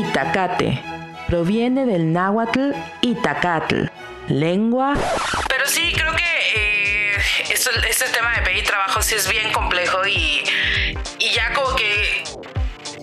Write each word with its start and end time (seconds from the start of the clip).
Itacate. 0.00 0.82
Proviene 1.28 1.86
del 1.86 2.12
náhuatl 2.12 2.72
Itacatl, 3.00 3.84
lengua. 4.28 4.94
Pero 5.48 5.66
sí, 5.66 5.92
creo 5.94 6.12
que 6.16 6.24
eh, 6.56 7.16
este 7.48 8.06
tema 8.08 8.34
de 8.34 8.42
pedir 8.42 8.64
trabajo 8.64 9.00
sí 9.02 9.14
es 9.14 9.28
bien 9.28 9.52
complejo 9.52 10.04
y, 10.06 10.42
y 11.20 11.32
ya 11.32 11.52
como 11.52 11.76
que 11.76 12.23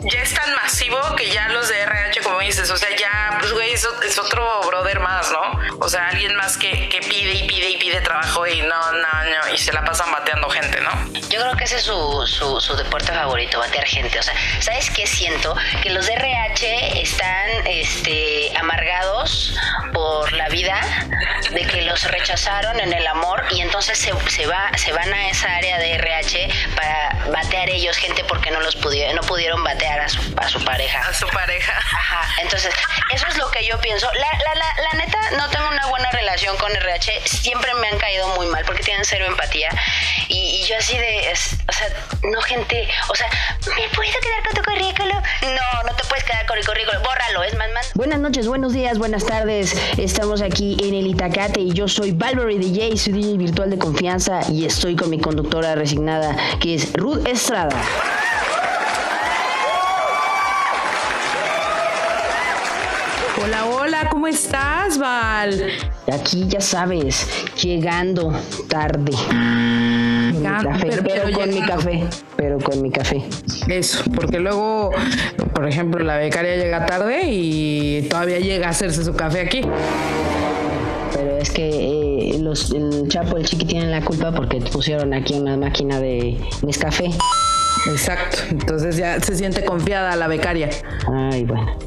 ya 0.04 0.21
es 0.21 0.34
tan 0.34 0.54
masivo 0.55 0.98
que 1.16 1.30
ya 1.30 1.50
los 1.50 1.68
de 1.70 1.82
RH, 1.82 2.21
como 2.21 2.39
dices, 2.39 2.70
o 2.71 2.78
sea, 2.78 2.89
ya, 2.96 3.38
pues, 3.39 3.52
güey, 3.52 3.73
es, 3.73 3.86
otro 4.18 4.62
brother 4.68 5.00
más, 5.00 5.32
¿no? 5.32 5.78
O 5.80 5.89
sea, 5.89 6.07
alguien 6.07 6.36
más 6.36 6.57
que, 6.57 6.89
pide 7.07 7.34
y 7.34 7.48
pide 7.48 7.70
y 7.70 7.78
pide 7.78 8.02
trabajo 8.02 8.46
y 8.48 8.61
no, 8.61 8.92
no, 8.92 9.24
no, 9.24 9.54
y 9.54 9.57
se 9.57 9.71
la 9.74 9.84
pasan 9.84 10.11
bateando 10.11 10.50
gente, 10.50 10.79
¿no? 10.82 10.92
Yo 11.29 11.39
creo 11.42 11.56
que 11.56 11.64
ese 11.64 11.78
es 11.78 11.84
su, 11.84 12.25
su, 12.28 12.60
su 12.60 12.75
deporte 12.75 13.11
favorito, 13.11 13.60
batear 13.60 13.86
gente. 13.86 14.20
O 14.20 14.24
sea, 14.24 14.34
¿sabes 14.60 14.89
qué 14.89 15.06
siento? 15.07 15.56
Que 15.82 15.89
los 15.92 16.06
de 16.07 16.14
RH 16.14 17.02
están 17.02 17.50
este, 17.65 18.52
amargados 18.57 19.56
por 19.93 20.32
la 20.33 20.50
vida, 20.50 20.79
de 21.52 21.65
que 21.65 21.82
los 21.82 22.04
rechazaron 22.04 22.79
en 22.79 22.93
el 22.93 23.06
amor 23.07 23.43
y 23.52 23.61
entonces 23.61 23.97
se, 23.97 24.14
se, 24.29 24.46
va, 24.46 24.71
se 24.78 24.92
van 24.93 25.14
a 25.14 25.29
esa 25.29 25.54
área 25.56 25.78
de 25.78 25.93
RH 25.96 26.50
para 26.75 27.25
batear 27.32 27.70
ellos 27.70 27.97
gente 27.97 28.24
porque 28.24 28.52
no 28.52 28.61
los 28.61 28.75
no 28.75 29.21
pudieron 29.21 29.64
batear 29.64 29.90
a 30.00 30.09
su, 30.09 30.19
a 30.37 30.47
su 30.47 30.63
pareja. 30.63 31.00
A 31.00 31.13
su 31.13 31.27
pareja. 31.27 31.73
Ajá. 31.77 32.27
Entonces, 32.41 32.73
eso 33.13 33.27
es 33.27 33.38
lo 33.38 33.50
que 33.52 33.66
yo 33.66 33.80
pienso. 33.80 34.08
La, 34.14 34.27
la, 34.44 34.55
la, 34.55 34.81
la, 34.81 35.05
neta, 35.05 35.19
no 35.38 35.50
tengo 35.50 35.67
una 35.67 35.88
buena 35.88 36.09
relación 36.11 36.58
con 36.58 36.72
RH. 36.75 37.22
Siempre 37.25 37.73
me 37.75 37.88
han 37.88 37.97
caído 37.97 38.27
muy 38.36 38.47
mal 38.47 38.64
porque 38.66 38.83
tienen 38.83 39.03
cero 39.05 39.25
empatía. 39.27 39.69
Y, 40.27 40.66
yo 40.67 40.77
así 40.77 40.97
de, 40.97 41.33
o 41.67 41.73
sea, 41.73 41.88
no 42.23 42.41
gente, 42.41 42.88
o 43.09 43.16
sea, 43.16 43.27
¿me 43.75 43.89
puedo 43.89 44.11
quedar 44.22 44.44
con 44.45 44.55
tu 44.55 44.64
currículo? 44.64 45.14
No, 45.41 45.83
no 45.83 45.95
te 45.95 46.03
puedes 46.05 46.23
quedar 46.23 46.45
con 46.45 46.58
el 46.58 46.66
currículo. 46.66 47.00
Bórralo, 47.02 47.44
es 47.44 47.55
más, 47.55 47.69
man. 47.72 47.83
Buenas 47.95 48.20
noches, 48.20 48.48
buenos 48.48 48.73
días, 48.73 48.98
buenas 48.98 49.26
tardes. 49.26 49.76
Estamos 49.98 50.42
aquí 50.42 50.78
en 50.81 50.94
el 50.94 51.08
Itacate 51.08 51.59
y 51.59 51.73
yo 51.73 51.88
soy 51.88 52.11
Valverde 52.11 52.59
DJ, 52.59 52.95
su 52.98 53.11
DJ 53.11 53.38
virtual 53.38 53.70
de 53.70 53.78
confianza 53.78 54.42
y 54.50 54.66
estoy 54.66 54.95
con 54.95 55.09
mi 55.09 55.20
conductora 55.20 55.76
resignada 55.76 56.36
que 56.59 56.76
es 56.76 56.94
Ruth 56.94 57.28
Estrada. 57.28 57.76
¿Cómo 64.22 64.27
estás, 64.27 65.00
Val? 65.00 65.72
Aquí 66.14 66.45
ya 66.47 66.61
sabes, 66.61 67.27
llegando 67.59 68.31
tarde. 68.67 69.14
pero, 71.03 71.33
con 71.33 71.50
mi 71.50 71.61
café, 71.61 72.03
pero 72.36 72.59
con 72.59 72.83
mi 72.83 72.92
café. 72.92 73.23
Eso, 73.67 74.03
porque 74.14 74.38
luego, 74.38 74.92
por 75.55 75.67
ejemplo, 75.67 76.03
la 76.03 76.17
becaria 76.17 76.55
llega 76.55 76.86
tarde 76.86 77.23
y 77.31 78.08
todavía 78.11 78.38
llega 78.38 78.67
a 78.67 78.69
hacerse 78.69 79.03
su 79.03 79.16
café 79.16 79.42
aquí. 79.42 79.61
Pero 81.16 81.38
es 81.38 81.49
que 81.49 82.36
eh, 82.36 82.38
los, 82.38 82.69
el 82.73 83.08
Chapo, 83.08 83.38
el 83.38 83.45
Chiqui 83.47 83.66
tienen 83.66 83.89
la 83.89 84.05
culpa 84.05 84.31
porque 84.31 84.61
pusieron 84.61 85.16
aquí 85.16 85.33
una 85.33 85.58
máquina 85.58 85.99
de 85.99 86.38
Nescafé. 86.61 87.09
Exacto, 87.88 88.38
entonces 88.52 88.98
ya 88.98 89.20
se 89.20 89.36
siente 89.36 89.66
confiada 89.66 90.16
la 90.16 90.28
becaria. 90.28 90.70
Ay, 91.08 91.44
bueno. 91.46 91.78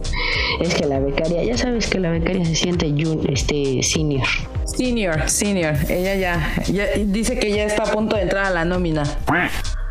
Es 0.60 0.74
que 0.74 0.86
la 0.86 0.98
becaria, 0.98 1.42
ya 1.44 1.56
sabes 1.56 1.88
que 1.88 1.98
la 2.00 2.10
becaria 2.10 2.44
se 2.44 2.54
siente 2.54 2.92
este 3.28 3.82
senior. 3.82 4.26
Senior, 4.64 5.28
senior. 5.28 5.74
Ella 5.88 6.16
ya, 6.16 6.96
dice 7.06 7.38
que 7.38 7.50
ya 7.50 7.64
está 7.64 7.84
a 7.84 7.92
punto 7.92 8.16
de 8.16 8.22
entrar 8.22 8.46
a 8.46 8.50
la 8.50 8.64
nómina. 8.64 9.04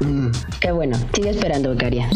Mm, 0.01 0.31
qué 0.59 0.71
bueno. 0.71 0.97
Sigue 1.13 1.29
esperando, 1.29 1.69
becaria. 1.69 2.09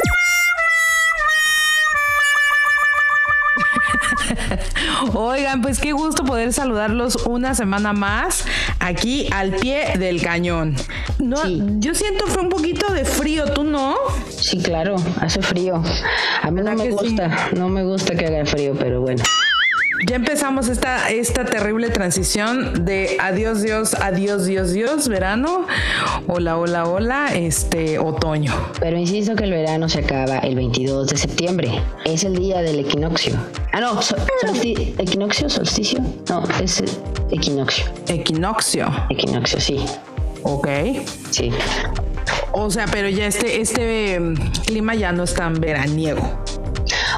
Oigan, 5.13 5.61
pues 5.61 5.79
qué 5.79 5.91
gusto 5.93 6.23
poder 6.23 6.53
saludarlos 6.53 7.15
una 7.25 7.55
semana 7.55 7.93
más 7.93 8.45
aquí 8.79 9.27
al 9.31 9.51
pie 9.51 9.97
del 9.97 10.21
cañón. 10.21 10.75
No, 11.19 11.37
yo 11.79 11.93
siento 11.95 12.27
fue 12.27 12.43
un 12.43 12.49
poquito 12.49 12.91
de 12.93 13.05
frío, 13.05 13.45
¿tú 13.53 13.63
no? 13.63 13.95
Sí, 14.29 14.59
claro, 14.59 14.95
hace 15.19 15.41
frío. 15.41 15.81
A 16.41 16.51
mí 16.51 16.61
no 16.61 16.73
me 16.73 16.89
gusta, 16.89 17.49
no 17.55 17.69
me 17.69 17.83
gusta 17.83 18.15
que 18.15 18.25
haga 18.25 18.45
frío, 18.45 18.75
pero 18.77 19.01
bueno. 19.01 19.23
Ya 20.05 20.15
empezamos 20.15 20.67
esta, 20.67 21.09
esta 21.09 21.43
terrible 21.43 21.89
transición 21.89 22.85
de 22.85 23.17
adiós 23.19 23.63
Dios, 23.63 23.95
adiós 23.95 24.45
Dios 24.45 24.71
Dios, 24.71 25.07
verano, 25.07 25.65
hola, 26.27 26.57
hola, 26.57 26.85
hola, 26.85 27.33
este 27.33 27.97
otoño. 27.97 28.53
Pero 28.79 28.97
insisto 28.97 29.35
que 29.35 29.45
el 29.45 29.51
verano 29.51 29.89
se 29.89 29.99
acaba 29.99 30.37
el 30.39 30.55
22 30.55 31.07
de 31.07 31.17
septiembre. 31.17 31.81
Es 32.05 32.23
el 32.23 32.35
día 32.35 32.61
del 32.61 32.79
equinoccio. 32.79 33.35
Ah, 33.73 33.79
no, 33.81 33.99
equinoccio, 34.99 35.49
solsticio. 35.49 35.99
No, 36.29 36.43
es 36.61 36.83
equinoccio. 37.31 37.85
Equinoccio. 38.07 38.87
Equinoccio, 39.09 39.59
sí. 39.59 39.83
Ok. 40.43 40.67
Sí. 41.31 41.51
O 42.51 42.69
sea, 42.69 42.85
pero 42.91 43.09
ya 43.09 43.25
este, 43.25 43.61
este 43.61 44.13
em, 44.13 44.35
clima 44.65 44.93
ya 44.93 45.11
no 45.11 45.23
es 45.23 45.33
tan 45.33 45.55
veraniego. 45.55 46.21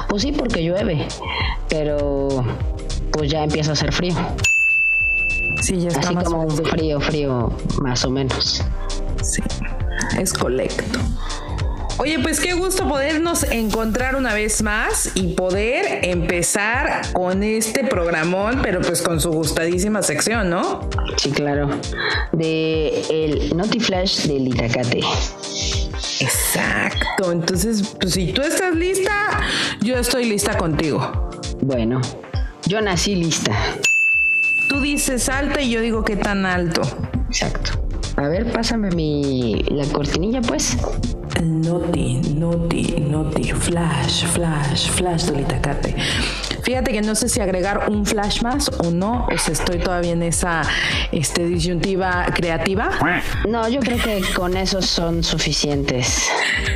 Pues 0.08 0.22
sí, 0.22 0.32
porque 0.32 0.62
llueve, 0.64 1.06
pero 1.70 2.44
pues 3.12 3.30
ya 3.30 3.44
empieza 3.44 3.70
a 3.70 3.72
hacer 3.72 3.92
frío. 3.92 4.14
Sí, 5.62 5.78
ya 5.78 5.88
está 5.88 6.00
Así 6.00 6.14
como 6.16 6.42
un 6.42 6.64
frío, 6.64 7.00
frío, 7.00 7.52
más 7.80 8.04
o 8.04 8.10
menos. 8.10 8.62
Sí, 9.22 9.42
es 10.18 10.32
colecto. 10.32 10.98
Oye, 11.98 12.18
pues 12.18 12.40
qué 12.40 12.54
gusto 12.54 12.88
podernos 12.88 13.42
encontrar 13.42 14.16
una 14.16 14.32
vez 14.32 14.62
más 14.62 15.10
y 15.14 15.34
poder 15.34 16.06
empezar 16.06 17.02
con 17.12 17.42
este 17.42 17.84
programón, 17.84 18.60
pero 18.62 18.80
pues 18.80 19.02
con 19.02 19.20
su 19.20 19.30
gustadísima 19.30 20.02
sección, 20.02 20.48
¿no? 20.48 20.88
Sí, 21.18 21.30
claro. 21.30 21.68
De 22.32 23.02
el 23.10 23.54
Notiflash 23.54 24.28
del 24.28 24.48
Itacate. 24.48 25.00
Exacto. 26.20 27.32
Entonces, 27.32 27.94
pues 28.00 28.14
si 28.14 28.32
tú 28.32 28.40
estás 28.40 28.74
lista, 28.74 29.42
yo 29.82 29.96
estoy 29.96 30.24
lista 30.24 30.56
contigo. 30.56 31.29
Bueno, 31.62 32.00
yo 32.66 32.80
nací 32.80 33.14
lista. 33.14 33.52
Tú 34.68 34.80
dices 34.80 35.28
alta 35.28 35.60
y 35.60 35.70
yo 35.70 35.80
digo 35.80 36.04
qué 36.04 36.16
tan 36.16 36.46
alto. 36.46 36.80
Exacto. 37.28 37.72
A 38.16 38.28
ver, 38.28 38.50
pásame 38.50 38.90
mi 38.90 39.62
la 39.68 39.84
cortinilla, 39.86 40.40
pues. 40.40 40.78
Noti, 41.42 42.14
noti, 42.34 43.00
noti, 43.00 43.52
flash, 43.52 44.24
flash, 44.26 44.90
flash 44.90 45.24
del 45.24 45.40
Itacate. 45.40 45.94
Fíjate 46.62 46.92
que 46.92 47.02
no 47.02 47.14
sé 47.14 47.28
si 47.28 47.40
agregar 47.40 47.90
un 47.90 48.06
flash 48.06 48.42
más 48.42 48.70
o 48.78 48.90
no, 48.90 49.26
o 49.26 49.38
si 49.38 49.52
estoy 49.52 49.78
todavía 49.78 50.12
en 50.12 50.22
esa 50.22 50.62
este, 51.12 51.44
disyuntiva 51.46 52.26
creativa. 52.34 52.90
No, 53.48 53.68
yo 53.68 53.80
creo 53.80 53.98
que 53.98 54.22
con 54.34 54.56
esos 54.56 54.86
son 54.86 55.22
suficientes. 55.22 56.26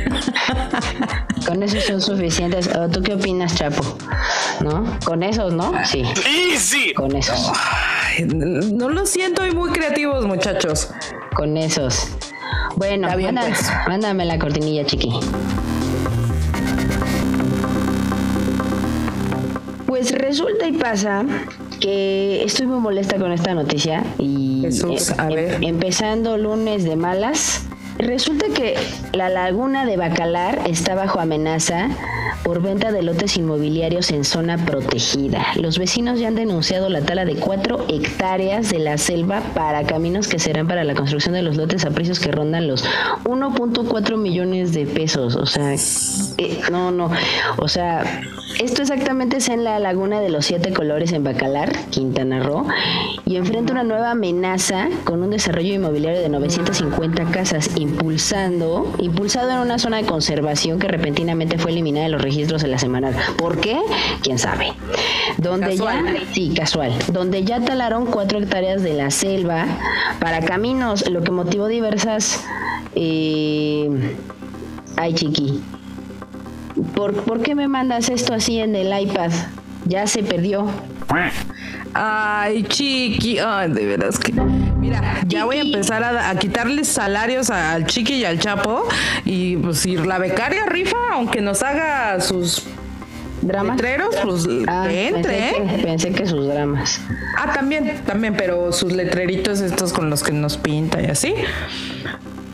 con 1.45 1.63
esos 1.63 1.83
son 1.83 2.01
suficientes. 2.01 2.69
¿Tú 2.91 3.01
qué 3.01 3.13
opinas, 3.13 3.55
Chapo? 3.55 3.83
¿No? 4.61 4.85
Con 5.05 5.23
esos, 5.23 5.53
¿no? 5.53 5.73
Sí. 5.85 6.03
Sí, 6.57 6.93
Con 6.93 7.15
esos. 7.15 7.51
no 8.25 8.89
lo 8.89 9.05
siento, 9.05 9.43
hay 9.43 9.51
muy 9.51 9.71
creativos, 9.71 10.25
muchachos. 10.25 10.89
Con 11.35 11.57
esos. 11.57 12.07
Bueno, 12.75 13.07
pues. 13.11 13.71
mándame 13.87 14.25
la 14.25 14.39
cortinilla, 14.39 14.85
chiqui. 14.85 15.11
Pues 19.85 20.11
resulta 20.11 20.67
y 20.67 20.73
pasa 20.73 21.25
que 21.79 22.43
estoy 22.43 22.67
muy 22.67 22.79
molesta 22.79 23.17
con 23.17 23.31
esta 23.31 23.53
noticia 23.53 24.03
y 24.17 24.61
Jesús, 24.63 25.11
a 25.17 25.29
em, 25.29 25.35
ver. 25.35 25.63
empezando 25.63 26.37
lunes 26.37 26.83
de 26.83 26.95
malas. 26.95 27.63
Resulta 27.97 28.47
que 28.53 28.75
la 29.13 29.29
laguna 29.29 29.85
de 29.85 29.97
Bacalar 29.97 30.61
está 30.67 30.95
bajo 30.95 31.19
amenaza 31.19 31.89
por 32.45 32.61
venta 32.61 32.91
de 32.91 33.01
lotes 33.01 33.37
inmobiliarios 33.37 34.11
en 34.11 34.23
zona 34.23 34.63
protegida. 34.63 35.47
Los 35.55 35.79
vecinos 35.79 36.19
ya 36.19 36.27
han 36.27 36.35
denunciado 36.35 36.89
la 36.89 37.01
tala 37.01 37.25
de 37.25 37.35
cuatro 37.35 37.83
hectáreas 37.89 38.69
de 38.69 38.77
la 38.77 38.99
selva 38.99 39.41
para 39.55 39.83
caminos 39.83 40.27
que 40.27 40.37
serán 40.37 40.67
para 40.67 40.83
la 40.83 40.93
construcción 40.93 41.33
de 41.33 41.41
los 41.41 41.57
lotes 41.57 41.85
a 41.85 41.89
precios 41.89 42.19
que 42.19 42.31
rondan 42.31 42.67
los 42.67 42.85
1.4 43.23 44.17
millones 44.17 44.73
de 44.73 44.85
pesos. 44.85 45.35
O 45.35 45.47
sea, 45.47 45.73
eh, 45.73 46.61
no, 46.71 46.91
no. 46.91 47.09
O 47.57 47.67
sea, 47.67 48.03
esto 48.59 48.83
exactamente 48.83 49.37
es 49.37 49.49
en 49.49 49.63
la 49.63 49.79
Laguna 49.79 50.21
de 50.21 50.29
los 50.29 50.45
Siete 50.45 50.71
Colores 50.71 51.11
en 51.13 51.23
Bacalar, 51.23 51.73
Quintana 51.89 52.41
Roo, 52.43 52.67
y 53.25 53.37
enfrenta 53.37 53.73
una 53.73 53.83
nueva 53.83 54.11
amenaza 54.11 54.89
con 55.03 55.23
un 55.23 55.31
desarrollo 55.31 55.73
inmobiliario 55.73 56.21
de 56.21 56.29
950 56.29 57.25
casas, 57.31 57.71
impulsando, 57.85 58.93
impulsado 58.99 59.51
en 59.51 59.59
una 59.59 59.77
zona 59.77 59.97
de 59.97 60.05
conservación 60.05 60.79
que 60.79 60.87
repentinamente 60.87 61.57
fue 61.57 61.71
eliminada 61.71 62.05
de 62.05 62.11
los 62.11 62.21
registros 62.21 62.61
de 62.61 62.67
la 62.67 62.79
semana. 62.79 63.11
¿Por 63.37 63.59
qué? 63.59 63.79
¿Quién 64.21 64.39
sabe? 64.39 64.73
Donde 65.37 65.77
ya, 65.77 66.03
sí, 66.33 66.53
casual, 66.55 66.93
donde 67.11 67.43
ya 67.43 67.59
talaron 67.61 68.05
cuatro 68.05 68.39
hectáreas 68.39 68.81
de 68.83 68.93
la 68.93 69.11
selva 69.11 69.65
para 70.19 70.41
caminos, 70.41 71.09
lo 71.09 71.23
que 71.23 71.31
motivó 71.31 71.67
diversas... 71.67 72.43
Eh, 72.95 73.89
ay, 74.95 75.13
chiqui, 75.13 75.61
¿por, 76.95 77.13
¿por 77.13 77.41
qué 77.41 77.55
me 77.55 77.67
mandas 77.67 78.09
esto 78.09 78.33
así 78.33 78.59
en 78.59 78.75
el 78.75 78.97
iPad? 78.97 79.31
Ya 79.85 80.07
se 80.07 80.23
perdió. 80.23 80.65
Ay, 81.93 82.63
chiqui, 82.63 83.39
ay, 83.39 83.71
de 83.71 83.85
veras 83.85 84.17
que. 84.17 84.33
Mira, 84.85 85.19
ya 85.27 85.45
voy 85.45 85.57
a 85.57 85.61
empezar 85.61 86.03
a, 86.03 86.29
a 86.29 86.35
quitarles 86.37 86.87
salarios 86.87 87.49
al 87.49 87.85
chiqui 87.85 88.13
y 88.15 88.25
al 88.25 88.39
chapo. 88.39 88.87
Y 89.25 89.57
pues 89.57 89.79
si 89.79 89.95
la 89.97 90.17
becaria 90.19 90.65
rifa, 90.65 90.95
aunque 91.13 91.41
nos 91.41 91.63
haga 91.63 92.19
sus 92.21 92.63
¿Dramas? 93.41 93.75
letreros, 93.77 94.15
pues 94.23 94.47
Ah, 94.67 94.85
que 94.87 95.07
entre, 95.07 95.23
pensé, 95.23 95.49
¿eh? 95.49 95.75
que, 95.77 95.83
pensé 95.83 96.11
que 96.11 96.25
sus 96.27 96.47
dramas. 96.47 97.01
Ah, 97.37 97.51
también, 97.53 98.01
también, 98.05 98.35
pero 98.37 98.71
sus 98.71 98.91
letreritos 98.91 99.59
estos 99.61 99.91
con 99.93 100.09
los 100.09 100.23
que 100.23 100.31
nos 100.31 100.57
pinta 100.57 101.01
y 101.01 101.05
así. 101.05 101.33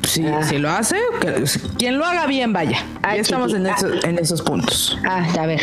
Sí, 0.07 0.25
Ah. 0.27 0.43
si 0.43 0.57
lo 0.57 0.69
hace, 0.69 0.97
que- 1.21 1.43
quien 1.77 1.97
lo 1.97 2.05
haga 2.05 2.25
bien, 2.25 2.51
vaya. 2.51 2.77
Ah, 3.03 3.15
ya 3.15 3.21
estamos 3.21 3.47
chiqui. 3.51 3.61
en, 3.61 3.67
esos- 3.67 4.03
en 4.03 4.19
esos 4.19 4.41
puntos. 4.41 4.97
Ah, 5.07 5.25
a 5.39 5.45
ver, 5.45 5.61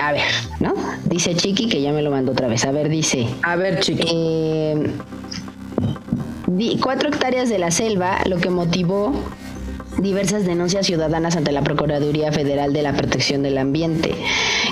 a 0.00 0.12
ver, 0.12 0.22
¿no? 0.60 0.74
Dice 1.04 1.34
Chiqui 1.34 1.68
que 1.68 1.82
ya 1.82 1.92
me 1.92 2.00
lo 2.00 2.10
mandó 2.10 2.32
otra 2.32 2.46
vez. 2.48 2.64
A 2.64 2.70
ver, 2.72 2.88
dice. 2.88 3.26
A 3.42 3.56
ver, 3.56 3.80
chiqui. 3.80 4.06
eh, 4.10 4.90
cuatro 6.80 7.08
hectáreas 7.08 7.48
de 7.48 7.58
la 7.58 7.70
selva, 7.70 8.18
lo 8.26 8.38
que 8.38 8.50
motivó 8.50 9.12
diversas 9.98 10.44
denuncias 10.44 10.86
ciudadanas 10.86 11.36
ante 11.36 11.52
la 11.52 11.62
Procuraduría 11.62 12.32
Federal 12.32 12.72
de 12.72 12.82
la 12.82 12.92
Protección 12.92 13.42
del 13.42 13.58
Ambiente, 13.58 14.14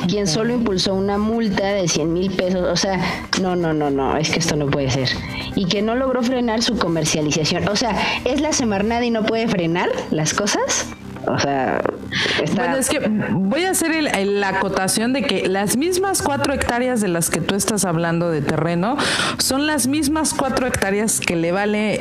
quien 0.09 0.27
solo 0.27 0.55
impulsó 0.55 0.95
una 0.95 1.19
multa 1.19 1.67
de 1.67 1.89
100 1.89 2.13
mil 2.13 2.31
pesos. 2.31 2.67
O 2.71 2.77
sea, 2.77 3.01
no, 3.41 3.57
no, 3.57 3.73
no, 3.73 3.91
no, 3.91 4.17
es 4.17 4.31
que 4.31 4.39
esto 4.39 4.57
no 4.57 4.67
puede 4.67 4.91
ser. 4.91 5.09
Y 5.55 5.67
que 5.67 5.83
no 5.83 5.95
logró 5.95 6.23
frenar 6.23 6.63
su 6.63 6.79
comercialización. 6.79 7.69
O 7.69 7.77
sea, 7.77 7.97
¿es 8.25 8.41
la 8.41 8.53
Semarnat 8.53 9.03
y 9.03 9.11
no 9.11 9.25
puede 9.25 9.49
frenar 9.49 9.91
las 10.11 10.35
cosas? 10.35 10.89
O 11.29 11.39
sea, 11.39 11.81
está... 12.43 12.63
Bueno, 12.63 12.77
es 12.77 12.89
que 12.89 13.01
voy 13.33 13.65
a 13.65 13.71
hacer 13.71 13.93
el- 13.93 14.07
el- 14.09 14.41
la 14.41 14.49
acotación 14.49 15.13
de 15.13 15.23
que 15.23 15.49
las 15.49 15.77
mismas 15.77 16.23
cuatro 16.23 16.53
hectáreas 16.55 17.01
de 17.01 17.09
las 17.09 17.31
que 17.31 17.41
tú 17.41 17.55
estás 17.55 17.85
hablando 17.85 18.31
de 18.31 18.41
terreno 18.41 18.97
son 19.39 19.67
las 19.67 19.87
mismas 19.87 20.33
cuatro 20.35 20.67
hectáreas 20.67 21.21
que 21.21 21.37
le 21.37 21.53
vale 21.53 22.01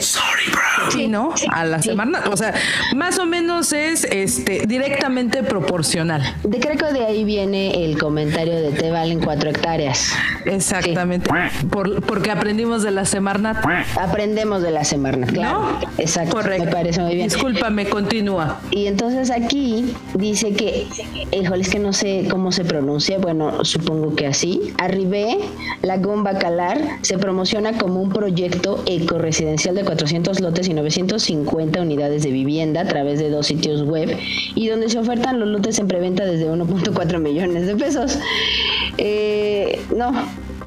sí, 0.91 1.07
¿no? 1.07 1.33
a 1.51 1.65
la 1.65 1.81
sí. 1.81 1.89
semana. 1.89 2.23
O 2.31 2.37
sea, 2.37 2.53
más 2.95 3.19
o 3.19 3.25
menos 3.25 3.73
es 3.73 4.03
este 4.05 4.65
directamente 4.67 5.43
proporcional. 5.43 6.21
De 6.43 6.59
creo 6.59 6.77
que 6.77 6.93
de 6.93 7.05
ahí 7.05 7.23
viene 7.23 7.83
el 7.85 7.97
comentario 7.97 8.55
de 8.55 8.71
te 8.71 8.91
valen 8.91 9.19
cuatro 9.19 9.49
hectáreas. 9.49 10.13
Exactamente. 10.45 11.29
Por- 11.69 12.01
porque 12.03 12.31
aprendimos 12.31 12.83
de 12.83 12.91
la 12.91 13.05
Semarnat. 13.05 13.57
Aprendemos 13.99 14.61
de 14.61 14.71
la 14.71 14.83
Semarnat, 14.83 15.31
claro. 15.31 15.59
¿No? 15.61 15.79
Exacto. 15.97 16.31
Correcto. 16.37 16.65
Me 16.65 16.71
parece 16.71 17.01
muy 17.01 17.15
bien. 17.15 17.27
Discúlpame, 17.27 17.87
continúa. 17.87 18.59
Y 18.71 18.85
entonces 18.87 19.16
aquí 19.17 19.93
dice 20.13 20.53
que, 20.53 20.87
híjole, 21.31 21.61
es 21.61 21.69
que 21.69 21.79
no 21.79 21.93
sé 21.93 22.27
cómo 22.29 22.51
se 22.51 22.63
pronuncia, 22.63 23.17
bueno, 23.17 23.63
supongo 23.65 24.15
que 24.15 24.27
así. 24.27 24.73
Arribé, 24.77 25.37
Lagún 25.81 26.23
Bacalar, 26.23 26.77
se 27.01 27.17
promociona 27.17 27.77
como 27.77 28.01
un 28.01 28.09
proyecto 28.09 28.81
ecoresidencial 28.85 29.75
de 29.75 29.83
400 29.83 30.39
lotes 30.39 30.67
y 30.67 30.73
950 30.73 31.81
unidades 31.81 32.23
de 32.23 32.31
vivienda 32.31 32.81
a 32.81 32.87
través 32.87 33.19
de 33.19 33.29
dos 33.29 33.47
sitios 33.47 33.83
web 33.83 34.15
y 34.55 34.67
donde 34.67 34.89
se 34.89 34.99
ofertan 34.99 35.39
los 35.39 35.49
lotes 35.49 35.79
en 35.79 35.87
preventa 35.87 36.25
desde 36.25 36.49
1.4 36.49 37.19
millones 37.19 37.67
de 37.67 37.75
pesos. 37.75 38.19
Eh, 38.97 39.79
no, 39.95 40.11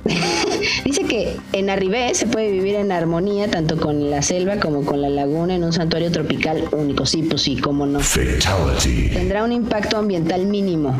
Dice 0.84 1.04
que 1.04 1.36
en 1.52 1.70
Arribé 1.70 2.12
se 2.14 2.26
puede 2.26 2.50
vivir 2.50 2.74
en 2.76 2.92
armonía 2.92 3.50
tanto 3.50 3.78
con 3.78 4.10
la 4.10 4.22
selva 4.22 4.56
como 4.56 4.84
con 4.84 5.02
la 5.02 5.10
laguna 5.10 5.54
en 5.54 5.62
un 5.64 5.72
santuario 5.72 6.10
tropical 6.10 6.64
único. 6.72 7.06
Sí, 7.06 7.22
pues 7.22 7.42
sí, 7.42 7.56
cómo 7.56 7.86
no. 7.86 8.00
Fatality. 8.00 9.10
Tendrá 9.10 9.44
un 9.44 9.52
impacto 9.52 9.98
ambiental 9.98 10.46
mínimo. 10.46 10.96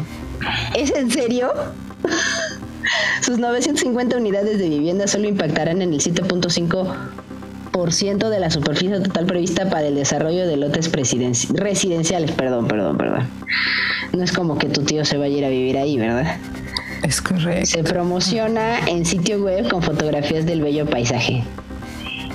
¿Es 0.76 0.94
en 0.94 1.10
serio? 1.10 1.52
Sus 3.22 3.38
950 3.38 4.16
unidades 4.16 4.58
de 4.58 4.68
vivienda 4.68 5.06
solo 5.06 5.28
impactarán 5.28 5.80
en 5.82 5.92
el 5.92 6.00
7.5% 6.00 8.28
de 8.28 8.40
la 8.40 8.50
superficie 8.50 8.98
total 8.98 9.26
prevista 9.26 9.70
para 9.70 9.86
el 9.86 9.94
desarrollo 9.94 10.44
de 10.46 10.56
lotes 10.56 10.90
residenciales. 10.92 12.32
Perdón, 12.32 12.66
perdón, 12.68 12.98
perdón. 12.98 13.28
No 14.12 14.24
es 14.24 14.32
como 14.32 14.58
que 14.58 14.68
tu 14.68 14.82
tío 14.82 15.04
se 15.04 15.18
vaya 15.18 15.34
a 15.34 15.38
ir 15.38 15.44
a 15.44 15.50
vivir 15.50 15.78
ahí, 15.78 15.96
¿verdad? 15.98 16.36
Es 17.02 17.20
correcto. 17.22 17.66
Se 17.66 17.82
promociona 17.82 18.80
en 18.86 19.04
sitio 19.06 19.42
web 19.42 19.68
con 19.68 19.82
fotografías 19.82 20.44
del 20.46 20.60
bello 20.60 20.86
paisaje. 20.86 21.44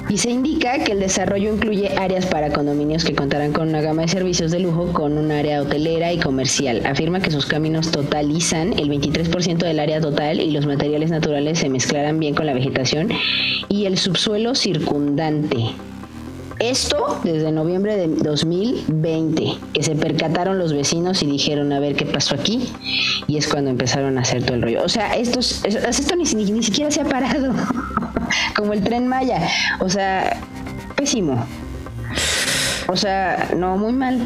Y 0.08 0.18
se 0.20 0.30
indica 0.30 0.84
que 0.84 0.92
el 0.92 1.00
desarrollo 1.00 1.52
incluye 1.54 1.90
áreas 1.98 2.28
para 2.28 2.52
condominios 2.52 3.04
que 3.04 3.16
contarán 3.16 3.54
con 3.54 3.70
una 3.70 3.82
gama 3.82 4.04
de 4.04 4.08
servicios 4.08 4.52
de 4.52 4.60
lujo 4.60 4.94
con 4.94 5.18
un 5.18 5.32
área 5.32 5.62
hotelera 5.62 6.14
y 6.14 6.20
comercial. 6.20 6.86
Afirma 6.86 7.22
que 7.22 7.32
sus 7.32 7.48
caminos 7.48 7.90
totalizan 7.90 8.78
el 8.78 8.90
23% 8.90 9.58
del 9.58 9.80
área 9.80 10.00
total 10.00 10.40
y 10.40 10.52
los 10.52 10.68
materiales 10.68 11.10
naturales 11.10 11.58
se 11.58 11.70
mezclarán 11.70 12.20
bien 12.20 12.36
con 12.36 12.46
la 12.46 12.54
vegetación 12.54 13.10
y 13.68 13.86
el 13.86 13.98
subsuelo 13.98 14.54
circundante. 14.54 15.74
Esto 16.60 17.20
desde 17.24 17.52
noviembre 17.52 17.98
de 17.98 18.08
2020, 18.08 19.44
que 19.74 19.84
se 19.84 19.94
percataron 19.96 20.58
los 20.58 20.72
vecinos 20.74 21.22
y 21.22 21.28
dijeron 21.28 21.74
a 21.74 21.80
ver 21.80 21.96
qué 21.96 22.06
pasó 22.06 22.36
aquí, 22.36 22.70
y 23.28 23.38
es 23.38 23.48
cuando 23.48 23.70
empezaron 23.72 24.18
a 24.18 24.22
hacer 24.22 24.44
todo 24.44 24.56
el 24.56 24.62
rollo. 24.62 24.84
O 24.84 24.90
sea, 24.90 25.16
esto, 25.18 25.40
es- 25.40 25.64
esto 25.66 26.16
ni, 26.16 26.24
ni- 26.24 26.52
ni 26.52 26.64
siquiera 26.64 26.90
se 26.92 27.02
ha 27.02 27.06
parado, 27.06 27.54
como 28.56 28.72
el 28.74 28.82
tren 28.84 29.08
Maya. 29.08 29.48
O 29.80 29.90
sea, 29.90 30.38
pésimo. 30.96 31.46
O 32.88 32.96
sea, 32.96 33.50
no, 33.58 33.78
muy 33.78 33.92
mal. 33.92 34.20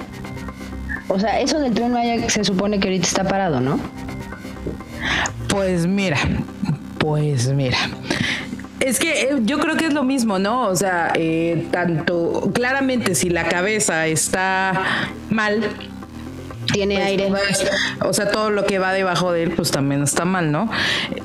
O 1.08 1.20
sea, 1.20 1.40
eso 1.40 1.60
del 1.60 1.74
tren 1.74 1.92
Maya 1.92 2.30
se 2.30 2.44
supone 2.44 2.80
que 2.80 2.90
ahorita 2.90 3.08
está 3.08 3.24
parado, 3.24 3.60
¿no? 3.60 3.80
Pues 5.48 5.88
mira, 5.88 6.18
pues 7.00 7.52
mira. 7.54 7.78
Es 8.80 9.00
que 9.00 9.24
eh, 9.24 9.30
yo 9.44 9.60
creo 9.60 9.76
que 9.76 9.86
es 9.88 9.94
lo 9.94 10.04
mismo, 10.04 10.40
¿no? 10.40 10.68
O 10.68 10.76
sea, 10.76 11.12
eh, 11.16 11.68
tanto 11.72 12.52
claramente 12.54 13.16
si 13.16 13.30
la 13.30 13.48
cabeza 13.48 14.08
está 14.08 15.08
mal, 15.30 15.64
Tiene 16.72 16.96
pues, 16.96 17.08
aire. 17.08 17.28
pues, 17.28 17.68
o 18.02 18.14
sea, 18.14 18.32
todo 18.32 18.52
lo 18.52 18.66
que 18.66 18.80
va 18.80 18.94
debajo 18.94 19.32
de 19.32 19.44
él, 19.44 19.52
pues 19.52 19.72
también 19.72 20.04
está 20.04 20.24
mal, 20.24 20.52
¿no? 20.52 20.70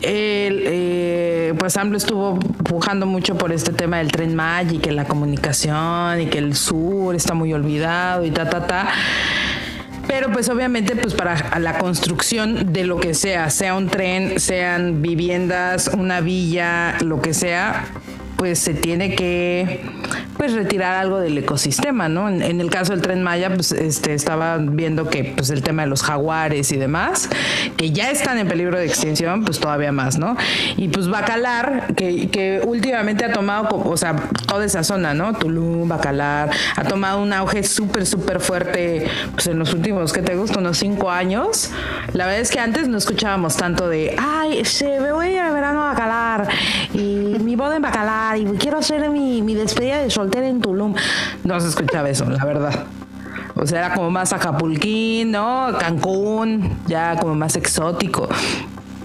Él, 0.03 0.65
eh, 0.67 1.55
pues 1.59 1.77
AMLO 1.77 1.97
estuvo 1.97 2.39
pujando 2.39 3.07
mucho 3.07 3.37
por 3.37 3.53
este 3.53 3.73
tema 3.73 3.99
del 3.99 4.11
tren 4.11 4.35
Maya 4.35 4.73
y 4.73 4.79
que 4.79 4.91
la 4.91 5.05
comunicación 5.05 6.21
y 6.23 6.27
que 6.27 6.39
el 6.39 6.57
sur 6.57 7.15
está 7.15 7.35
muy 7.35 7.53
olvidado 7.53 8.25
y 8.25 8.31
ta, 8.31 8.49
ta, 8.51 8.67
ta. 8.67 8.89
Pero 10.07 10.31
pues 10.31 10.49
obviamente 10.49 10.95
pues 10.97 11.15
para 11.15 11.59
la 11.59 11.79
construcción 11.79 12.73
de 12.73 12.85
lo 12.85 12.99
que 12.99 13.15
sea, 13.15 13.51
sea 13.51 13.75
un 13.75 13.89
tren, 13.89 14.39
sean 14.39 15.03
viviendas, 15.03 15.89
una 15.89 16.21
villa, 16.21 16.97
lo 17.01 17.21
que 17.21 17.35
sea, 17.35 17.87
pues 18.45 18.59
se 18.59 18.75
tiene 18.75 19.15
que 19.15 19.81
pues 20.37 20.53
retirar 20.53 20.97
algo 20.97 21.19
del 21.19 21.39
ecosistema, 21.39 22.11
¿no? 22.11 22.29
En, 22.29 22.43
en 22.43 22.61
el 22.61 22.69
caso 22.69 22.93
del 22.93 23.01
tren 23.01 23.23
Maya, 23.23 23.49
pues 23.55 23.73
este 23.73 24.13
estaba 24.13 24.59
viendo 24.59 25.09
que 25.09 25.33
pues 25.35 25.49
el 25.49 25.63
tema 25.63 25.81
de 25.81 25.89
los 25.89 26.03
jaguares 26.03 26.71
y 26.71 26.77
demás, 26.77 27.31
que 27.79 27.91
ya 27.93 28.11
están 28.11 28.37
en 28.37 28.47
peligro 28.47 28.77
de 28.77 28.85
extinción, 28.85 29.47
pues 29.47 29.61
todavía 29.61 29.93
más, 29.93 30.19
¿no? 30.19 30.37
Y 30.77 30.89
pues 30.89 31.09
Bacalar, 31.09 31.95
que, 31.95 32.29
que 32.29 32.61
últimamente 32.67 33.25
ha 33.25 33.33
tomado, 33.33 33.83
o 33.83 33.97
sea, 33.97 34.15
toda 34.47 34.67
esa 34.67 34.85
zona, 34.85 35.15
¿no? 35.15 35.33
Tulum, 35.33 35.89
Bacalar, 35.89 36.51
ha 36.77 36.85
tomado 36.85 37.23
un 37.23 37.33
auge 37.33 37.63
súper, 37.63 38.05
súper 38.05 38.41
fuerte, 38.41 39.07
pues 39.33 39.47
en 39.47 39.59
los 39.59 39.73
últimos, 39.73 40.13
¿qué 40.13 40.21
te 40.21 40.37
gusta? 40.37 40.59
Unos 40.59 40.77
cinco 40.77 41.11
años. 41.11 41.71
La 42.13 42.27
verdad 42.27 42.43
es 42.43 42.51
que 42.51 42.61
antes 42.61 42.89
no 42.89 42.99
escuchábamos 42.99 43.57
tanto 43.57 43.89
de, 43.89 44.15
ay, 44.19 44.67
se 44.67 45.01
me 45.01 45.13
voy 45.13 45.35
a 45.39 45.51
verano 45.51 45.83
a 45.83 45.95
Bacalar 45.95 46.49
y 46.93 47.39
mi 47.41 47.57
boda 47.57 47.77
en 47.77 47.83
Bacalar 47.83 48.34
y 48.37 48.45
quiero 48.59 48.79
hacer 48.79 49.09
mi, 49.11 49.43
mi 49.43 49.55
despedida 49.55 50.03
de 50.03 50.11
soltera 50.11 50.49
en 50.49 50.61
Tulum. 50.61 50.95
No 51.45 51.61
se 51.61 51.69
escuchaba 51.69 52.09
eso, 52.09 52.25
la 52.29 52.45
verdad. 52.45 52.85
O 53.57 53.67
sea, 53.67 53.79
era 53.87 53.95
como 53.95 54.11
más 54.11 54.33
Acapulquín, 54.33 55.31
¿no? 55.31 55.69
Cancún, 55.79 56.77
ya 56.87 57.17
como 57.19 57.35
más 57.35 57.55
exótico. 57.57 58.29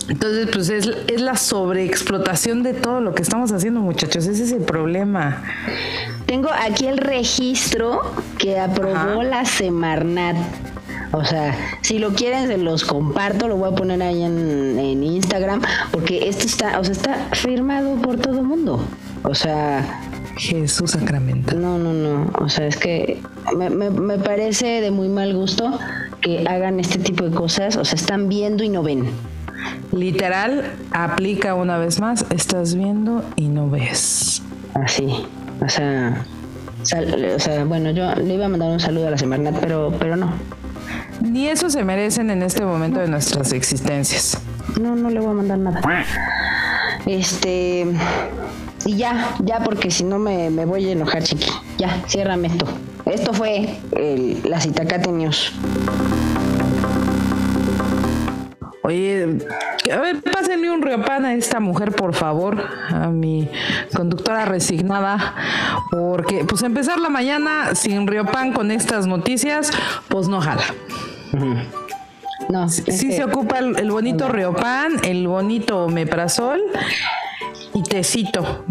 Entonces, 0.07 0.49
pues 0.51 0.69
es, 0.69 0.87
es 1.07 1.21
la 1.21 1.37
sobreexplotación 1.37 2.63
de 2.63 2.73
todo 2.73 2.99
lo 2.99 3.13
que 3.13 3.21
estamos 3.21 3.51
haciendo, 3.51 3.79
muchachos. 3.79 4.25
Ese 4.25 4.43
es 4.43 4.51
el 4.51 4.63
problema. 4.63 5.43
Tengo 6.25 6.49
aquí 6.51 6.87
el 6.87 6.97
registro 6.97 8.01
que 8.39 8.59
aprobó 8.59 8.95
Ajá. 8.95 9.23
la 9.23 9.45
Semarnat. 9.45 10.35
O 11.11 11.23
sea, 11.25 11.55
si 11.81 11.99
lo 11.99 12.13
quieren 12.13 12.47
se 12.47 12.57
los 12.57 12.85
comparto, 12.85 13.47
lo 13.47 13.57
voy 13.57 13.71
a 13.71 13.75
poner 13.75 14.01
ahí 14.01 14.23
en, 14.23 14.77
en 14.79 15.03
Instagram, 15.03 15.61
porque 15.91 16.29
esto 16.29 16.45
está, 16.45 16.79
o 16.79 16.83
sea, 16.83 16.91
está 16.91 17.15
firmado 17.33 17.95
por 17.95 18.17
todo 18.17 18.39
el 18.39 18.45
mundo. 18.45 18.83
O 19.23 19.35
sea, 19.35 19.83
Jesús 20.37 20.91
Sacramento. 20.91 21.55
no, 21.55 21.77
no, 21.77 21.93
no. 21.93 22.31
O 22.39 22.49
sea, 22.49 22.67
es 22.67 22.77
que 22.77 23.21
me, 23.55 23.69
me- 23.69 23.89
me 23.89 24.17
parece 24.17 24.81
de 24.81 24.91
muy 24.91 25.09
mal 25.09 25.33
gusto 25.35 25.77
que 26.21 26.45
hagan 26.47 26.79
este 26.79 26.99
tipo 26.99 27.23
de 27.25 27.35
cosas. 27.35 27.75
O 27.75 27.85
sea, 27.85 27.95
están 27.95 28.29
viendo 28.29 28.63
y 28.63 28.69
no 28.69 28.81
ven. 28.83 29.09
Literal, 29.91 30.63
aplica 30.91 31.53
una 31.55 31.77
vez 31.77 31.99
más, 31.99 32.25
estás 32.29 32.75
viendo 32.75 33.23
y 33.35 33.47
no 33.49 33.69
ves. 33.69 34.41
Así. 34.73 35.25
O 35.61 35.67
sea, 35.67 36.23
sal- 36.83 37.31
o 37.35 37.39
sea, 37.39 37.65
bueno, 37.65 37.91
yo 37.91 38.13
le 38.15 38.35
iba 38.35 38.45
a 38.45 38.49
mandar 38.49 38.69
un 38.71 38.79
saludo 38.79 39.07
a 39.07 39.11
la 39.11 39.17
Semarnat, 39.17 39.59
pero, 39.59 39.93
pero 39.99 40.15
no. 40.15 40.31
Ni 41.21 41.47
eso 41.49 41.69
se 41.69 41.83
merecen 41.83 42.29
en 42.29 42.41
este 42.43 42.63
momento 42.63 42.99
de 43.01 43.09
nuestras 43.09 43.51
existencias. 43.51 44.37
No, 44.79 44.95
no 44.95 45.09
le 45.09 45.19
voy 45.19 45.31
a 45.31 45.33
mandar 45.33 45.57
nada. 45.57 45.81
Este. 47.05 47.85
Y 48.89 48.95
ya, 48.97 49.35
ya, 49.43 49.59
porque 49.59 49.91
si 49.91 50.03
no 50.03 50.17
me, 50.17 50.49
me 50.49 50.65
voy 50.65 50.87
a 50.89 50.93
enojar, 50.93 51.21
chiqui. 51.21 51.51
Ya, 51.77 52.01
ciérrame 52.07 52.47
esto. 52.47 52.65
Esto 53.05 53.33
fue 53.33 53.77
el, 53.95 54.41
la 54.45 54.59
Citacate 54.59 55.11
News. 55.11 55.53
Oye, 58.81 59.37
a 59.93 59.97
ver, 59.99 60.23
pásenme 60.23 60.71
un 60.71 60.81
riopan 60.81 61.23
a 61.23 61.35
esta 61.35 61.59
mujer, 61.59 61.91
por 61.91 62.15
favor, 62.15 62.63
a 62.89 63.09
mi 63.09 63.47
conductora 63.95 64.45
resignada, 64.45 65.35
porque 65.91 66.43
pues 66.49 66.63
empezar 66.63 66.97
la 66.99 67.09
mañana 67.09 67.75
sin 67.75 68.07
riopan 68.07 68.53
con 68.53 68.71
estas 68.71 69.05
noticias, 69.05 69.69
pues 70.07 70.27
no 70.27 70.41
jala. 70.41 70.63
No, 72.49 72.67
Sí 72.69 72.81
que- 72.83 73.15
se 73.17 73.23
ocupa 73.23 73.59
el, 73.59 73.77
el 73.77 73.91
bonito 73.91 74.29
riopan, 74.29 74.93
el 75.03 75.27
bonito 75.27 75.87
meprazol 75.89 76.59
y 77.79 77.83
tecito 77.83 78.65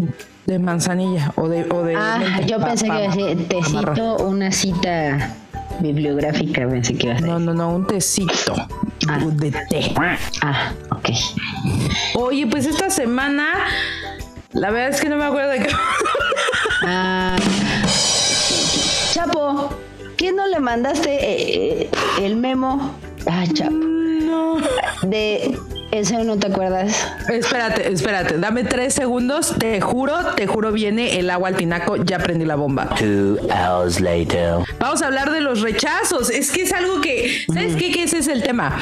de 0.45 0.59
manzanilla 0.59 1.31
o 1.35 1.47
de... 1.47 1.63
O 1.71 1.83
de 1.83 1.95
Ah, 1.95 2.41
yo 2.45 2.59
pa- 2.59 2.67
pensé 2.67 2.87
pa- 2.87 2.97
que 2.97 3.03
iba 3.05 3.11
a 3.13 3.15
decir, 3.15 3.47
te 3.47 3.57
amarrar. 3.57 3.95
cito 3.95 4.17
una 4.25 4.51
cita 4.51 5.35
bibliográfica, 5.79 6.67
pensé 6.67 6.95
que 6.95 7.07
iba 7.07 7.13
a 7.13 7.15
decir. 7.17 7.29
No, 7.29 7.39
no, 7.39 7.53
no, 7.53 7.69
un 7.75 7.87
tecito 7.87 8.53
Ah. 9.07 9.19
de 9.31 9.51
té. 9.69 9.93
Ah, 10.41 10.71
ok. 10.91 11.09
Oye, 12.15 12.45
pues 12.47 12.65
esta 12.65 12.89
semana, 12.89 13.47
la 14.53 14.69
verdad 14.71 14.89
es 14.89 15.01
que 15.01 15.09
no 15.09 15.17
me 15.17 15.25
acuerdo 15.25 15.51
de 15.51 15.59
qué... 15.59 15.69
Ah, 16.85 17.35
Chapo, 19.13 19.69
¿qué 20.17 20.31
no 20.31 20.47
le 20.47 20.59
mandaste 20.59 21.09
eh, 21.13 21.81
eh, 21.83 21.89
el 22.25 22.35
memo? 22.37 22.95
Ah, 23.29 23.43
Chapo. 23.53 23.71
No. 23.75 24.57
De 25.03 25.57
ese 25.91 26.23
no 26.23 26.37
te 26.37 26.47
acuerdas. 26.47 27.07
Espérate, 27.29 27.91
espérate, 27.91 28.37
dame 28.37 28.63
tres 28.63 28.93
segundos, 28.93 29.55
te 29.57 29.81
juro, 29.81 30.13
te 30.35 30.47
juro 30.47 30.71
viene 30.71 31.19
el 31.19 31.29
agua 31.29 31.49
al 31.49 31.55
tinaco, 31.55 31.95
ya 31.97 32.19
prendí 32.19 32.45
la 32.45 32.55
bomba. 32.55 32.89
Two 32.97 33.37
hours 33.51 33.99
later. 33.99 34.57
Vamos 34.79 35.01
a 35.01 35.07
hablar 35.07 35.31
de 35.31 35.41
los 35.41 35.61
rechazos, 35.61 36.29
es 36.29 36.51
que 36.51 36.63
es 36.63 36.73
algo 36.73 37.01
que, 37.01 37.43
¿sabes 37.47 37.75
qué? 37.75 37.91
Que 37.91 38.03
ese 38.03 38.19
es 38.19 38.27
el 38.27 38.43
tema, 38.43 38.77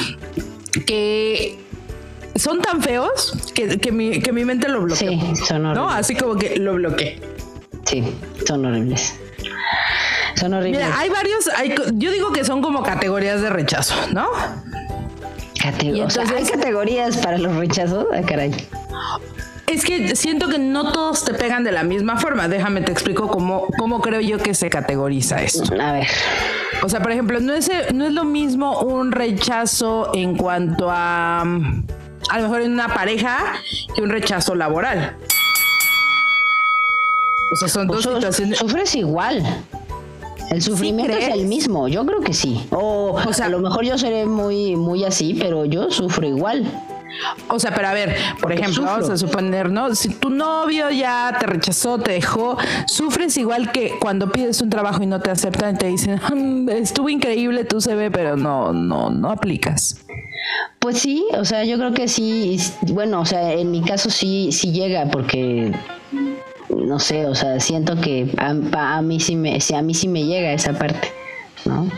que 0.86 1.58
son 2.36 2.60
tan 2.60 2.82
feos 2.82 3.52
que, 3.54 3.78
que 3.78 3.90
mi, 3.90 4.20
que 4.20 4.32
mi 4.32 4.44
mente 4.44 4.68
lo 4.68 4.82
bloqueó. 4.82 5.10
Sí, 5.10 5.20
son 5.46 5.62
¿No? 5.62 5.70
horribles. 5.70 5.94
Así 5.94 6.14
como 6.14 6.36
que 6.36 6.56
lo 6.56 6.74
bloqueé. 6.74 7.20
Sí, 7.84 8.04
son 8.46 8.66
horribles. 8.66 9.14
Son 10.36 10.52
horribles. 10.54 10.84
Mira, 10.84 10.98
hay 10.98 11.08
varios, 11.08 11.48
hay, 11.56 11.74
yo 11.94 12.12
digo 12.12 12.32
que 12.32 12.44
son 12.44 12.62
como 12.62 12.82
categorías 12.82 13.40
de 13.40 13.50
rechazo, 13.50 13.94
¿no? 14.12 14.28
Y 15.82 16.00
o 16.00 16.10
sea, 16.10 16.24
hay 16.36 16.44
categorías 16.44 17.16
para 17.18 17.38
los 17.38 17.54
rechazos. 17.56 18.06
Ah, 18.14 18.20
caray. 18.26 18.52
Es 19.66 19.84
que 19.84 20.16
siento 20.16 20.48
que 20.48 20.58
no 20.58 20.92
todos 20.92 21.24
te 21.24 21.34
pegan 21.34 21.62
de 21.62 21.72
la 21.72 21.82
misma 21.82 22.16
forma. 22.18 22.48
Déjame 22.48 22.80
te 22.80 22.90
explico 22.92 23.28
cómo, 23.28 23.66
cómo 23.78 24.00
creo 24.00 24.20
yo 24.20 24.38
que 24.38 24.54
se 24.54 24.70
categoriza 24.70 25.42
esto. 25.42 25.74
A 25.80 25.92
ver. 25.92 26.06
O 26.82 26.88
sea, 26.88 27.00
por 27.00 27.12
ejemplo, 27.12 27.38
no 27.40 27.52
es, 27.52 27.70
no 27.92 28.06
es 28.06 28.12
lo 28.12 28.24
mismo 28.24 28.80
un 28.80 29.12
rechazo 29.12 30.10
en 30.14 30.36
cuanto 30.36 30.88
a 30.90 31.40
a 32.30 32.36
lo 32.36 32.42
mejor 32.42 32.60
en 32.62 32.72
una 32.72 32.88
pareja 32.94 33.36
que 33.94 34.02
un 34.02 34.10
rechazo 34.10 34.54
laboral. 34.54 35.16
O 37.52 37.56
sea, 37.56 37.68
son 37.68 37.86
dos 37.86 38.02
Su- 38.02 38.14
situaciones. 38.14 38.58
Sufres 38.58 38.94
igual. 38.94 39.42
El 40.50 40.62
sufrimiento 40.62 41.12
es 41.16 41.28
el 41.28 41.46
mismo, 41.46 41.88
yo 41.88 42.04
creo 42.06 42.20
que 42.20 42.32
sí. 42.32 42.66
O, 42.70 43.12
O 43.26 43.32
sea- 43.32 43.46
a 43.46 43.48
lo 43.48 43.58
mejor 43.60 43.84
yo 43.84 43.98
seré 43.98 44.24
muy, 44.26 44.76
muy 44.76 45.04
así, 45.04 45.34
pero 45.38 45.64
yo 45.64 45.90
sufro 45.90 46.26
igual. 46.26 46.64
O 47.48 47.58
sea, 47.58 47.74
pero 47.74 47.88
a 47.88 47.92
ver, 47.94 48.14
por 48.40 48.52
ejemplo, 48.52 48.74
sufro. 48.74 48.90
vamos 48.92 49.10
a 49.10 49.16
suponer, 49.16 49.70
¿no? 49.70 49.94
Si 49.94 50.10
tu 50.10 50.30
novio 50.30 50.90
ya 50.90 51.36
te 51.40 51.46
rechazó, 51.46 51.98
te 51.98 52.12
dejó, 52.12 52.56
sufres 52.86 53.36
igual 53.38 53.72
que 53.72 53.94
cuando 54.00 54.30
pides 54.30 54.60
un 54.62 54.70
trabajo 54.70 55.02
y 55.02 55.06
no 55.06 55.20
te 55.20 55.30
aceptan 55.30 55.74
y 55.74 55.78
te 55.78 55.86
dicen, 55.88 56.20
"Mm, 56.34 56.68
estuvo 56.68 57.08
increíble 57.08 57.64
tu 57.64 57.80
CV, 57.80 58.10
pero 58.10 58.36
no, 58.36 58.72
no, 58.72 59.10
no 59.10 59.30
aplicas. 59.30 60.00
Pues 60.78 60.98
sí, 60.98 61.24
o 61.36 61.44
sea, 61.44 61.64
yo 61.64 61.76
creo 61.78 61.92
que 61.92 62.06
sí, 62.08 62.58
bueno, 62.88 63.20
o 63.22 63.26
sea, 63.26 63.52
en 63.52 63.70
mi 63.70 63.82
caso 63.82 64.10
sí, 64.10 64.50
sí 64.52 64.70
llega, 64.72 65.06
porque 65.10 65.72
no 66.68 66.98
sé, 66.98 67.26
o 67.26 67.34
sea, 67.34 67.60
siento 67.60 68.00
que 68.00 68.32
a, 68.36 69.02
mí 69.02 69.20
sí 69.20 69.36
me, 69.36 69.60
sí, 69.60 69.74
a 69.74 69.82
mí 69.82 69.94
sí 69.94 70.08
me 70.08 70.24
llega 70.24 70.52
esa 70.52 70.72
parte, 70.72 71.12
¿no? 71.64 71.90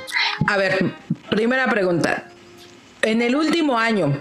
A 0.46 0.56
ver, 0.56 0.92
primera 1.30 1.68
pregunta. 1.68 2.24
En 3.02 3.22
el 3.22 3.34
último 3.34 3.78
año, 3.78 4.12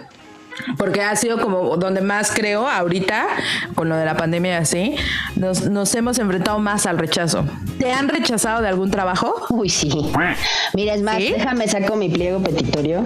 porque 0.77 1.01
ha 1.01 1.15
sido 1.15 1.39
como 1.41 1.77
donde 1.77 2.01
más 2.01 2.31
creo 2.31 2.67
ahorita, 2.67 3.27
con 3.75 3.89
lo 3.89 3.95
de 3.95 4.05
la 4.05 4.15
pandemia 4.15 4.51
y 4.51 4.55
así, 4.55 4.95
nos, 5.35 5.63
nos 5.69 5.93
hemos 5.95 6.17
enfrentado 6.19 6.59
más 6.59 6.85
al 6.85 6.97
rechazo. 6.97 7.45
¿Te 7.77 7.91
han 7.91 8.07
rechazado 8.07 8.61
de 8.61 8.69
algún 8.69 8.91
trabajo? 8.91 9.47
Uy, 9.49 9.69
sí. 9.69 9.91
Mira, 10.73 10.93
es 10.93 11.01
más, 11.01 11.17
¿Sí? 11.17 11.33
déjame 11.33 11.67
saco 11.67 11.95
mi 11.95 12.09
pliego 12.09 12.41
petitorio 12.41 13.03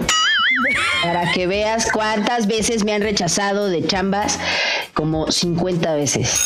para 1.02 1.32
que 1.32 1.46
veas 1.46 1.90
cuántas 1.92 2.46
veces 2.46 2.84
me 2.84 2.92
han 2.92 3.02
rechazado 3.02 3.68
de 3.68 3.86
chambas, 3.86 4.38
como 4.94 5.30
50 5.30 5.94
veces. 5.94 6.40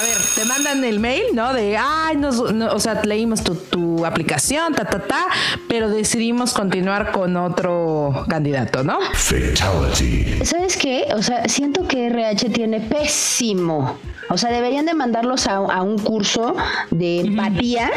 A 0.00 0.02
ver, 0.02 0.16
te 0.34 0.46
mandan 0.46 0.82
el 0.82 0.98
mail, 0.98 1.24
¿no? 1.34 1.52
De, 1.52 1.76
ay, 1.76 2.16
nos, 2.16 2.54
no, 2.54 2.72
o 2.72 2.80
sea, 2.80 3.02
leímos 3.04 3.44
tu, 3.44 3.54
tu 3.54 4.06
aplicación, 4.06 4.72
ta, 4.72 4.86
ta, 4.86 5.00
ta, 5.00 5.26
pero 5.68 5.90
decidimos 5.90 6.54
continuar 6.54 7.12
con 7.12 7.36
otro 7.36 8.24
candidato, 8.26 8.82
¿no? 8.82 8.98
Fatality. 9.12 10.42
¿Sabes 10.42 10.78
qué? 10.78 11.08
O 11.14 11.22
sea, 11.22 11.46
siento 11.48 11.86
que 11.86 12.06
RH 12.06 12.48
tiene 12.48 12.80
pésimo. 12.80 13.98
O 14.30 14.38
sea, 14.38 14.50
deberían 14.50 14.86
de 14.86 14.94
mandarlos 14.94 15.46
a, 15.46 15.56
a 15.56 15.82
un 15.82 15.98
curso 15.98 16.54
de 16.90 17.20
empatía 17.20 17.90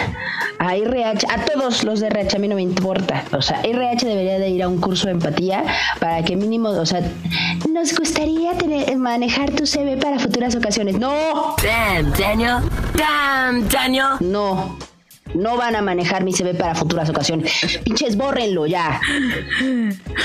a 0.59 0.75
RH, 0.75 1.27
a 1.29 1.45
todos 1.45 1.83
los 1.83 1.99
de 1.99 2.07
RH, 2.07 2.37
a 2.37 2.39
mí 2.39 2.47
no 2.47 2.55
me 2.55 2.61
importa. 2.61 3.23
O 3.31 3.41
sea, 3.41 3.61
RH 3.61 4.07
debería 4.07 4.39
de 4.39 4.49
ir 4.49 4.63
a 4.63 4.67
un 4.67 4.79
curso 4.79 5.05
de 5.05 5.13
empatía 5.13 5.63
para 5.99 6.23
que 6.23 6.35
mínimo, 6.35 6.69
o 6.69 6.85
sea, 6.85 7.01
nos 7.71 7.97
gustaría 7.97 8.53
tener, 8.57 8.95
manejar 8.97 9.51
tu 9.51 9.65
CV 9.65 9.97
para 9.97 10.19
futuras 10.19 10.55
ocasiones. 10.55 10.97
No, 10.97 11.55
Damn, 11.61 12.11
Daniel. 12.13 12.57
Damn, 12.95 13.67
Daniel. 13.69 14.17
no. 14.19 14.92
No 15.33 15.57
van 15.57 15.75
a 15.75 15.81
manejar 15.81 16.23
mi 16.23 16.31
CV 16.31 16.53
para 16.53 16.75
futuras 16.75 17.09
ocasiones. 17.09 17.51
Pinches, 17.83 18.15
bórrenlo 18.15 18.67
ya. 18.67 19.01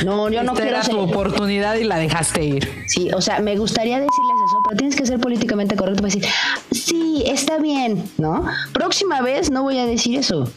No, 0.04 0.28
yo 0.28 0.42
no 0.42 0.54
quiero 0.54 0.70
era 0.70 0.82
ser. 0.82 0.94
tu 0.94 1.00
oportunidad 1.00 1.76
y 1.76 1.84
la 1.84 1.96
dejaste 1.96 2.44
ir. 2.44 2.84
Sí, 2.88 3.10
o 3.12 3.20
sea, 3.20 3.40
me 3.40 3.56
gustaría 3.56 3.96
decirles 3.96 4.36
eso, 4.46 4.62
pero 4.64 4.76
tienes 4.76 4.96
que 4.96 5.06
ser 5.06 5.18
políticamente 5.18 5.76
correcto 5.76 6.02
para 6.02 6.14
decir, 6.14 6.30
sí, 6.70 7.22
está 7.26 7.58
bien, 7.58 8.04
¿no? 8.18 8.46
Próxima 8.72 9.22
vez 9.22 9.50
no 9.50 9.62
voy 9.62 9.78
a 9.78 9.86
decir 9.86 10.18
eso. 10.18 10.50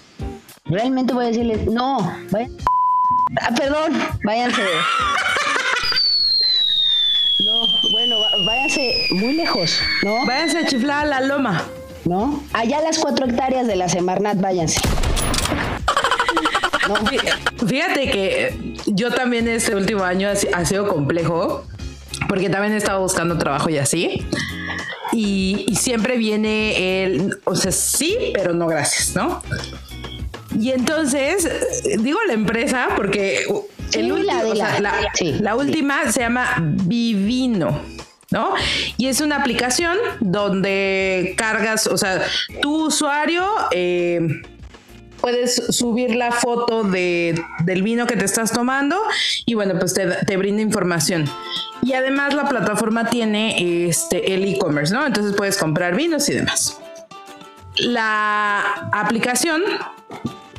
Realmente 0.66 1.14
voy 1.14 1.26
a 1.26 1.28
decirles, 1.30 1.66
no, 1.66 1.98
vayan. 2.32 2.52
Ah, 3.42 3.52
perdón, 3.56 3.94
váyanse. 4.26 4.62
No, 7.46 7.66
bueno, 7.92 8.18
váyanse 8.46 9.08
muy 9.12 9.34
lejos, 9.34 9.82
¿no? 10.04 10.26
Váyanse 10.28 10.60
a 10.60 10.66
chiflar 10.66 11.06
a 11.06 11.10
la 11.10 11.22
loma. 11.22 11.64
¿No? 12.06 12.44
Allá 12.54 12.82
las 12.82 12.98
cuatro 13.00 13.26
hectáreas 13.28 13.68
de 13.68 13.76
la 13.76 13.88
Semarnat, 13.90 14.40
váyanse. 14.40 14.82
Fí- 17.06 17.68
Fíjate 17.68 18.10
que 18.12 18.74
yo 18.88 19.12
también 19.12 19.48
este 19.48 19.76
último 19.76 20.04
año 20.04 20.30
ha, 20.30 20.36
si- 20.36 20.48
ha 20.54 20.66
sido 20.66 20.88
complejo 20.88 21.64
porque 22.28 22.50
también 22.50 22.74
he 22.74 22.78
estado 22.78 23.00
buscando 23.02 23.38
trabajo 23.38 23.70
y 23.70 23.78
así. 23.78 24.26
Y, 25.14 25.66
y 25.68 25.76
siempre 25.76 26.18
viene 26.18 27.04
el, 27.04 27.40
o 27.44 27.56
sea, 27.56 27.72
sí, 27.72 28.18
pero 28.34 28.54
no 28.54 28.68
gracias, 28.68 29.16
¿no? 29.16 29.42
Y 30.58 30.72
entonces, 30.72 31.48
digo 32.00 32.20
la 32.28 32.34
empresa 32.34 32.90
porque 32.96 33.46
Sí, 33.90 34.00
el 34.00 34.12
último- 34.12 34.34
la 34.34 34.44
de 34.44 34.52
o 34.52 34.56
sea, 34.56 34.80
la- 34.80 35.02
la, 35.02 35.08
sí. 35.14 35.34
la 35.40 35.56
última 35.56 36.12
se 36.12 36.22
llama 36.22 36.56
Vivino. 36.62 37.80
¿No? 38.32 38.54
Y 38.98 39.08
es 39.08 39.20
una 39.20 39.36
aplicación 39.36 39.98
donde 40.22 41.36
cargas, 41.38 41.86
o 41.88 41.98
sea, 41.98 42.24
tu 42.62 42.88
usuario 42.88 43.46
eh, 43.72 44.22
puedes 45.20 45.56
subir 45.70 46.16
la 46.16 46.32
foto 46.32 46.84
de, 46.84 47.44
del 47.66 47.84
vino 47.84 48.08
que 48.08 48.16
te 48.16 48.26
estás 48.26 48.52
tomando 48.52 48.98
y 49.46 49.54
bueno, 49.54 49.78
pues 49.78 49.94
te, 49.94 50.08
te 50.08 50.38
brinda 50.38 50.62
información. 50.62 51.26
Y 51.84 51.94
además 51.94 52.34
la 52.34 52.48
plataforma 52.48 53.10
tiene 53.10 53.88
este, 53.88 54.34
el 54.34 54.44
e-commerce, 54.46 54.94
¿no? 54.94 55.06
Entonces 55.06 55.34
puedes 55.36 55.58
comprar 55.58 55.96
vinos 55.96 56.30
y 56.30 56.34
demás. 56.34 56.80
La 57.78 58.90
aplicación 58.92 59.62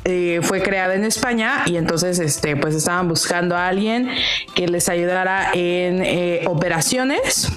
eh, 0.05 0.39
fue 0.41 0.61
creada 0.61 0.95
en 0.95 1.05
España 1.05 1.63
y 1.65 1.77
entonces 1.77 2.19
este, 2.19 2.55
pues 2.55 2.75
estaban 2.75 3.07
buscando 3.07 3.55
a 3.55 3.67
alguien 3.67 4.09
que 4.53 4.67
les 4.67 4.89
ayudara 4.89 5.51
en 5.53 6.03
eh, 6.03 6.43
operaciones, 6.45 7.49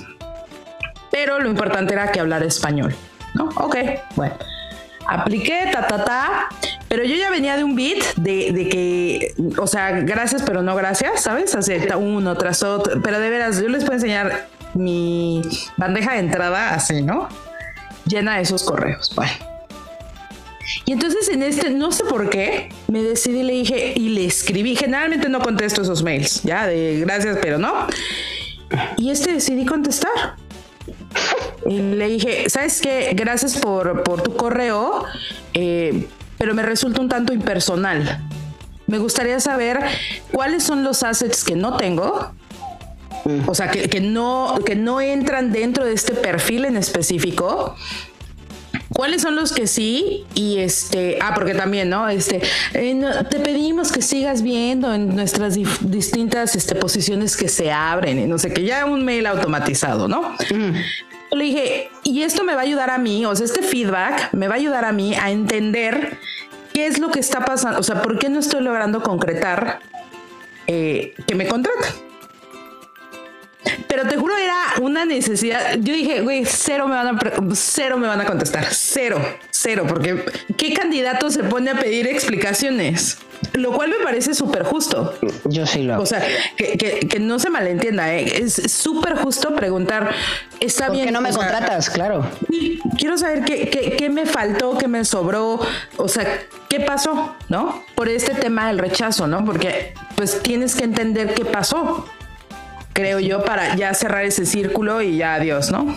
pero 1.10 1.40
lo 1.40 1.48
importante 1.48 1.94
era 1.94 2.12
que 2.12 2.20
hablara 2.20 2.44
español, 2.44 2.94
¿no? 3.34 3.48
Ok, 3.56 3.76
bueno. 4.14 4.34
Apliqué, 5.08 5.70
ta, 5.72 5.86
ta, 5.86 6.04
ta, 6.04 6.48
Pero 6.88 7.04
yo 7.04 7.14
ya 7.14 7.30
venía 7.30 7.56
de 7.56 7.62
un 7.62 7.76
beat 7.76 8.16
de, 8.16 8.50
de 8.52 8.68
que, 8.68 9.34
o 9.56 9.66
sea, 9.66 9.92
gracias, 10.00 10.42
pero 10.42 10.62
no 10.62 10.74
gracias, 10.74 11.22
¿sabes? 11.22 11.54
Acepta 11.54 11.96
uno 11.96 12.36
tras 12.36 12.64
otro. 12.64 13.00
Pero 13.02 13.20
de 13.20 13.30
veras, 13.30 13.60
yo 13.60 13.68
les 13.68 13.84
puedo 13.84 13.94
enseñar 13.94 14.48
mi 14.74 15.42
bandeja 15.76 16.14
de 16.14 16.18
entrada 16.18 16.74
así, 16.74 17.02
¿no? 17.02 17.28
Llena 18.04 18.36
de 18.36 18.42
esos 18.42 18.64
correos. 18.64 19.12
Bueno. 19.14 19.55
Y 20.84 20.92
entonces 20.92 21.28
en 21.28 21.42
este, 21.42 21.70
no 21.70 21.92
sé 21.92 22.04
por 22.04 22.28
qué, 22.30 22.68
me 22.88 23.02
decidí, 23.02 23.42
le 23.42 23.52
dije 23.52 23.92
y 23.96 24.08
le 24.10 24.26
escribí. 24.26 24.76
Generalmente 24.76 25.28
no 25.28 25.40
contesto 25.40 25.82
esos 25.82 26.02
mails, 26.02 26.42
ya, 26.42 26.66
de 26.66 27.00
gracias, 27.00 27.38
pero 27.40 27.58
no. 27.58 27.86
Y 28.96 29.10
este 29.10 29.32
decidí 29.32 29.64
contestar. 29.64 30.36
Y 31.68 31.78
le 31.78 32.08
dije, 32.08 32.48
¿sabes 32.48 32.80
qué? 32.80 33.12
Gracias 33.14 33.56
por, 33.58 34.02
por 34.02 34.22
tu 34.22 34.36
correo, 34.36 35.04
eh, 35.54 36.06
pero 36.38 36.54
me 36.54 36.62
resulta 36.62 37.00
un 37.00 37.08
tanto 37.08 37.32
impersonal. 37.32 38.24
Me 38.86 38.98
gustaría 38.98 39.40
saber 39.40 39.80
cuáles 40.30 40.62
son 40.62 40.84
los 40.84 41.02
assets 41.02 41.42
que 41.42 41.56
no 41.56 41.76
tengo. 41.76 42.32
O 43.46 43.54
sea, 43.54 43.72
que, 43.72 43.88
que 43.88 44.00
no, 44.00 44.56
que 44.64 44.76
no 44.76 45.00
entran 45.00 45.50
dentro 45.50 45.84
de 45.84 45.92
este 45.92 46.14
perfil 46.14 46.64
en 46.64 46.76
específico 46.76 47.74
¿Cuáles 48.92 49.22
son 49.22 49.34
los 49.34 49.52
que 49.52 49.66
sí? 49.66 50.24
Y 50.34 50.58
este, 50.58 51.18
ah, 51.20 51.32
porque 51.34 51.54
también, 51.54 51.90
¿no? 51.90 52.08
Este, 52.08 52.40
eh, 52.72 53.00
te 53.28 53.40
pedimos 53.40 53.90
que 53.90 54.00
sigas 54.00 54.42
viendo 54.42 54.94
en 54.94 55.14
nuestras 55.14 55.58
distintas 55.80 56.54
este, 56.54 56.74
posiciones 56.76 57.36
que 57.36 57.48
se 57.48 57.72
abren 57.72 58.18
y 58.18 58.26
no 58.26 58.38
sé, 58.38 58.52
que 58.52 58.62
ya 58.62 58.86
un 58.86 59.04
mail 59.04 59.26
automatizado, 59.26 60.06
¿no? 60.06 60.34
Le 61.32 61.44
dije, 61.44 61.90
y 62.04 62.22
esto 62.22 62.44
me 62.44 62.54
va 62.54 62.60
a 62.60 62.64
ayudar 62.64 62.90
a 62.90 62.98
mí, 62.98 63.26
o 63.26 63.34
sea, 63.34 63.44
este 63.44 63.62
feedback 63.62 64.32
me 64.32 64.46
va 64.46 64.54
a 64.54 64.58
ayudar 64.58 64.84
a 64.84 64.92
mí 64.92 65.14
a 65.14 65.30
entender 65.30 66.18
qué 66.72 66.86
es 66.86 66.98
lo 66.98 67.10
que 67.10 67.18
está 67.18 67.44
pasando, 67.44 67.80
o 67.80 67.82
sea, 67.82 68.00
por 68.02 68.18
qué 68.18 68.28
no 68.28 68.38
estoy 68.38 68.62
logrando 68.62 69.02
concretar 69.02 69.80
eh, 70.68 71.14
que 71.26 71.34
me 71.34 71.48
contraten. 71.48 72.05
Pero 73.86 74.06
te 74.06 74.16
juro, 74.16 74.36
era 74.36 74.56
una 74.80 75.04
necesidad. 75.04 75.74
Yo 75.78 75.92
dije, 75.94 76.20
güey, 76.20 76.44
cero 76.44 76.88
me 76.88 76.96
van 76.96 77.16
a, 77.16 77.18
cero 77.54 77.98
me 77.98 78.06
van 78.06 78.20
a 78.20 78.24
contestar. 78.24 78.66
Cero, 78.70 79.20
cero, 79.50 79.84
porque 79.88 80.24
¿qué 80.56 80.72
candidato 80.74 81.30
se 81.30 81.44
pone 81.44 81.70
a 81.70 81.74
pedir 81.74 82.06
explicaciones? 82.06 83.18
Lo 83.52 83.72
cual 83.72 83.90
me 83.90 83.96
parece 84.04 84.34
súper 84.34 84.64
justo. 84.64 85.14
Yo 85.44 85.66
sí 85.66 85.82
lo 85.82 85.94
hago. 85.94 86.02
O 86.02 86.06
sea, 86.06 86.22
que, 86.56 87.18
no 87.20 87.38
se 87.38 87.50
malentienda, 87.50 88.12
¿eh? 88.14 88.42
es 88.42 88.54
súper 88.72 89.16
justo 89.16 89.54
preguntar, 89.54 90.10
¿está 90.60 90.86
¿Por 90.86 90.96
bien? 90.96 91.06
qué 91.06 91.12
no 91.12 91.20
me 91.20 91.30
contratas? 91.30 91.90
Claro. 91.90 92.28
Quiero 92.98 93.18
saber 93.18 93.44
qué, 93.44 93.68
qué, 93.98 94.10
me 94.10 94.26
faltó, 94.26 94.76
qué 94.78 94.88
me 94.88 95.04
sobró, 95.04 95.60
o 95.96 96.08
sea, 96.08 96.40
qué 96.68 96.80
pasó, 96.80 97.34
¿no? 97.48 97.82
Por 97.94 98.08
este 98.08 98.34
tema 98.34 98.68
del 98.68 98.78
rechazo, 98.78 99.26
¿no? 99.26 99.44
Porque 99.44 99.94
pues 100.16 100.42
tienes 100.42 100.74
que 100.74 100.84
entender 100.84 101.34
qué 101.34 101.44
pasó 101.44 102.06
creo 102.96 103.20
yo, 103.20 103.44
para 103.44 103.76
ya 103.76 103.92
cerrar 103.92 104.24
ese 104.24 104.46
círculo 104.46 105.02
y 105.02 105.18
ya 105.18 105.34
adiós, 105.34 105.70
¿no? 105.70 105.94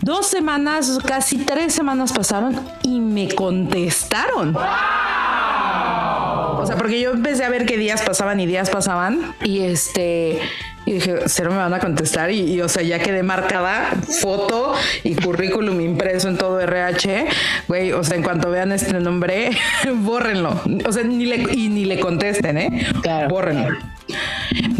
Dos 0.00 0.26
semanas, 0.26 0.98
casi 1.04 1.36
tres 1.36 1.74
semanas 1.74 2.12
pasaron 2.12 2.58
y 2.82 3.00
me 3.00 3.28
contestaron. 3.34 4.56
O 4.56 6.66
sea, 6.66 6.76
porque 6.78 6.98
yo 6.98 7.12
empecé 7.12 7.44
a 7.44 7.50
ver 7.50 7.66
que 7.66 7.76
días 7.76 8.00
pasaban 8.02 8.40
y 8.40 8.46
días 8.46 8.70
pasaban 8.70 9.34
y 9.44 9.60
este 9.60 10.40
y 10.86 10.92
dije, 10.92 11.16
cero 11.26 11.50
me 11.50 11.58
van 11.58 11.74
a 11.74 11.80
contestar 11.80 12.30
y, 12.30 12.60
o 12.60 12.68
sea, 12.68 12.84
ya 12.84 13.00
quedé 13.00 13.24
marcada 13.24 13.90
foto 14.20 14.72
y 15.02 15.16
currículum 15.16 15.80
impreso 15.80 16.28
en 16.28 16.38
todo 16.38 16.60
RH, 16.60 17.26
güey, 17.66 17.92
o 17.92 18.04
sea, 18.04 18.16
en 18.16 18.22
cuanto 18.22 18.50
vean 18.50 18.70
este 18.70 18.98
nombre, 19.00 19.50
bórrenlo, 19.94 20.60
o 20.86 20.92
sea, 20.92 21.02
ni 21.02 21.26
le, 21.26 21.52
y 21.52 21.68
ni 21.68 21.84
le 21.84 21.98
contesten, 21.98 22.56
¿eh? 22.56 22.86
Claro. 23.02 23.28
Bórrenlo. 23.28 23.76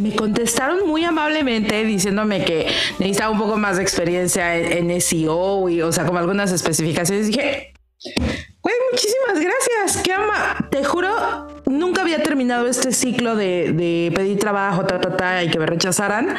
Me 0.01 0.15
contestaron 0.15 0.87
muy 0.87 1.05
amablemente 1.05 1.85
diciéndome 1.85 2.45
que 2.45 2.67
necesitaba 2.99 3.31
un 3.31 3.39
poco 3.39 3.57
más 3.57 3.77
de 3.77 3.83
experiencia 3.83 4.57
en, 4.57 5.01
SEO 5.01 5.69
y, 5.69 5.83
o 5.83 5.93
sea, 5.93 6.05
como 6.07 6.19
algunas 6.19 6.53
especificaciones. 6.53 7.29
Dije, 7.29 7.73
güey, 8.61 8.75
muchísimas 8.91 9.41
gracias. 9.41 10.03
¿Qué 10.03 10.13
ama? 10.13 10.69
Te 10.71 10.85
juro, 10.85 11.09
nunca 11.67 12.03
había 12.03 12.23
terminado 12.23 12.67
este 12.67 12.93
ciclo 12.93 13.37
de, 13.37 14.13
pedir 14.15 14.39
trabajo, 14.39 14.85
ta, 14.85 15.01
ta, 15.01 15.17
ta, 15.17 15.45
y 15.45 15.51
que 15.51 15.59
me 15.59 15.67
rechazaran 15.67 16.37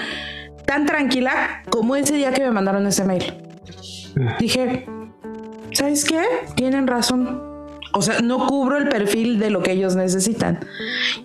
tan 0.66 0.86
tranquila 0.86 1.64
como 1.70 1.96
ese 1.96 2.14
día 2.14 2.34
que 2.34 2.44
me 2.44 2.52
mandaron 2.52 2.86
ese 2.88 3.04
mail. 3.04 3.34
Dije, 4.40 4.86
¿sabes 5.72 6.06
qué? 6.06 6.24
Tienen 6.56 6.88
razón 6.88 7.57
o 7.94 8.02
sea, 8.02 8.20
no 8.22 8.48
cubro 8.48 8.78
el 8.78 8.90
perfil 8.90 9.40
de 9.40 9.50
lo 9.50 9.62
que 9.62 9.72
ellos 9.72 9.96
necesitan. 9.96 10.60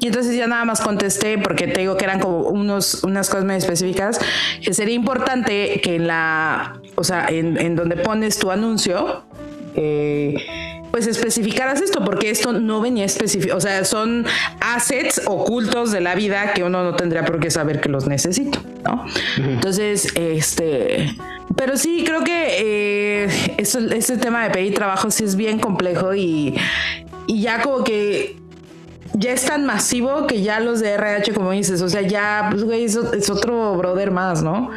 Y 0.00 0.06
entonces 0.06 0.36
ya 0.36 0.46
nada 0.46 0.64
más 0.64 0.80
contesté 0.80 1.38
porque 1.38 1.66
te 1.66 1.80
digo 1.80 1.96
que 1.96 2.04
eran 2.04 2.20
como 2.20 2.38
unos, 2.48 3.04
unas 3.04 3.28
cosas 3.28 3.44
muy 3.44 3.56
específicas, 3.56 4.20
que 4.62 4.72
sería 4.72 4.94
importante 4.94 5.80
que 5.82 5.96
en 5.96 6.06
la, 6.06 6.80
o 6.94 7.04
sea, 7.04 7.26
en, 7.28 7.76
donde 7.76 7.96
pones 7.96 8.38
tu 8.38 8.50
anuncio, 8.50 9.24
eh, 9.74 10.81
pues 10.92 11.06
especificaras 11.06 11.80
esto, 11.80 12.04
porque 12.04 12.30
esto 12.30 12.52
no 12.52 12.82
venía 12.82 13.06
específico, 13.06 13.56
o 13.56 13.60
sea, 13.60 13.84
son 13.84 14.26
assets 14.60 15.22
ocultos 15.24 15.90
de 15.90 16.02
la 16.02 16.14
vida 16.14 16.52
que 16.52 16.62
uno 16.62 16.84
no 16.84 16.94
tendría 16.94 17.24
por 17.24 17.40
qué 17.40 17.50
saber 17.50 17.80
que 17.80 17.88
los 17.88 18.06
necesito, 18.06 18.62
¿no? 18.84 19.06
Entonces, 19.38 20.08
este, 20.14 21.16
pero 21.56 21.78
sí, 21.78 22.04
creo 22.06 22.22
que 22.22 23.24
eh, 23.24 23.54
eso, 23.56 23.78
ese 23.78 24.18
tema 24.18 24.44
de 24.44 24.50
pedir 24.50 24.74
trabajo 24.74 25.10
sí 25.10 25.24
es 25.24 25.34
bien 25.34 25.58
complejo 25.58 26.14
y, 26.14 26.54
ya 27.26 27.62
como 27.62 27.82
que 27.84 28.36
ya 29.14 29.32
es 29.32 29.46
tan 29.46 29.64
masivo 29.64 30.26
que 30.26 30.42
ya 30.42 30.60
los 30.60 30.80
de 30.80 30.90
RH, 30.90 31.32
como 31.32 31.52
dices, 31.52 31.80
o 31.80 31.88
sea, 31.88 32.02
ya, 32.02 32.48
pues, 32.50 32.64
güey, 32.64 32.84
es, 32.84 32.96
es 32.96 33.30
otro 33.30 33.74
brother 33.76 34.10
más, 34.10 34.42
¿no? 34.42 34.70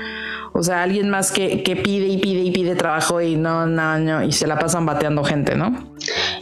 O 0.57 0.63
sea, 0.63 0.83
alguien 0.83 1.09
más 1.09 1.33
que, 1.33 1.57
pide 1.83 2.07
y 2.07 2.17
pide 2.17 2.39
y 2.39 2.51
pide 2.51 2.75
trabajo 2.75 3.19
y 3.19 3.35
no, 3.35 3.65
no, 3.65 3.99
no, 3.99 4.23
y 4.23 4.31
se 4.31 4.47
la 4.47 4.57
pasan 4.57 4.85
bateando 4.85 5.21
gente, 5.25 5.53
¿no? 5.53 5.85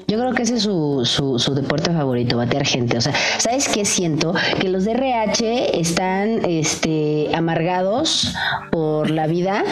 Yo 0.08 0.19
creo 0.19 0.34
que 0.34 0.43
ese 0.43 0.58
es 0.58 0.62
su, 0.62 1.02
su, 1.04 1.39
su, 1.39 1.56
deporte 1.56 1.91
favorito, 1.91 2.38
batear 2.38 2.63
gente. 2.63 2.95
O 2.95 3.02
sea, 3.02 3.12
¿sabes 3.39 3.67
qué 3.67 3.86
siento? 3.86 4.36
Que 4.60 4.69
los 4.69 4.86
de 4.86 4.91
RH 4.91 5.80
están 5.80 6.45
este, 6.45 7.32
amargados 7.34 8.36
por 8.69 9.10
la 9.10 9.26
vida 9.26 9.63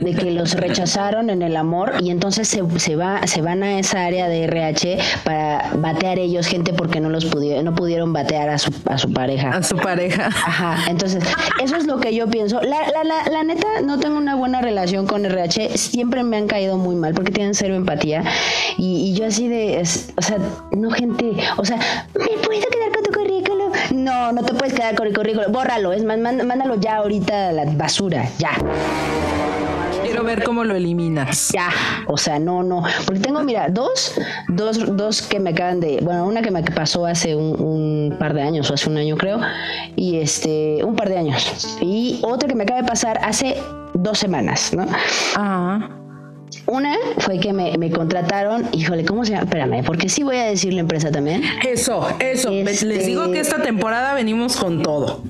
de 0.00 0.14
que 0.14 0.30
los 0.30 0.54
rechazaron 0.54 1.30
en 1.30 1.42
el 1.42 1.56
amor 1.56 1.94
y 2.00 2.10
entonces 2.10 2.48
se, 2.48 2.62
se, 2.78 2.96
va, 2.96 3.26
se 3.26 3.42
van 3.42 3.62
a 3.62 3.78
esa 3.78 4.04
área 4.04 4.28
de 4.28 4.44
RH 4.44 4.98
para 5.24 5.70
batear 5.76 6.18
ellos 6.18 6.46
gente 6.46 6.72
porque 6.72 7.00
no 7.00 7.10
los 7.10 7.24
pudieron, 7.26 7.64
no 7.64 7.74
pudieron 7.74 8.12
batear 8.12 8.48
a 8.48 8.58
su, 8.58 8.72
a 8.86 8.98
su 8.98 9.12
pareja. 9.12 9.50
A 9.50 9.62
su 9.62 9.76
pareja. 9.76 10.26
Ajá, 10.26 10.78
entonces 10.88 11.24
eso 11.62 11.76
es 11.76 11.86
lo 11.86 11.98
que 11.98 12.14
yo 12.14 12.28
pienso. 12.28 12.60
La, 12.62 12.80
la, 12.88 13.04
la, 13.04 13.30
la 13.30 13.44
neta, 13.44 13.66
no 13.82 13.98
tengo 13.98 14.16
una 14.16 14.34
buena 14.34 14.60
relación 14.60 15.06
con 15.06 15.24
RH, 15.24 15.76
siempre 15.76 16.22
me 16.22 16.36
han 16.36 16.46
caído 16.46 16.76
muy 16.76 16.96
mal 16.96 17.14
porque 17.14 17.32
tienen 17.32 17.54
cero 17.54 17.74
empatía 17.74 18.22
y, 18.78 19.10
y 19.10 19.14
yo 19.14 19.26
así 19.26 19.48
de, 19.48 19.82
o 20.16 20.22
sea, 20.22 20.38
no 20.72 20.90
gente, 20.90 21.32
o 21.56 21.64
sea, 21.64 21.78
¿me 22.14 22.26
puedo 22.44 22.60
quedar 22.70 22.92
con 22.94 23.04
tu 23.04 23.12
currículum? 23.12 23.72
No, 23.92 24.32
no 24.32 24.42
te 24.42 24.54
puedes 24.54 24.74
quedar 24.74 24.94
con 24.94 25.06
el 25.06 25.14
currículum, 25.14 25.52
bórralo, 25.52 25.92
es 25.92 26.04
más, 26.04 26.18
mándalo 26.18 26.76
ya 26.76 26.96
ahorita 26.96 27.48
a 27.48 27.52
la 27.52 27.64
basura, 27.66 28.28
ya. 28.38 28.52
Ver 30.24 30.42
cómo 30.42 30.64
lo 30.64 30.74
eliminas. 30.74 31.50
Ya, 31.52 31.68
o 32.06 32.16
sea, 32.16 32.38
no, 32.38 32.62
no. 32.62 32.82
Porque 33.06 33.20
tengo, 33.20 33.42
mira, 33.42 33.68
dos, 33.68 34.14
dos, 34.48 34.96
dos 34.96 35.22
que 35.22 35.40
me 35.40 35.50
acaban 35.50 35.80
de. 35.80 35.98
Bueno, 36.02 36.26
una 36.26 36.42
que 36.42 36.50
me 36.50 36.62
pasó 36.62 37.06
hace 37.06 37.36
un, 37.36 38.14
par 38.18 38.34
de 38.34 38.42
años, 38.42 38.70
o 38.70 38.74
hace 38.74 38.88
un 38.88 38.96
año 38.96 39.16
creo, 39.16 39.40
y 39.96 40.16
este, 40.16 40.82
un 40.84 40.96
par 40.96 41.08
de 41.08 41.18
años. 41.18 41.78
Y 41.80 42.20
otra 42.22 42.48
que 42.48 42.54
me 42.54 42.64
acaba 42.64 42.80
de 42.80 42.88
pasar 42.88 43.18
hace 43.22 43.56
dos 43.94 44.18
semanas, 44.18 44.72
¿no? 44.74 44.86
Ah. 45.36 45.88
Una 46.66 46.96
fue 47.18 47.38
que 47.40 47.52
me, 47.52 47.90
contrataron, 47.90 48.66
híjole, 48.72 49.04
¿cómo 49.04 49.24
se 49.24 49.32
llama? 49.32 49.44
Espérame, 49.44 49.84
porque 49.84 50.08
sí 50.08 50.22
voy 50.22 50.36
a 50.36 50.44
decir 50.44 50.72
la 50.72 50.80
empresa 50.80 51.10
también. 51.10 51.42
Eso, 51.62 52.06
eso. 52.20 52.50
Les 52.50 53.06
digo 53.06 53.30
que 53.32 53.40
esta 53.40 53.62
temporada 53.62 54.14
venimos 54.14 54.56
con 54.56 54.82
todo. 54.82 55.22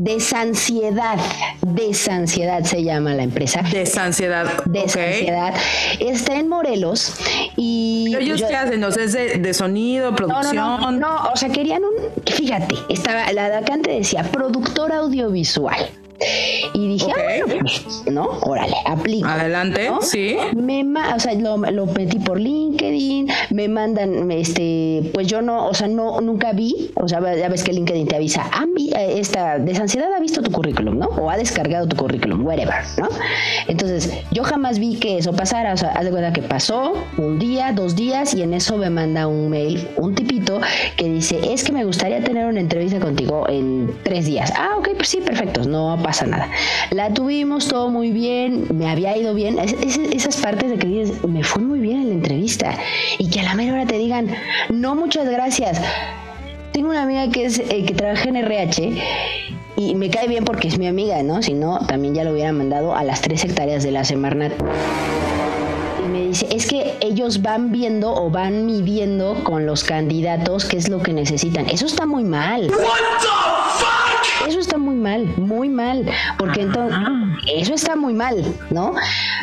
Desansiedad, 0.00 1.18
Desansiedad 1.60 2.62
se 2.62 2.84
llama 2.84 3.14
la 3.14 3.24
empresa. 3.24 3.62
Desansiedad. 3.72 4.46
Desansiedad. 4.66 5.54
Está 5.98 6.36
en 6.36 6.46
Morelos 6.48 7.14
y. 7.56 8.14
ellos 8.16 8.44
qué 8.46 8.54
hacen? 8.54 8.78
¿No 8.78 8.88
es 8.88 9.12
de, 9.12 9.54
sonido, 9.54 10.14
producción? 10.14 10.54
No, 10.54 10.78
no, 10.78 10.92
no, 10.92 11.30
o 11.32 11.36
sea, 11.36 11.48
querían 11.48 11.82
un. 11.82 11.94
Fíjate, 12.32 12.76
estaba, 12.88 13.32
la 13.32 13.48
vacante 13.48 13.90
decía 13.90 14.22
productor 14.22 14.92
audiovisual. 14.92 15.90
Y 16.74 16.88
dije, 16.88 17.12
ah, 17.12 17.22
bueno, 17.22 17.60
pues, 17.60 18.04
¿no? 18.10 18.28
Órale, 18.42 18.74
aplico. 18.84 19.28
Adelante, 19.28 19.88
sí. 20.00 20.36
Me 20.56 20.84
o 21.14 21.20
sea, 21.20 21.34
lo, 21.34 21.56
lo, 21.56 21.86
metí 21.86 22.18
por 22.18 22.40
LinkedIn, 22.40 23.28
me 23.50 23.68
mandan, 23.68 24.30
este, 24.30 25.10
pues 25.14 25.26
yo 25.26 25.42
no, 25.42 25.66
o 25.66 25.74
sea, 25.74 25.86
no, 25.86 26.20
nunca 26.20 26.52
vi, 26.52 26.90
o 26.94 27.06
sea, 27.06 27.20
ya 27.36 27.48
ves 27.48 27.62
que 27.62 27.72
LinkedIn 27.72 28.08
te 28.08 28.16
avisa, 28.16 28.48
ah, 28.52 28.64
esta 28.96 29.58
desansiedad 29.58 30.12
ha 30.12 30.20
visto 30.20 30.42
tu 30.42 30.50
currículum, 30.50 30.98
¿no? 30.98 31.06
O 31.06 31.30
ha 31.30 31.36
descargado 31.36 31.86
tu 31.86 31.96
currículum, 31.96 32.44
whatever, 32.44 32.82
¿no? 32.96 33.08
Entonces, 33.66 34.12
yo 34.32 34.42
jamás 34.44 34.78
vi 34.78 34.96
que 34.96 35.18
eso 35.18 35.32
pasara, 35.32 35.72
o 35.72 35.76
sea, 35.76 35.90
haz 35.90 36.04
de 36.04 36.10
cuenta 36.10 36.32
que 36.32 36.42
pasó 36.42 36.94
un 37.16 37.38
día, 37.38 37.72
dos 37.72 37.94
días, 37.96 38.34
y 38.34 38.42
en 38.42 38.54
eso 38.54 38.76
me 38.76 38.90
manda 38.90 39.26
un 39.26 39.50
mail, 39.50 39.86
un 39.96 40.14
tipito, 40.14 40.60
que 40.96 41.08
dice, 41.08 41.38
es 41.52 41.64
que 41.64 41.72
me 41.72 41.84
gustaría 41.84 42.22
tener 42.22 42.46
una 42.46 42.60
entrevista 42.60 42.98
contigo 42.98 43.46
en 43.48 43.94
tres 44.02 44.26
días. 44.26 44.52
Ah, 44.56 44.76
ok, 44.78 44.90
pues 44.96 45.08
sí, 45.08 45.18
perfecto, 45.18 45.64
no 45.64 45.92
pasa 46.08 46.24
nada. 46.24 46.48
La 46.90 47.12
tuvimos 47.12 47.68
todo 47.68 47.90
muy 47.90 48.12
bien, 48.12 48.64
me 48.72 48.88
había 48.88 49.14
ido 49.14 49.34
bien. 49.34 49.58
esas 49.58 50.38
partes 50.38 50.70
de 50.70 50.78
que 50.78 50.86
dices, 50.86 51.22
me 51.28 51.44
fue 51.44 51.60
muy 51.60 51.80
bien 51.80 52.00
en 52.00 52.08
la 52.08 52.14
entrevista. 52.14 52.78
Y 53.18 53.28
que 53.28 53.40
a 53.40 53.42
la 53.42 53.54
mera 53.54 53.74
hora 53.74 53.84
te 53.84 53.98
digan, 53.98 54.26
no, 54.70 54.94
muchas 54.94 55.28
gracias. 55.28 55.82
Tengo 56.72 56.88
una 56.88 57.02
amiga 57.02 57.28
que, 57.28 57.44
es, 57.44 57.58
eh, 57.58 57.84
que 57.86 57.92
trabaja 57.92 58.26
en 58.26 58.36
RH 58.36 58.90
y 59.76 59.94
me 59.96 60.08
cae 60.08 60.28
bien 60.28 60.46
porque 60.46 60.68
es 60.68 60.78
mi 60.78 60.86
amiga, 60.86 61.22
¿no? 61.22 61.42
Si 61.42 61.52
no, 61.52 61.78
también 61.86 62.14
ya 62.14 62.24
lo 62.24 62.32
hubiera 62.32 62.52
mandado 62.52 62.94
a 62.94 63.04
las 63.04 63.20
tres 63.20 63.44
hectáreas 63.44 63.82
de 63.82 63.90
la 63.90 64.02
Semarnat 64.02 64.52
me 66.08 66.28
dice, 66.28 66.48
es 66.50 66.66
que 66.66 66.94
ellos 67.00 67.42
van 67.42 67.70
viendo 67.70 68.14
o 68.14 68.30
van 68.30 68.64
midiendo 68.64 69.44
con 69.44 69.66
los 69.66 69.84
candidatos 69.84 70.64
qué 70.64 70.78
es 70.78 70.88
lo 70.88 71.00
que 71.00 71.12
necesitan. 71.12 71.68
Eso 71.68 71.84
está 71.84 72.06
muy 72.06 72.24
mal. 72.24 72.70
Eso 74.48 74.60
está 74.60 74.78
muy 74.78 74.94
mal, 74.94 75.26
muy 75.36 75.68
mal, 75.68 76.06
porque 76.38 76.62
entonces 76.62 76.98
eso 77.54 77.74
está 77.74 77.96
muy 77.96 78.14
mal, 78.14 78.42
¿no? 78.70 78.94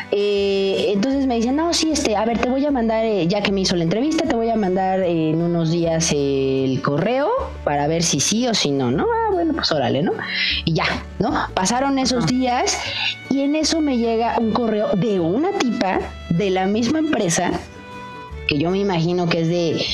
Eh, 0.09 0.93
entonces 0.93 1.27
me 1.27 1.35
dicen, 1.35 1.55
no, 1.55 1.75
sí, 1.75 1.91
este, 1.91 2.15
a 2.15 2.25
ver, 2.25 2.39
te 2.39 2.49
voy 2.49 2.65
a 2.65 2.71
mandar, 2.71 3.05
eh, 3.05 3.27
ya 3.27 3.43
que 3.43 3.51
me 3.51 3.61
hizo 3.61 3.75
la 3.75 3.83
entrevista, 3.83 4.27
te 4.27 4.35
voy 4.35 4.49
a 4.49 4.55
mandar 4.55 5.03
en 5.03 5.43
unos 5.43 5.69
días 5.69 6.11
el 6.11 6.81
correo 6.81 7.29
para 7.63 7.85
ver 7.85 8.01
si 8.01 8.19
sí 8.19 8.47
o 8.47 8.55
si 8.55 8.71
no, 8.71 8.89
¿no? 8.89 9.03
Ah, 9.03 9.29
bueno, 9.31 9.53
pues 9.53 9.71
órale, 9.71 10.01
¿no? 10.01 10.13
Y 10.65 10.73
ya, 10.73 10.85
¿no? 11.19 11.35
Pasaron 11.53 11.99
esos 11.99 12.25
días 12.25 12.75
y 13.29 13.41
en 13.41 13.55
eso 13.55 13.81
me 13.81 13.99
llega 13.99 14.39
un 14.39 14.53
correo 14.53 14.87
de 14.95 15.19
una 15.19 15.51
tipa 15.51 15.99
de 16.29 16.49
la 16.49 16.65
misma 16.65 16.97
empresa, 16.97 17.51
que 18.47 18.57
yo 18.57 18.71
me 18.71 18.79
imagino 18.79 19.29
que 19.29 19.41
es 19.41 19.49
de 19.49 19.85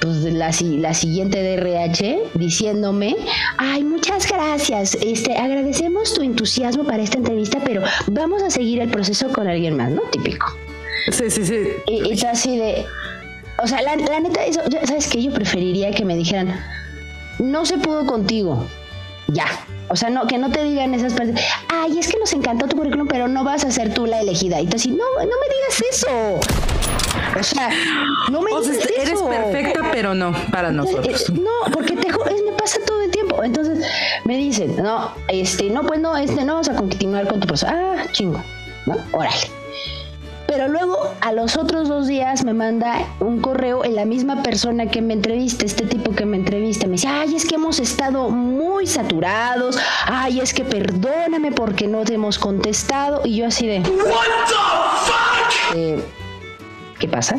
pues, 0.00 0.16
la, 0.24 0.50
la 0.60 0.94
siguiente 0.94 1.42
DRH 1.42 2.30
diciéndome, 2.34 3.16
ay, 3.56 3.84
muchas 3.84 4.26
gracias, 4.28 4.96
este, 5.00 5.36
agradecemos 5.36 6.14
tu 6.14 6.22
entusiasmo 6.22 6.84
para 6.84 7.02
esta 7.02 7.18
entrevista, 7.18 7.58
pero 7.64 7.82
vamos 8.08 8.42
a 8.42 8.50
seguir 8.50 8.80
el 8.80 8.90
proceso 8.90 9.32
con 9.32 9.46
alguien 9.48 9.76
más, 9.76 9.90
¿no? 9.90 10.02
Típico. 10.12 10.46
Sí, 11.10 11.30
sí, 11.30 11.44
sí. 11.44 11.68
Y, 11.86 12.12
es 12.12 12.24
así 12.24 12.58
de, 12.58 12.84
o 13.62 13.66
sea, 13.66 13.82
la, 13.82 13.96
neta, 13.96 14.44
eso, 14.44 14.60
¿sabes 14.86 15.08
qué? 15.08 15.22
Yo 15.22 15.32
preferiría 15.32 15.90
que 15.90 16.04
me 16.04 16.16
dijeran, 16.16 16.54
no 17.38 17.64
se 17.64 17.78
pudo 17.78 18.06
contigo, 18.06 18.66
ya. 19.28 19.46
O 19.88 19.96
sea, 19.96 20.08
no, 20.08 20.26
que 20.26 20.38
no 20.38 20.50
te 20.50 20.64
digan 20.64 20.94
esas 20.94 21.12
partes, 21.12 21.40
ay, 21.68 21.98
es 21.98 22.08
que 22.08 22.18
nos 22.18 22.32
encantó 22.32 22.66
tu 22.66 22.76
currículum, 22.76 23.06
pero 23.06 23.28
no 23.28 23.44
vas 23.44 23.64
a 23.64 23.70
ser 23.70 23.92
tú 23.92 24.06
la 24.06 24.20
elegida. 24.20 24.60
Y 24.60 24.66
tú 24.66 24.76
así, 24.76 24.90
no, 24.90 25.04
no 25.14 25.24
me 25.24 25.26
digas 25.26 25.82
eso. 25.90 26.40
O 27.38 27.42
sea, 27.42 27.70
no 28.30 28.40
me 28.40 28.52
o 28.52 28.62
Eres 28.62 29.22
perfecta, 29.22 29.80
pero 29.92 30.14
no 30.14 30.32
para 30.50 30.70
nosotros. 30.70 31.28
Eh, 31.28 31.32
no, 31.32 31.72
porque 31.72 31.96
te, 31.96 32.08
me 32.08 32.52
pasa 32.56 32.78
todo 32.86 33.02
el 33.02 33.10
tiempo. 33.10 33.42
Entonces 33.42 33.86
me 34.24 34.36
dicen, 34.36 34.76
no, 34.76 35.12
este, 35.28 35.70
no, 35.70 35.82
pues 35.82 36.00
no, 36.00 36.16
este, 36.16 36.44
no 36.44 36.54
vamos 36.54 36.68
a 36.68 36.76
continuar 36.76 37.26
con 37.28 37.40
tu 37.40 37.46
proceso. 37.46 37.72
Ah, 37.72 38.04
chingo, 38.12 38.42
¿no? 38.86 38.96
Órale. 39.12 39.50
Pero 40.46 40.68
luego 40.68 41.12
a 41.20 41.32
los 41.32 41.56
otros 41.56 41.88
dos 41.88 42.06
días 42.06 42.44
me 42.44 42.52
manda 42.52 43.08
un 43.18 43.40
correo 43.40 43.84
en 43.84 43.96
la 43.96 44.04
misma 44.04 44.42
persona 44.42 44.86
que 44.86 45.02
me 45.02 45.14
entrevista, 45.14 45.64
este 45.64 45.84
tipo 45.84 46.14
que 46.14 46.26
me 46.26 46.36
entrevista, 46.36 46.86
me 46.86 46.92
dice, 46.92 47.08
ay, 47.08 47.34
es 47.34 47.44
que 47.44 47.56
hemos 47.56 47.80
estado 47.80 48.30
muy 48.30 48.86
saturados, 48.86 49.78
ay, 50.06 50.40
es 50.40 50.54
que 50.54 50.64
perdóname 50.64 51.50
porque 51.50 51.88
no 51.88 52.04
te 52.04 52.14
hemos 52.14 52.38
contestado, 52.38 53.22
y 53.24 53.36
yo 53.36 53.46
así 53.46 53.66
de... 53.66 53.80
What 53.80 53.88
the 54.46 54.54
fuck? 55.06 55.76
Eh, 55.76 56.04
¿Qué 57.04 57.10
pasa? 57.10 57.36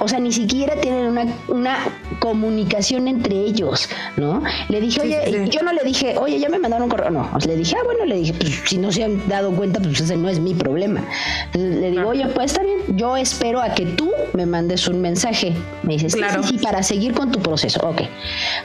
O 0.00 0.08
sea, 0.08 0.18
ni 0.18 0.30
siquiera 0.30 0.76
tienen 0.76 1.06
una, 1.06 1.24
una 1.48 1.78
comunicación 2.18 3.08
entre 3.08 3.34
ellos, 3.34 3.88
¿no? 4.18 4.42
Le 4.68 4.78
dije, 4.78 5.00
oye, 5.00 5.48
yo 5.48 5.62
no 5.62 5.72
le 5.72 5.82
dije, 5.84 6.18
oye, 6.18 6.38
ya 6.38 6.50
me 6.50 6.58
mandaron 6.58 6.84
un 6.84 6.90
correo, 6.90 7.08
no. 7.08 7.30
Le 7.46 7.56
dije, 7.56 7.76
ah, 7.78 7.82
bueno, 7.86 8.04
le 8.04 8.16
dije, 8.16 8.34
pues 8.34 8.60
si 8.66 8.76
no 8.76 8.92
se 8.92 9.04
han 9.04 9.26
dado 9.26 9.52
cuenta, 9.52 9.80
pues 9.80 9.98
ese 10.02 10.18
no 10.18 10.28
es 10.28 10.38
mi 10.38 10.52
problema. 10.52 11.02
Entonces 11.46 11.76
le 11.76 11.92
digo, 11.92 12.10
oye, 12.10 12.26
pues 12.26 12.52
está 12.52 12.62
bien, 12.62 12.78
yo 12.98 13.16
espero 13.16 13.62
a 13.62 13.72
que 13.72 13.86
tú 13.86 14.12
me 14.34 14.44
mandes 14.44 14.86
un 14.86 15.00
mensaje. 15.00 15.54
Me 15.82 15.94
dice, 15.94 16.10
sí, 16.10 16.20
sí, 16.46 16.58
para 16.58 16.82
seguir 16.82 17.14
con 17.14 17.32
tu 17.32 17.40
proceso, 17.40 17.80
ok. 17.88 18.02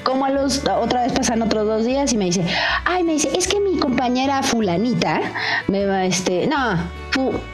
Como 0.04 0.26
a 0.26 0.32
los, 0.32 0.63
otra 0.65 1.04
vez 1.04 1.13
pasan 1.13 1.41
otros 1.43 1.65
dos 1.65 1.86
días 1.86 2.12
y 2.12 2.17
me 2.17 2.26
dice, 2.26 2.43
ay, 2.84 3.06
me 3.06 3.13
dice, 3.13 3.30
es 3.34 3.48
que 3.48 3.62
mi 3.62 3.80
compañera 3.80 4.43
fulanita 4.43 5.21
me 5.69 5.86
va, 5.86 6.04
este, 6.04 6.45
no, 6.45 6.78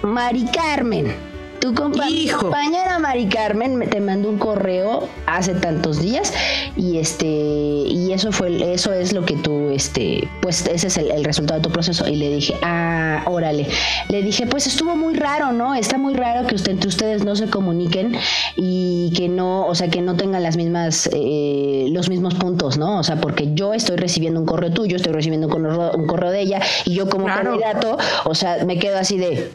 Mari 0.01 0.45
Carmen 0.45 1.30
tu 1.61 1.75
compañera 1.75 2.97
Mari 2.99 3.27
Carmen 3.27 3.87
te 3.87 4.01
mandó 4.01 4.29
un 4.29 4.39
correo 4.39 5.07
hace 5.27 5.53
tantos 5.53 6.01
días 6.01 6.33
y 6.75 6.97
este 6.97 7.27
y 7.27 8.11
eso 8.11 8.31
fue 8.31 8.73
eso 8.73 8.91
es 8.91 9.13
lo 9.13 9.23
que 9.23 9.35
tú 9.37 9.69
este 9.69 10.27
pues 10.41 10.65
ese 10.65 10.87
es 10.87 10.97
el, 10.97 11.23
resultado 11.23 11.59
de 11.59 11.63
tu 11.63 11.71
proceso. 11.71 12.07
Y 12.07 12.15
le 12.15 12.29
dije 12.29 12.55
ah 12.63 13.23
órale 13.27 13.67
le 14.09 14.23
dije 14.23 14.47
pues 14.47 14.65
estuvo 14.65 14.95
muy 14.95 15.13
raro 15.13 15.51
no 15.51 15.75
está 15.75 15.99
muy 15.99 16.15
raro 16.15 16.47
que 16.47 16.55
usted, 16.55 16.71
entre 16.71 16.89
ustedes 16.89 17.23
no 17.23 17.35
se 17.35 17.47
comuniquen 17.47 18.15
y 18.55 19.13
que 19.15 19.29
no 19.29 19.67
o 19.67 19.75
sea 19.75 19.87
que 19.87 20.01
no 20.01 20.15
tengan 20.15 20.41
las 20.41 20.57
mismas 20.57 21.09
eh, 21.13 21.87
los 21.91 22.09
mismos 22.09 22.33
puntos 22.33 22.77
no 22.77 22.97
o 22.97 23.03
sea 23.03 23.21
porque 23.21 23.53
yo 23.53 23.75
estoy 23.75 23.97
recibiendo 23.97 24.39
un 24.39 24.47
correo 24.47 24.71
tuyo 24.71 24.95
estoy 24.95 25.13
recibiendo 25.13 25.47
un 25.47 26.07
correo, 26.07 26.31
de 26.31 26.41
ella 26.41 26.61
y 26.85 26.95
yo 26.95 27.07
como 27.07 27.25
candidato 27.25 27.97
o 28.25 28.33
sea 28.33 28.65
me 28.65 28.79
quedo 28.79 28.97
así 28.97 29.17
de 29.17 29.51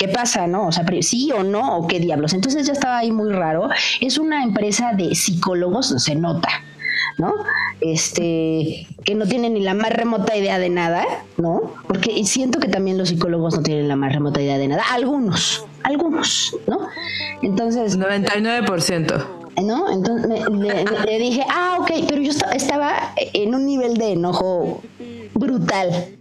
¿qué 0.00 0.08
pasa, 0.08 0.46
no? 0.46 0.66
O 0.68 0.72
sea, 0.72 0.84
sí 1.02 1.30
o 1.30 1.44
no, 1.44 1.76
o 1.76 1.86
qué 1.86 2.00
diablos. 2.00 2.32
Entonces 2.32 2.66
ya 2.66 2.72
estaba 2.72 2.98
ahí 2.98 3.12
muy 3.12 3.30
raro. 3.30 3.68
Es 4.00 4.16
una 4.16 4.42
empresa 4.42 4.92
de 4.94 5.14
psicólogos, 5.14 5.94
se 6.02 6.14
nota. 6.16 6.48
¿no? 7.18 7.34
Este, 7.82 8.86
que 9.04 9.14
no 9.14 9.26
tienen 9.26 9.52
ni 9.52 9.60
la 9.60 9.74
más 9.74 9.90
remota 9.90 10.34
idea 10.34 10.58
de 10.58 10.70
nada, 10.70 11.04
¿no? 11.36 11.74
Porque 11.86 12.24
siento 12.24 12.60
que 12.60 12.68
también 12.68 12.96
los 12.96 13.10
psicólogos 13.10 13.56
no 13.56 13.62
tienen 13.62 13.88
la 13.88 13.96
más 13.96 14.14
remota 14.14 14.40
idea 14.40 14.56
de 14.56 14.68
nada. 14.68 14.84
Algunos, 14.90 15.66
algunos, 15.82 16.56
¿no? 16.66 16.88
Entonces... 17.42 17.98
99%. 17.98 19.26
¿no? 19.62 19.92
Entonces 19.92 20.30
le, 21.04 21.18
dije, 21.18 21.44
ah, 21.50 21.76
ok, 21.80 21.90
pero 22.08 22.22
yo 22.22 22.32
estaba 22.54 23.12
en 23.16 23.54
un 23.54 23.66
nivel 23.66 23.98
de 23.98 24.12
enojo 24.12 24.80
brutal, 25.34 26.18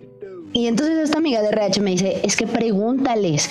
y 0.53 0.67
entonces 0.67 0.99
esta 0.99 1.17
amiga 1.17 1.41
de 1.41 1.49
RH 1.49 1.81
me 1.81 1.91
dice, 1.91 2.19
es 2.23 2.35
que 2.35 2.47
pregúntales, 2.47 3.49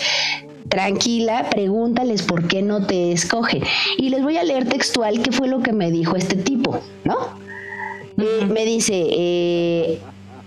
tranquila, 0.68 1.48
pregúntales 1.50 2.22
por 2.22 2.46
qué 2.48 2.62
no 2.62 2.86
te 2.86 3.12
escogen. 3.12 3.62
Y 3.96 4.10
les 4.10 4.22
voy 4.22 4.36
a 4.36 4.44
leer 4.44 4.68
textual 4.68 5.22
qué 5.22 5.32
fue 5.32 5.48
lo 5.48 5.62
que 5.62 5.72
me 5.72 5.90
dijo 5.90 6.16
este 6.16 6.36
tipo, 6.36 6.80
¿no? 7.04 7.16
me 8.48 8.64
dice, 8.64 8.94
eh, 9.10 10.00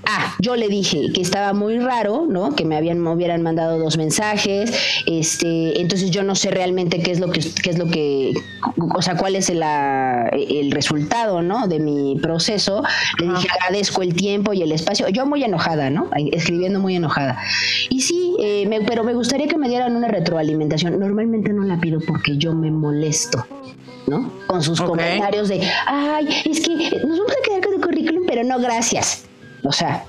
Ah, 0.06 0.36
yo 0.40 0.56
le 0.56 0.68
dije 0.68 1.12
que 1.14 1.22
estaba 1.22 1.54
muy 1.54 1.80
raro, 1.80 2.26
¿no? 2.28 2.56
Que 2.56 2.66
me 2.66 2.76
habían 2.76 3.00
me 3.00 3.12
hubieran 3.12 3.42
mandado 3.42 3.78
dos 3.78 3.98
mensajes, 3.98 4.74
este, 5.06 5.80
entonces 5.80 6.12
yo 6.12 6.24
no 6.24 6.36
sé 6.36 6.52
realmente 6.52 7.02
qué 7.02 7.12
es 7.12 7.20
lo 7.20 7.32
que 7.32 7.42
qué 7.62 7.70
es 7.70 7.78
lo 7.78 7.88
que 7.88 8.34
o 8.94 9.02
sea, 9.02 9.16
cuál 9.16 9.36
es 9.36 9.50
el, 9.50 9.64
el 9.64 10.72
resultado, 10.72 11.42
¿no? 11.42 11.68
De 11.68 11.80
mi 11.80 12.18
proceso. 12.22 12.84
Le 13.20 13.28
dije 13.28 13.48
agradezco 13.52 14.02
el 14.02 14.14
tiempo 14.16 14.54
y 14.54 14.62
el 14.62 14.72
espacio. 14.72 15.08
Yo 15.10 15.26
muy 15.26 15.44
enojada, 15.44 15.90
¿no? 15.90 16.10
Escribiendo 16.32 16.80
muy 16.80 16.96
enojada. 16.96 17.40
Y 17.90 18.02
sí, 18.02 18.36
eh, 18.40 18.68
pero 18.88 19.04
me 19.04 19.14
gustaría 19.14 19.48
que 19.48 19.58
me 19.58 19.70
dieran 19.70 19.96
una 19.96 20.08
retroalimentación. 20.08 21.00
Normalmente 21.00 21.54
no 21.54 21.64
la 21.64 21.80
pido 21.80 22.00
porque 22.06 22.38
yo 22.38 22.54
me 22.54 22.72
molesto. 22.72 23.46
¿no? 24.08 24.32
Con 24.48 24.64
sus 24.64 24.82
comentarios 24.82 25.48
de, 25.48 25.62
ay, 25.86 26.28
es 26.46 26.60
que 26.62 26.76
nos 26.76 27.20
vamos 27.20 27.32
a 27.32 27.46
quedar 27.46 27.62
con 27.64 27.74
el 27.76 27.82
currículum, 27.82 28.24
pero 28.28 28.44
no 28.44 28.60
gracias. 28.60 29.26
O 29.64 29.72
sea, 29.72 30.06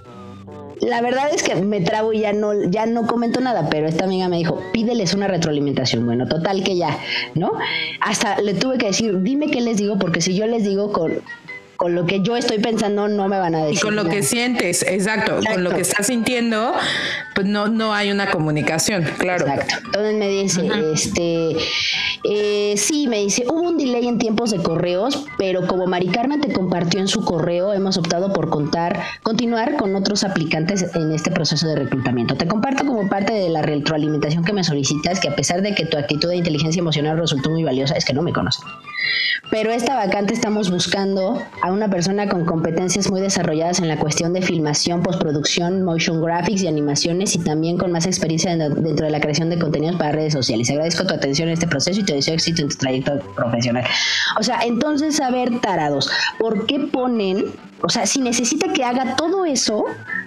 la 0.81 1.01
verdad 1.01 1.29
es 1.33 1.43
que 1.45 1.55
me 1.55 1.81
trabo 1.81 2.13
y 2.13 2.21
ya 2.21 2.33
no, 2.33 2.53
ya 2.65 2.87
no 2.87 3.07
comento 3.07 3.41
nada, 3.41 3.69
pero 3.71 3.87
esta 3.87 4.05
amiga 4.05 4.29
me 4.29 4.39
dijo, 4.39 4.61
pídeles 4.73 5.15
una 5.15 5.29
retroalimentación. 5.29 6.05
Bueno, 6.05 6.27
total 6.27 6.65
que 6.65 6.77
ya, 6.77 6.99
¿no? 7.35 7.53
Hasta 8.01 8.41
le 8.41 8.55
tuve 8.55 8.79
que 8.79 8.87
decir, 8.87 9.21
dime 9.23 9.49
qué 9.49 9.61
les 9.61 9.77
digo, 9.77 9.99
porque 9.99 10.21
si 10.21 10.35
yo 10.35 10.47
les 10.47 10.65
digo 10.65 10.93
con, 10.93 11.21
con 11.83 11.97
lo 11.97 12.07
que 12.07 12.21
yo 12.21 12.37
estoy 12.37 12.61
pensando 12.61 13.09
no 13.09 13.27
me 13.27 13.41
van 13.41 13.57
a 13.57 13.65
decir. 13.65 13.79
Y 13.79 13.81
con 13.81 13.97
lo 13.97 14.05
que 14.05 14.23
sientes, 14.23 14.85
exacto, 14.87 15.41
con 15.53 15.65
lo 15.65 15.71
que 15.71 15.81
estás 15.81 16.07
sintiendo, 16.07 16.73
pues 17.35 17.49
no, 17.49 17.67
no 17.67 17.93
hay 17.93 18.13
una 18.13 18.31
comunicación, 18.31 19.03
claro. 19.19 19.49
Exacto. 19.49 19.75
Entonces 19.87 20.15
me 20.15 20.29
dice, 20.29 20.71
este, 20.95 21.57
eh, 22.23 22.75
sí, 22.77 23.09
me 23.09 23.19
dice, 23.19 23.47
hubo 23.49 23.63
un 23.63 23.79
delay 23.79 24.07
en 24.07 24.19
tiempos 24.19 24.53
de 24.53 24.63
correos, 24.63 25.27
pero 25.39 25.67
como 25.67 25.89
Mari 25.89 26.07
Carmen 26.07 26.41
te 26.41 26.53
compartió 26.53 27.01
en 27.01 27.09
su 27.09 27.25
correo, 27.25 27.73
hemos 27.73 27.99
optado 27.99 28.33
por 28.33 28.49
contar, 28.49 29.03
continuar 29.25 29.77
con 29.77 29.97
otros 29.97 30.23
aplicantes 30.23 30.95
en 30.95 31.11
este 31.11 31.33
proceso 31.33 31.67
de 31.67 31.75
reclutamiento. 31.75 32.37
Te 32.37 32.47
comparto 32.47 32.87
como 32.87 33.09
parte 33.09 33.33
de 33.33 33.49
la 33.49 33.63
retroalimentación 33.63 34.45
que 34.45 34.53
me 34.53 34.63
solicitas, 34.63 35.19
que 35.19 35.31
a 35.31 35.35
pesar 35.35 35.63
de 35.63 35.75
que 35.75 35.85
tu 35.87 35.99
actitud 35.99 36.29
de 36.29 36.37
inteligencia 36.37 36.79
emocional 36.79 37.19
resultó 37.19 37.51
muy 37.51 37.65
valiosa, 37.65 37.97
es 37.97 38.05
que 38.05 38.13
no 38.13 38.23
me 38.23 38.33
conocen. 38.33 38.69
Pero 39.51 39.71
esta 39.71 39.97
vacante 39.97 40.33
estamos 40.33 40.71
buscando 40.71 41.43
a 41.61 41.73
una 41.73 41.91
persona 41.91 42.27
con 42.29 42.47
competencias 42.47 43.11
muy 43.11 43.21
desarrolladas 43.21 43.81
en 43.81 43.89
la 43.89 43.99
cuestión 43.99 44.33
de 44.33 44.41
filmación, 44.41 45.03
postproducción, 45.03 45.83
motion 45.83 46.23
graphics 46.23 46.63
y 46.63 46.69
animaciones 46.69 47.35
y 47.35 47.39
también 47.39 47.77
con 47.77 47.93
más 47.93 48.07
experiencia 48.07 48.57
dentro 48.57 49.05
de 49.05 49.13
la 49.13 49.21
creación 49.21 49.51
de 49.51 49.59
contenidos 49.59 49.97
para 49.97 50.13
redes 50.13 50.33
sociales. 50.33 50.71
Agradezco 50.71 51.07
tu 51.07 51.15
atención 51.15 51.49
en 51.49 51.55
este 51.55 51.67
proceso 51.67 52.01
y 52.01 52.05
te 52.05 52.15
deseo 52.15 52.35
éxito 52.35 52.63
en 52.63 52.69
tu 52.69 52.77
trayecto 52.77 53.21
profesional. 53.35 53.85
O 54.39 54.43
sea, 54.43 54.61
entonces, 54.63 55.21
a 55.21 55.31
ver, 55.31 55.61
tarados, 55.61 56.11
¿por 56.39 56.65
qué 56.67 56.79
ponen 56.79 57.53
o 57.85 57.89
sea, 57.89 58.07
si 58.07 58.21
necesita 58.21 58.73
que 58.73 58.85
haga 58.85 59.17
todo 59.17 59.45
eso, 59.45 59.85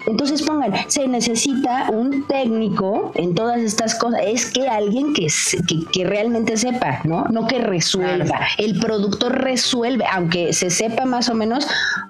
entonces 0.07 0.41
pongan, 0.41 0.73
se 0.89 1.07
necesita 1.07 1.89
un 1.89 2.27
técnico 2.27 3.13
en 3.15 3.33
todas 3.33 3.61
estas 3.61 3.95
cosas. 3.95 4.21
Es 4.25 4.51
que 4.51 4.67
alguien 4.67 5.13
que, 5.13 5.27
que, 5.93 6.03
realmente 6.03 6.57
sepa, 6.57 6.99
¿no? 7.05 7.25
No 7.29 7.47
que 7.47 7.59
resuelva. 7.59 8.41
El 8.65 8.79
productor 8.79 9.43
resuelve, 9.43 10.05
aunque 10.11 10.53
se 10.53 10.69
sepa 10.71 11.05
más 11.05 11.29
o 11.29 11.35
menos 11.35 11.67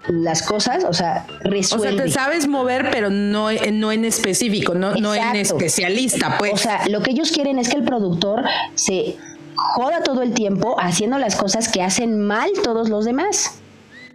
las 0.07 0.41
cosas, 0.41 0.85
o 0.85 0.93
sea, 0.93 1.25
resuelve. 1.41 1.89
O 1.89 1.91
sea, 1.97 2.03
te 2.05 2.11
sabes 2.11 2.47
mover, 2.47 2.89
pero 2.91 3.09
no, 3.09 3.49
no 3.51 3.91
en 3.91 4.05
específico, 4.05 4.73
no, 4.73 4.95
no 4.95 5.13
en 5.13 5.35
especialista, 5.35 6.37
pues. 6.37 6.53
O 6.53 6.57
sea, 6.57 6.87
lo 6.87 7.01
que 7.01 7.11
ellos 7.11 7.31
quieren 7.31 7.59
es 7.59 7.67
que 7.67 7.75
el 7.75 7.83
productor 7.83 8.43
se 8.75 9.17
joda 9.55 10.01
todo 10.01 10.21
el 10.21 10.33
tiempo 10.33 10.77
haciendo 10.79 11.17
las 11.17 11.35
cosas 11.35 11.67
que 11.67 11.81
hacen 11.81 12.21
mal 12.21 12.49
todos 12.63 12.89
los 12.89 13.03
demás. 13.03 13.59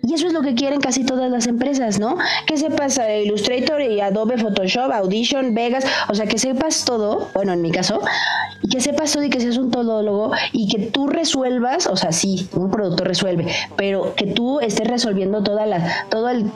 Y 0.03 0.15
eso 0.15 0.27
es 0.27 0.33
lo 0.33 0.41
que 0.43 0.55
quieren 0.55 0.81
casi 0.81 1.05
todas 1.05 1.31
las 1.31 1.47
empresas, 1.47 1.99
¿no? 1.99 2.17
Que 2.47 2.57
sepas 2.57 2.99
Illustrator 3.25 3.83
y 3.83 4.01
Adobe 4.01 4.39
Photoshop, 4.39 4.91
Audition, 4.93 5.55
Vegas, 5.55 5.85
o 6.09 6.15
sea, 6.15 6.27
que 6.27 6.39
sepas 6.39 6.85
todo, 6.85 7.29
bueno, 7.35 7.53
en 7.53 7.61
mi 7.61 7.71
caso, 7.71 8.01
y 8.63 8.69
que 8.69 8.81
sepas 8.81 9.13
todo 9.13 9.25
y 9.25 9.31
que 9.31 9.41
seas 9.41 9.59
un 9.59 9.71
todólogo 9.71 10.33
y 10.53 10.69
que 10.69 10.87
tú 10.87 11.07
resuelvas, 11.07 11.87
o 11.87 11.97
sea, 11.97 12.13
sí, 12.13 12.49
un 12.55 12.71
productor 12.71 13.09
resuelve, 13.09 13.47
pero 13.77 14.15
que 14.15 14.27
tú 14.27 14.61
estés 14.61 14.89
resolviendo 14.89 15.43
toda 15.43 15.67
la, 15.67 16.07
todo 16.09 16.29
el 16.31 16.51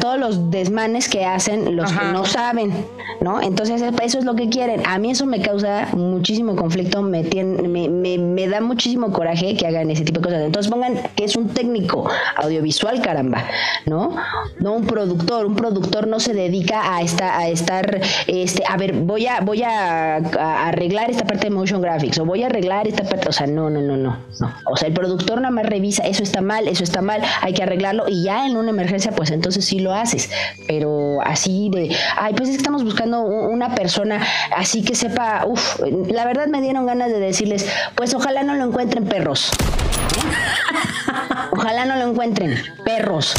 todos 0.00 0.18
los 0.18 0.50
desmanes 0.50 1.08
que 1.08 1.24
hacen 1.24 1.76
los 1.76 1.92
que 1.92 2.04
no 2.06 2.24
saben, 2.24 2.72
¿no? 3.20 3.40
Entonces 3.40 3.82
eso 4.02 4.18
es 4.18 4.24
lo 4.24 4.34
que 4.34 4.48
quieren. 4.48 4.82
A 4.86 4.98
mí 4.98 5.10
eso 5.10 5.26
me 5.26 5.40
causa 5.40 5.88
muchísimo 5.92 6.56
conflicto, 6.56 7.02
me, 7.02 7.22
me, 7.22 8.18
me, 8.18 8.48
da 8.48 8.60
muchísimo 8.60 9.12
coraje 9.12 9.56
que 9.56 9.66
hagan 9.66 9.90
ese 9.90 10.04
tipo 10.04 10.20
de 10.20 10.24
cosas. 10.24 10.42
Entonces 10.42 10.70
pongan 10.70 10.94
que 11.14 11.24
es 11.24 11.36
un 11.36 11.48
técnico 11.48 12.08
audiovisual, 12.36 13.00
caramba, 13.00 13.44
¿no? 13.86 14.16
No 14.58 14.72
un 14.72 14.86
productor. 14.86 15.46
Un 15.46 15.54
productor 15.54 16.08
no 16.08 16.18
se 16.18 16.34
dedica 16.34 16.96
a, 16.96 17.02
esta, 17.02 17.38
a 17.38 17.48
estar, 17.48 18.00
este, 18.26 18.64
a 18.68 18.76
ver, 18.76 18.94
voy 18.94 19.26
a, 19.26 19.40
voy 19.40 19.62
a, 19.62 20.16
arreglar 20.16 21.10
esta 21.10 21.24
parte 21.24 21.44
de 21.48 21.50
motion 21.50 21.80
graphics 21.80 22.18
o 22.18 22.24
voy 22.24 22.42
a 22.42 22.46
arreglar 22.46 22.88
esta 22.88 23.04
parte, 23.04 23.28
o 23.28 23.32
sea, 23.32 23.46
no, 23.46 23.70
no, 23.70 23.80
no, 23.80 23.96
no, 23.96 24.16
no. 24.40 24.50
O 24.66 24.76
sea, 24.76 24.88
el 24.88 24.94
productor 24.94 25.40
nada 25.40 25.50
más 25.50 25.66
revisa, 25.66 26.02
eso 26.04 26.22
está 26.22 26.40
mal, 26.40 26.66
eso 26.66 26.82
está 26.82 27.02
mal, 27.02 27.22
hay 27.42 27.52
que 27.52 27.62
arreglarlo 27.62 28.08
y 28.08 28.24
ya 28.24 28.46
en 28.46 28.56
una 28.56 28.70
emergencia, 28.70 29.12
pues 29.12 29.30
entonces 29.30 29.59
si 29.62 29.80
lo 29.80 29.94
haces, 29.94 30.30
pero 30.66 31.20
así 31.22 31.70
de, 31.72 31.94
ay, 32.16 32.34
pues 32.34 32.48
estamos 32.48 32.84
buscando 32.84 33.22
una 33.22 33.74
persona 33.74 34.24
así 34.56 34.82
que 34.82 34.94
sepa, 34.94 35.44
uff, 35.46 35.80
la 36.08 36.24
verdad 36.24 36.46
me 36.46 36.60
dieron 36.60 36.86
ganas 36.86 37.10
de 37.10 37.20
decirles, 37.20 37.66
pues 37.94 38.14
ojalá 38.14 38.42
no 38.42 38.54
lo 38.54 38.64
encuentren 38.64 39.04
perros. 39.06 39.50
Ojalá 41.52 41.84
no 41.84 41.96
lo 41.96 42.10
encuentren 42.10 42.56
perros. 42.84 43.34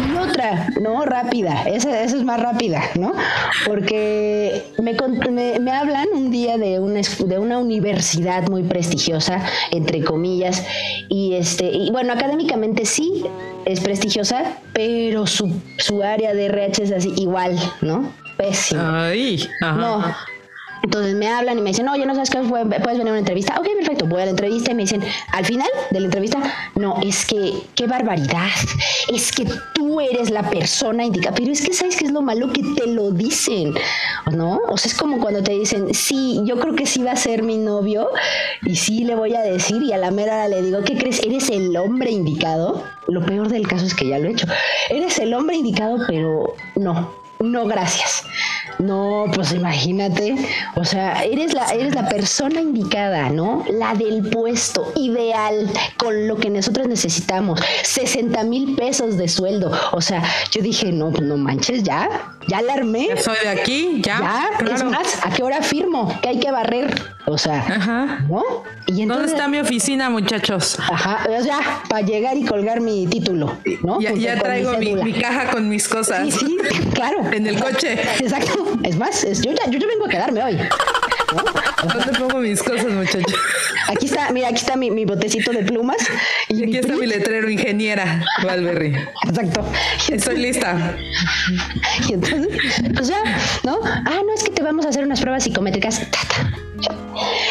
Y 0.00 0.16
otra, 0.16 0.68
¿no? 0.80 1.04
Rápida, 1.04 1.64
esa, 1.64 2.02
esa, 2.02 2.16
es 2.16 2.24
más 2.24 2.40
rápida, 2.40 2.82
¿no? 2.94 3.12
Porque 3.66 4.64
me, 4.78 4.94
me, 5.30 5.60
me, 5.60 5.70
hablan 5.70 6.08
un 6.14 6.30
día 6.30 6.56
de 6.58 6.80
una, 6.80 7.00
de 7.00 7.38
una 7.38 7.58
universidad 7.58 8.48
muy 8.48 8.62
prestigiosa, 8.62 9.44
entre 9.70 10.02
comillas, 10.02 10.64
y 11.08 11.34
este, 11.34 11.66
y 11.66 11.90
bueno, 11.90 12.12
académicamente 12.12 12.86
sí, 12.86 13.24
es 13.64 13.80
prestigiosa, 13.80 14.56
pero 14.72 15.26
su, 15.26 15.52
su 15.78 16.02
área 16.02 16.34
de 16.34 16.46
RH 16.46 16.84
es 16.84 16.92
así 16.92 17.12
igual, 17.16 17.58
¿no? 17.80 18.12
Pésimo. 18.36 18.80
Ay, 18.82 19.46
ajá. 19.60 19.76
No, 19.76 20.14
entonces 20.82 21.14
me 21.14 21.28
hablan 21.28 21.58
y 21.58 21.62
me 21.62 21.70
dicen, 21.70 21.88
oye, 21.88 22.04
no 22.04 22.14
sabes 22.14 22.30
qué, 22.30 22.38
puedes 22.38 22.68
venir 22.68 23.08
a 23.08 23.10
una 23.10 23.18
entrevista. 23.18 23.56
Ok, 23.58 23.68
perfecto, 23.78 24.06
voy 24.06 24.22
a 24.22 24.24
la 24.24 24.30
entrevista 24.32 24.72
y 24.72 24.74
me 24.74 24.82
dicen, 24.82 25.02
al 25.32 25.44
final 25.44 25.68
de 25.90 26.00
la 26.00 26.06
entrevista, 26.06 26.38
no, 26.74 26.96
es 27.02 27.24
que, 27.24 27.52
qué 27.74 27.86
barbaridad, 27.86 28.48
es 29.08 29.32
que 29.32 29.46
tú 29.74 30.00
eres 30.00 30.30
la 30.30 30.42
persona 30.48 31.04
indicada, 31.04 31.36
pero 31.36 31.52
es 31.52 31.64
que 31.64 31.72
sabes 31.72 31.96
que 31.96 32.06
es 32.06 32.12
lo 32.12 32.22
malo 32.22 32.52
que 32.52 32.62
te 32.76 32.86
lo 32.86 33.10
dicen, 33.10 33.74
¿no? 34.32 34.60
O 34.68 34.76
sea, 34.76 34.90
es 34.90 34.98
como 34.98 35.18
cuando 35.18 35.42
te 35.42 35.52
dicen, 35.52 35.94
sí, 35.94 36.40
yo 36.44 36.58
creo 36.58 36.74
que 36.74 36.86
sí 36.86 37.02
va 37.02 37.12
a 37.12 37.16
ser 37.16 37.42
mi 37.42 37.58
novio 37.58 38.08
y 38.64 38.76
sí 38.76 39.04
le 39.04 39.14
voy 39.14 39.34
a 39.34 39.42
decir 39.42 39.82
y 39.82 39.92
a 39.92 39.98
la 39.98 40.10
mera 40.10 40.48
le 40.48 40.62
digo, 40.62 40.80
¿qué 40.84 40.96
crees? 40.96 41.22
¿Eres 41.22 41.48
el 41.50 41.76
hombre 41.76 42.10
indicado? 42.10 42.82
Lo 43.08 43.24
peor 43.24 43.48
del 43.48 43.68
caso 43.68 43.86
es 43.86 43.94
que 43.94 44.08
ya 44.08 44.18
lo 44.18 44.28
he 44.28 44.32
hecho. 44.32 44.46
Eres 44.90 45.18
el 45.18 45.34
hombre 45.34 45.56
indicado, 45.56 45.98
pero 46.06 46.54
no, 46.76 47.21
no 47.42 47.66
gracias. 47.66 48.24
No, 48.78 49.26
pues 49.34 49.52
imagínate, 49.52 50.34
o 50.74 50.84
sea, 50.84 51.22
eres 51.24 51.52
la, 51.52 51.66
eres 51.66 51.94
la 51.94 52.08
persona 52.08 52.60
indicada, 52.60 53.28
¿no? 53.28 53.64
La 53.70 53.94
del 53.94 54.28
puesto 54.28 54.92
ideal 54.96 55.70
con 55.98 56.26
lo 56.26 56.36
que 56.36 56.50
nosotros 56.50 56.88
necesitamos. 56.88 57.60
60 57.84 58.42
mil 58.44 58.74
pesos 58.74 59.16
de 59.16 59.28
sueldo. 59.28 59.70
O 59.92 60.00
sea, 60.00 60.22
yo 60.50 60.62
dije, 60.62 60.90
no, 60.90 61.10
no 61.10 61.36
manches, 61.36 61.82
ya, 61.82 62.08
ya 62.46 62.62
la 62.62 62.74
armé. 62.74 63.08
Ya 63.08 63.16
soy 63.16 63.36
de 63.42 63.48
aquí, 63.48 64.00
ya. 64.02 64.20
Ya, 64.20 64.74
es 64.74 64.84
más, 64.84 65.18
¿a 65.24 65.30
qué 65.30 65.42
hora 65.42 65.62
firmo? 65.62 66.18
Que 66.20 66.30
hay 66.30 66.40
que 66.40 66.50
barrer. 66.50 66.94
O 67.26 67.38
sea, 67.38 67.60
Ajá. 67.60 68.24
¿no? 68.28 68.42
Y 68.86 69.04
¿Dónde 69.06 69.26
está 69.26 69.48
mi 69.48 69.58
oficina, 69.58 70.10
muchachos? 70.10 70.78
Ajá, 70.80 71.24
ya, 71.40 71.82
para 71.88 72.04
llegar 72.04 72.36
y 72.36 72.44
colgar 72.44 72.80
mi 72.80 73.06
título, 73.06 73.56
¿no? 73.82 74.00
Ya, 74.00 74.38
traigo 74.38 74.76
mi, 74.78 75.12
caja 75.12 75.50
con 75.50 75.68
mis 75.68 75.88
cosas. 75.88 76.24
Sí, 76.24 76.30
sí, 76.38 76.58
claro. 76.94 77.24
en 77.32 77.46
el 77.46 77.60
coche. 77.60 77.98
Exacto. 78.18 78.78
Es 78.82 78.96
más, 78.96 79.22
yo, 79.40 79.52
ya, 79.52 79.70
yo 79.70 79.78
ya 79.78 79.86
vengo 79.86 80.06
a 80.06 80.08
quedarme 80.08 80.42
hoy. 80.42 80.58
¿Dónde 81.82 82.18
pongo 82.18 82.38
mis 82.38 82.62
cosas, 82.62 82.86
muchachos? 82.86 83.34
Aquí 83.88 84.06
está, 84.06 84.30
mira, 84.30 84.48
aquí 84.48 84.56
está 84.56 84.76
mi, 84.76 85.04
botecito 85.04 85.52
de 85.52 85.64
plumas. 85.64 85.98
Y, 86.48 86.64
aquí 86.64 86.78
está 86.78 86.94
mi 86.94 87.06
letrero, 87.14 87.50
ingeniera 87.50 88.24
Valberry. 88.44 88.94
Exacto. 89.28 89.64
Estoy 90.10 90.36
lista. 90.38 90.96
Y 92.08 92.14
entonces, 92.14 92.48
pues 92.94 93.08
ya, 93.08 93.22
¿no? 93.64 93.80
Ah, 93.84 94.20
no, 94.24 94.32
es 94.34 94.44
que 94.44 94.50
te 94.50 94.62
vamos 94.62 94.86
a 94.86 94.90
hacer 94.90 95.04
unas 95.04 95.20
pruebas 95.20 95.44
psicométricas. 95.44 96.00
Tata. 96.10 96.52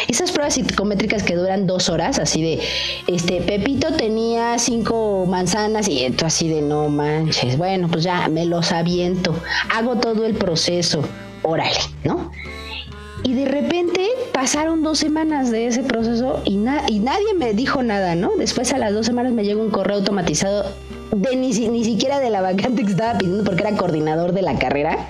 Esas 0.08 0.32
pruebas 0.32 0.54
psicométricas 0.54 1.22
que 1.22 1.36
duran 1.36 1.66
dos 1.66 1.88
horas, 1.88 2.18
así 2.18 2.42
de, 2.42 2.60
este, 3.06 3.40
Pepito 3.40 3.92
tenía 3.94 4.58
cinco 4.58 5.24
manzanas 5.26 5.88
y 5.88 6.04
esto 6.04 6.26
así 6.26 6.48
de, 6.48 6.60
no 6.60 6.88
manches, 6.88 7.56
bueno, 7.56 7.88
pues 7.88 8.04
ya 8.04 8.28
me 8.28 8.44
los 8.44 8.72
aviento, 8.72 9.34
hago 9.70 9.96
todo 9.96 10.26
el 10.26 10.34
proceso, 10.34 11.02
órale, 11.42 11.78
¿no? 12.04 12.30
Y 13.24 13.34
de 13.34 13.44
repente 13.44 14.08
pasaron 14.32 14.82
dos 14.82 14.98
semanas 14.98 15.50
de 15.50 15.66
ese 15.66 15.82
proceso 15.82 16.42
y, 16.44 16.54
y 16.88 16.98
nadie 16.98 17.34
me 17.36 17.54
dijo 17.54 17.82
nada, 17.82 18.14
¿no? 18.14 18.32
Después 18.36 18.72
a 18.72 18.78
las 18.78 18.92
dos 18.92 19.06
semanas 19.06 19.32
me 19.32 19.44
llegó 19.44 19.62
un 19.62 19.70
correo 19.70 19.98
automatizado 19.98 20.64
de 21.12 21.36
ni, 21.36 21.50
ni 21.68 21.84
siquiera 21.84 22.20
de 22.20 22.30
la 22.30 22.40
vacante 22.40 22.84
que 22.84 22.90
estaba 22.90 23.18
pidiendo 23.18 23.44
porque 23.44 23.62
era 23.62 23.76
coordinador 23.76 24.32
de 24.32 24.42
la 24.42 24.58
carrera 24.58 25.06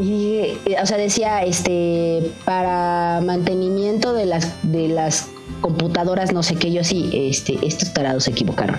y, 0.00 0.58
o 0.80 0.86
sea, 0.86 0.96
decía, 0.96 1.42
este, 1.42 2.30
para 2.44 3.20
mantenimiento 3.24 4.12
de 4.12 4.26
las, 4.26 4.54
de 4.62 4.88
las 4.88 5.28
computadoras, 5.60 6.32
no 6.32 6.42
sé 6.42 6.56
qué, 6.56 6.70
yo 6.72 6.84
sí, 6.84 7.10
este, 7.12 7.58
estos 7.66 7.92
tarados 7.92 8.24
se 8.24 8.30
equivocaron. 8.30 8.78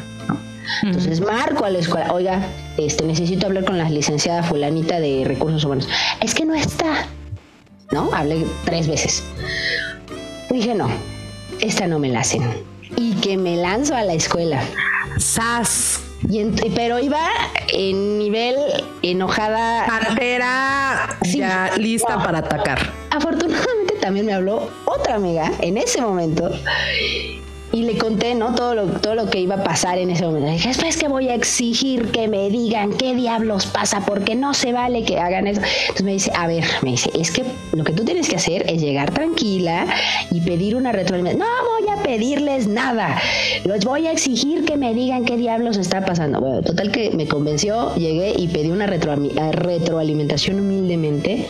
Entonces 0.84 1.20
marco 1.20 1.66
a 1.66 1.72
la 1.72 1.80
escuela, 1.80 2.14
oiga, 2.14 2.42
este, 2.78 3.04
necesito 3.04 3.48
hablar 3.48 3.66
con 3.66 3.78
la 3.78 3.90
licenciada 3.90 4.44
fulanita 4.44 5.00
de 5.00 5.24
recursos 5.26 5.66
humanos. 5.66 5.90
Es 6.22 6.36
que 6.36 6.46
no 6.46 6.54
está. 6.54 7.08
¿No? 7.92 8.10
Hablé 8.14 8.46
tres 8.66 8.88
veces. 8.88 9.24
Dije, 10.50 10.76
no, 10.76 10.90
esta 11.60 11.88
no 11.88 12.00
me 12.00 12.10
la 12.10 12.22
hacen. 12.22 12.44
Y 12.96 13.14
que 13.16 13.38
me 13.38 13.56
lanzo 13.56 13.96
a 13.96 14.04
la 14.04 14.14
escuela. 14.14 14.62
¡Sas! 15.18 16.02
pero 16.76 17.00
iba 17.00 17.30
en 17.72 18.20
nivel 18.20 18.56
enojada. 19.02 19.86
Pantera 19.86 21.18
ya 21.24 21.72
lista 21.78 22.22
para 22.22 22.40
atacar. 22.40 22.92
Afortunadamente 23.12 23.96
también 24.02 24.26
me 24.26 24.34
habló 24.34 24.70
otra 24.86 25.16
amiga 25.16 25.52
en 25.62 25.78
ese 25.78 26.02
momento. 26.02 26.50
Y, 27.72 27.84
le 27.84 27.98
conté, 27.98 28.36
¿no? 28.36 28.56
Todo 28.56 28.76
lo, 28.76 28.86
todo 29.00 29.16
lo 29.16 29.30
que 29.30 29.40
iba 29.40 29.56
a 29.56 29.64
pasar 29.64 29.98
en 29.98 30.10
ese 30.10 30.26
momento. 30.26 30.50
dije, 30.50 30.70
es 30.70 30.98
que 30.98 31.08
voy 31.08 31.30
a 31.30 31.36
exigir 31.36 32.12
que 32.12 32.28
me 32.28 32.50
digan 32.50 32.94
qué 32.94 33.16
diablos 33.16 33.68
pasa, 33.68 34.02
porque 34.06 34.36
no 34.36 34.54
se 34.54 34.74
vale 34.74 35.04
que 35.04 35.20
hagan 35.20 35.48
eso. 35.48 35.62
Entonces 35.62 36.04
me 36.04 36.14
dice, 36.14 36.32
a 36.36 36.48
ver, 36.48 36.64
me 36.82 36.92
dice, 36.92 37.10
es 37.14 37.32
que 37.32 37.44
lo 37.74 37.84
que 37.84 37.94
tú 37.94 38.04
tienes 38.04 38.28
que 38.28 38.36
hacer 38.36 38.66
es 38.68 38.82
llegar 38.82 39.14
tranquila 39.14 39.86
y 40.32 40.42
pedir 40.42 40.76
una 40.76 40.92
retroalimentación. 40.92 41.48
No 41.48 41.70
voy 41.70 41.90
a 41.98 42.02
pedirles 42.04 42.68
nada. 42.68 43.22
Les 43.66 43.86
voy 43.86 44.08
a 44.08 44.12
exigir 44.12 44.66
que 44.66 44.78
me 44.78 44.94
digan 44.94 45.26
qué 45.26 45.38
diablos 45.38 45.78
está 45.78 46.04
pasando. 46.06 46.40
Bueno, 46.40 46.62
total 46.62 46.92
que 46.92 47.12
me 47.12 47.28
convenció, 47.28 47.96
llegué 47.96 48.34
y 48.36 48.48
pedí 48.48 48.72
una 48.72 48.88
retroalimentación 48.88 50.60
humildemente. 50.60 51.48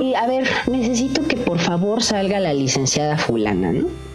Y 0.00 0.14
a 0.14 0.26
ver, 0.26 0.48
necesito 0.68 1.26
que 1.26 1.36
por 1.36 1.58
favor 1.58 2.02
salga 2.02 2.38
la 2.38 2.54
licenciada 2.54 3.18
fulana, 3.18 3.72
¿no? 3.72 4.07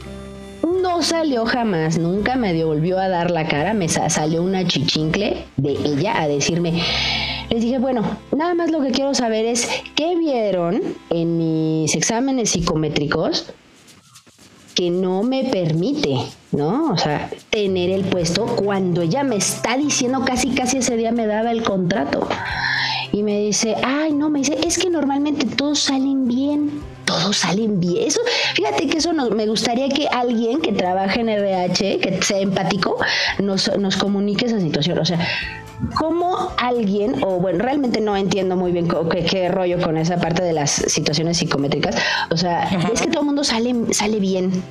No 0.63 1.01
salió 1.01 1.45
jamás, 1.45 1.97
nunca 1.97 2.35
me 2.35 2.63
volvió 2.63 2.97
a 2.97 3.09
dar 3.09 3.31
la 3.31 3.47
cara, 3.47 3.73
me 3.73 3.89
salió 3.89 4.41
una 4.41 4.65
chichincle 4.65 5.45
de 5.57 5.71
ella 5.71 6.21
a 6.21 6.27
decirme, 6.27 6.81
les 7.49 7.61
dije, 7.61 7.79
bueno, 7.79 8.01
nada 8.35 8.53
más 8.53 8.71
lo 8.71 8.81
que 8.81 8.91
quiero 8.91 9.13
saber 9.13 9.45
es 9.45 9.67
qué 9.95 10.15
vieron 10.15 10.81
en 11.09 11.37
mis 11.37 11.93
exámenes 11.95 12.51
psicométricos 12.51 13.53
que 14.73 14.89
no 14.89 15.23
me 15.23 15.43
permite, 15.43 16.15
¿no? 16.51 16.91
O 16.91 16.97
sea, 16.97 17.29
tener 17.49 17.89
el 17.89 18.05
puesto 18.05 18.45
cuando 18.45 19.01
ella 19.01 19.23
me 19.23 19.35
está 19.35 19.77
diciendo 19.77 20.23
casi, 20.25 20.49
casi 20.49 20.77
ese 20.77 20.97
día 20.97 21.11
me 21.11 21.27
daba 21.27 21.51
el 21.51 21.63
contrato. 21.63 22.27
Y 23.11 23.21
me 23.21 23.39
dice, 23.39 23.75
ay, 23.83 24.13
no, 24.13 24.29
me 24.29 24.39
dice, 24.39 24.57
es 24.65 24.79
que 24.79 24.89
normalmente 24.89 25.45
todos 25.45 25.79
salen 25.79 26.27
bien, 26.27 26.81
todos 27.13 27.37
salen 27.37 27.79
bien. 27.79 28.07
Eso, 28.07 28.21
fíjate 28.55 28.87
que 28.87 28.97
eso 28.97 29.13
me 29.13 29.45
gustaría 29.45 29.89
que 29.89 30.07
alguien 30.07 30.61
que 30.61 30.71
trabaje 30.71 31.21
en 31.21 31.29
RH, 31.29 31.99
que 31.99 32.21
sea 32.21 32.39
empático, 32.39 32.97
nos, 33.39 33.75
nos 33.77 33.97
comunique 33.97 34.45
esa 34.45 34.59
situación. 34.59 34.97
O 34.99 35.05
sea, 35.05 35.19
¿Cómo 35.95 36.53
alguien, 36.57 37.23
o 37.23 37.39
bueno, 37.39 37.59
realmente 37.59 37.99
no 37.99 38.15
entiendo 38.15 38.55
muy 38.55 38.71
bien 38.71 38.87
qué, 38.87 39.25
qué, 39.25 39.49
rollo 39.49 39.81
con 39.81 39.97
esa 39.97 40.17
parte 40.17 40.41
de 40.41 40.53
las 40.53 40.71
situaciones 40.71 41.37
psicométricas, 41.37 41.95
o 42.29 42.37
sea, 42.37 42.63
es 42.93 43.01
que 43.01 43.07
todo 43.07 43.21
el 43.21 43.25
mundo 43.25 43.43
sale, 43.43 43.73
sale 43.91 44.19
bien. 44.19 44.63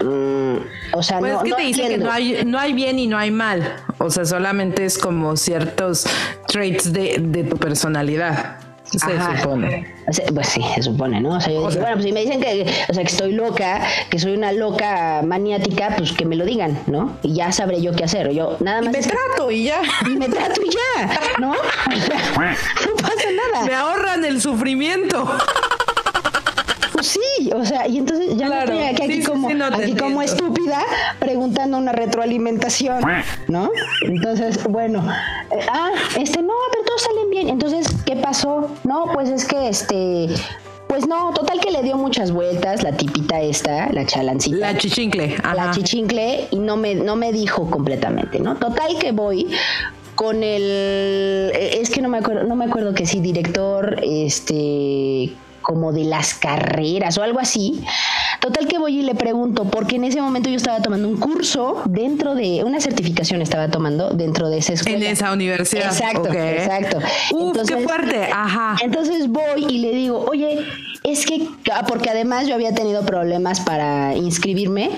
Mm, 0.00 0.56
o 0.94 1.02
sea, 1.02 1.18
pues 1.18 1.32
no, 1.32 1.38
es 1.38 1.44
que 1.44 1.54
te 1.54 1.62
dice 1.62 1.88
que 1.88 1.98
no 1.98 2.10
hay, 2.10 2.44
no 2.46 2.58
hay 2.58 2.72
bien 2.72 2.98
y 2.98 3.06
no 3.06 3.18
hay 3.18 3.30
mal. 3.30 3.76
O 3.98 4.10
sea, 4.10 4.24
solamente 4.24 4.84
es 4.86 4.96
como 4.96 5.36
ciertos 5.36 6.06
traits 6.46 6.92
de, 6.92 7.18
de 7.20 7.44
tu 7.44 7.56
personalidad. 7.56 8.67
Se 8.90 8.98
supone. 8.98 9.94
Pues 10.34 10.48
sí, 10.48 10.62
se 10.74 10.82
supone, 10.82 11.20
¿no? 11.20 11.36
O 11.36 11.40
sea, 11.40 11.52
yo 11.52 11.62
bueno, 11.62 11.92
pues 11.92 12.04
si 12.04 12.12
me 12.12 12.20
dicen 12.20 12.40
que, 12.40 12.66
o 12.88 12.94
sea, 12.94 13.02
que 13.02 13.10
estoy 13.10 13.32
loca, 13.32 13.82
que 14.08 14.18
soy 14.18 14.34
una 14.34 14.52
loca 14.52 15.22
maniática, 15.24 15.94
pues 15.96 16.12
que 16.12 16.24
me 16.24 16.36
lo 16.36 16.44
digan, 16.44 16.78
¿no? 16.86 17.18
Y 17.22 17.34
ya 17.34 17.52
sabré 17.52 17.80
yo 17.82 17.92
qué 17.92 18.04
hacer. 18.04 18.30
Yo 18.32 18.56
nada 18.60 18.80
más. 18.80 18.94
Y 18.94 18.98
me 18.98 19.04
trato 19.04 19.50
y 19.50 19.64
ya. 19.64 19.82
Y 20.06 20.16
me 20.16 20.28
trato 20.28 20.60
y 20.62 20.70
ya, 20.70 21.20
¿no? 21.38 21.52
no 21.88 22.96
pasa 23.02 23.28
nada. 23.52 23.66
Me 23.66 23.74
ahorran 23.74 24.24
el 24.24 24.40
sufrimiento. 24.40 25.30
Pues 26.98 27.06
sí, 27.06 27.50
o 27.54 27.64
sea, 27.64 27.86
y 27.86 27.98
entonces 27.98 28.36
ya 28.36 28.48
no 28.48 28.54
estoy 28.56 28.82
aquí, 28.82 29.22
como, 29.22 29.48
aquí 29.48 29.94
como 29.94 30.20
estúpida 30.20 30.82
preguntando 31.20 31.78
una 31.78 31.92
retroalimentación, 31.92 33.04
¿no? 33.46 33.70
Entonces, 34.02 34.58
bueno, 34.68 35.08
eh, 35.52 35.60
ah, 35.70 35.92
este, 36.18 36.42
no, 36.42 36.54
pero 36.72 36.84
todos 36.84 37.02
salen 37.02 37.30
bien. 37.30 37.48
Entonces, 37.50 37.86
¿qué 38.04 38.16
pasó? 38.16 38.68
No, 38.82 39.12
pues 39.14 39.30
es 39.30 39.44
que 39.44 39.68
este, 39.68 40.26
pues 40.88 41.06
no, 41.06 41.32
total 41.32 41.60
que 41.60 41.70
le 41.70 41.84
dio 41.84 41.96
muchas 41.96 42.32
vueltas 42.32 42.82
la 42.82 42.90
tipita 42.90 43.40
esta, 43.40 43.92
la 43.92 44.04
chalancita. 44.04 44.56
La 44.56 44.76
chichincle. 44.76 45.36
La 45.54 45.70
chichincle 45.70 46.48
y 46.50 46.58
no 46.58 46.76
me, 46.76 46.96
no 46.96 47.14
me 47.14 47.30
dijo 47.30 47.70
completamente, 47.70 48.40
¿no? 48.40 48.56
Total 48.56 48.98
que 48.98 49.12
voy 49.12 49.46
con 50.16 50.42
el, 50.42 51.52
eh, 51.54 51.78
es 51.80 51.90
que 51.90 52.02
no 52.02 52.08
me 52.08 52.18
acuerdo, 52.18 52.42
no 52.42 52.56
me 52.56 52.64
acuerdo 52.64 52.92
que 52.92 53.06
sí, 53.06 53.20
director, 53.20 54.00
este, 54.02 55.32
como 55.68 55.92
de 55.92 56.04
las 56.04 56.32
carreras 56.32 57.18
o 57.18 57.22
algo 57.22 57.40
así. 57.40 57.84
Total 58.40 58.66
que 58.66 58.78
voy 58.78 59.00
y 59.00 59.02
le 59.02 59.14
pregunto, 59.14 59.64
porque 59.64 59.96
en 59.96 60.04
ese 60.04 60.18
momento 60.22 60.48
yo 60.48 60.56
estaba 60.56 60.80
tomando 60.80 61.06
un 61.06 61.18
curso 61.18 61.82
dentro 61.84 62.34
de 62.34 62.64
una 62.64 62.80
certificación, 62.80 63.42
estaba 63.42 63.68
tomando 63.68 64.08
dentro 64.08 64.48
de 64.48 64.58
esa 64.58 64.72
escuela. 64.72 64.96
En 64.96 65.12
esa 65.12 65.30
universidad. 65.30 65.84
Exacto, 65.84 66.32
exacto. 66.32 67.00
Uf, 67.32 67.58
qué 67.68 67.76
fuerte, 67.86 68.30
ajá. 68.32 68.76
Entonces 68.82 69.28
voy 69.28 69.66
y 69.68 69.80
le 69.80 69.90
digo, 69.92 70.24
oye, 70.26 70.64
es 71.04 71.26
que, 71.26 71.46
ah, 71.70 71.84
porque 71.86 72.08
además 72.08 72.46
yo 72.46 72.54
había 72.54 72.74
tenido 72.74 73.04
problemas 73.04 73.60
para 73.60 74.16
inscribirme, 74.16 74.88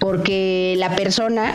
porque 0.00 0.74
la 0.76 0.94
persona 0.94 1.54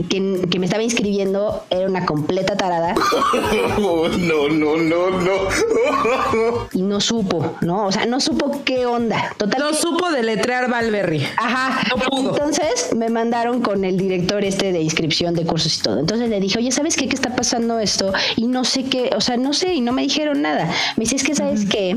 que, 0.00 0.58
me 0.58 0.66
estaba 0.66 0.82
inscribiendo 0.82 1.64
era 1.70 1.86
una 1.86 2.06
completa 2.06 2.56
tarada. 2.56 2.94
no, 3.78 4.08
no, 4.08 4.48
no, 4.48 5.20
no. 5.20 5.32
y 6.72 6.82
no 6.82 7.00
supo, 7.00 7.56
¿no? 7.60 7.86
O 7.86 7.92
sea, 7.92 8.06
no 8.06 8.20
supo 8.20 8.62
qué 8.64 8.86
onda. 8.86 9.34
Total. 9.36 9.60
No 9.60 9.74
supo 9.74 10.10
deletrear 10.10 10.70
Valberry. 10.70 11.26
Ajá. 11.36 11.82
No 11.90 11.96
pudo. 12.02 12.30
Entonces 12.30 12.94
me 12.96 13.10
mandaron 13.10 13.60
con 13.60 13.84
el 13.84 13.96
director 13.96 14.44
este 14.44 14.72
de 14.72 14.80
inscripción 14.80 15.34
de 15.34 15.44
cursos 15.44 15.78
y 15.78 15.82
todo. 15.82 16.00
Entonces 16.00 16.28
le 16.30 16.40
dije, 16.40 16.58
oye, 16.58 16.72
¿sabes 16.72 16.96
qué? 16.96 17.08
¿Qué 17.08 17.16
está 17.16 17.34
pasando 17.36 17.78
esto? 17.78 18.12
Y 18.36 18.46
no 18.46 18.64
sé 18.64 18.84
qué, 18.84 19.10
o 19.14 19.20
sea, 19.20 19.36
no 19.36 19.52
sé, 19.52 19.74
y 19.74 19.80
no 19.80 19.92
me 19.92 20.02
dijeron 20.02 20.42
nada. 20.42 20.70
Me 20.96 21.04
dice, 21.04 21.16
es 21.16 21.24
que, 21.24 21.34
¿sabes 21.34 21.66
qué? 21.66 21.96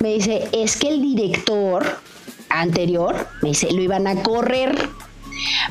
Me 0.00 0.14
dice, 0.14 0.48
es 0.52 0.76
que 0.76 0.88
el 0.88 1.00
director 1.00 1.98
anterior, 2.48 3.28
me 3.42 3.50
dice, 3.50 3.70
lo 3.72 3.80
iban 3.80 4.06
a 4.06 4.22
correr 4.22 4.76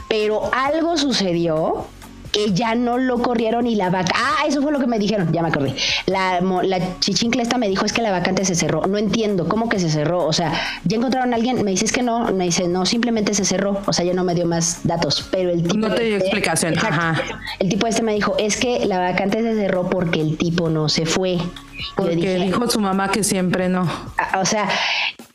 pero 0.08 0.49
algo 0.53 0.97
sucedió 0.97 1.88
que 2.32 2.53
ya 2.53 2.75
no 2.75 2.97
lo 2.97 3.21
corrieron 3.21 3.67
y 3.67 3.75
la 3.75 3.89
vaca. 3.89 4.13
Ah, 4.15 4.45
eso 4.47 4.62
fue 4.62 4.71
lo 4.71 4.79
que 4.79 4.88
me 4.88 4.99
dijeron, 4.99 5.32
ya 5.32 5.41
me 5.41 5.49
acordé. 5.49 5.75
La, 6.05 6.41
la 6.41 6.77
esta 6.77 7.58
me 7.58 7.67
dijo 7.67 7.86
es 7.86 7.93
que 7.93 8.01
la 8.01 8.12
vacante 8.12 8.45
se 8.45 8.55
cerró. 8.55 8.86
No 8.86 8.97
entiendo, 8.97 9.47
¿cómo 9.47 9.69
que 9.69 9.79
se 9.79 9.89
cerró? 9.89 10.25
O 10.25 10.34
sea, 10.34 10.53
¿ya 10.86 10.97
encontraron 10.97 11.34
a 11.34 11.36
alguien? 11.36 11.63
Me 11.63 11.71
dices 11.71 11.91
que 11.91 12.03
no, 12.03 12.32
me 12.32 12.45
dice, 12.45 12.67
no, 12.67 12.86
simplemente 12.86 13.34
se 13.34 13.45
cerró. 13.45 13.82
O 13.86 13.93
sea, 13.93 14.05
ya 14.05 14.13
no 14.13 14.23
me 14.23 14.36
dio 14.36 14.45
más 14.45 14.82
datos, 14.84 15.27
pero 15.32 15.49
el 15.49 15.63
tipo. 15.63 15.77
No 15.77 15.93
te 15.93 16.03
dio 16.03 16.17
este, 16.17 16.27
explicación, 16.27 16.77
ajá. 16.77 17.21
El 17.60 17.69
tipo 17.69 17.88
este 17.88 18.03
me 18.03 18.13
dijo, 18.13 18.36
es 18.38 18.58
que 18.58 18.86
la 18.86 18.99
vacante 18.99 19.41
se 19.41 19.55
cerró 19.55 19.89
porque 19.89 20.21
el 20.21 20.38
tipo 20.38 20.69
no 20.69 20.89
se 20.89 21.05
fue. 21.05 21.38
Porque 21.95 22.36
dijo 22.36 22.69
su 22.69 22.79
mamá 22.79 23.10
que 23.10 23.23
siempre 23.23 23.69
no. 23.69 23.89
O 24.38 24.45
sea, 24.45 24.69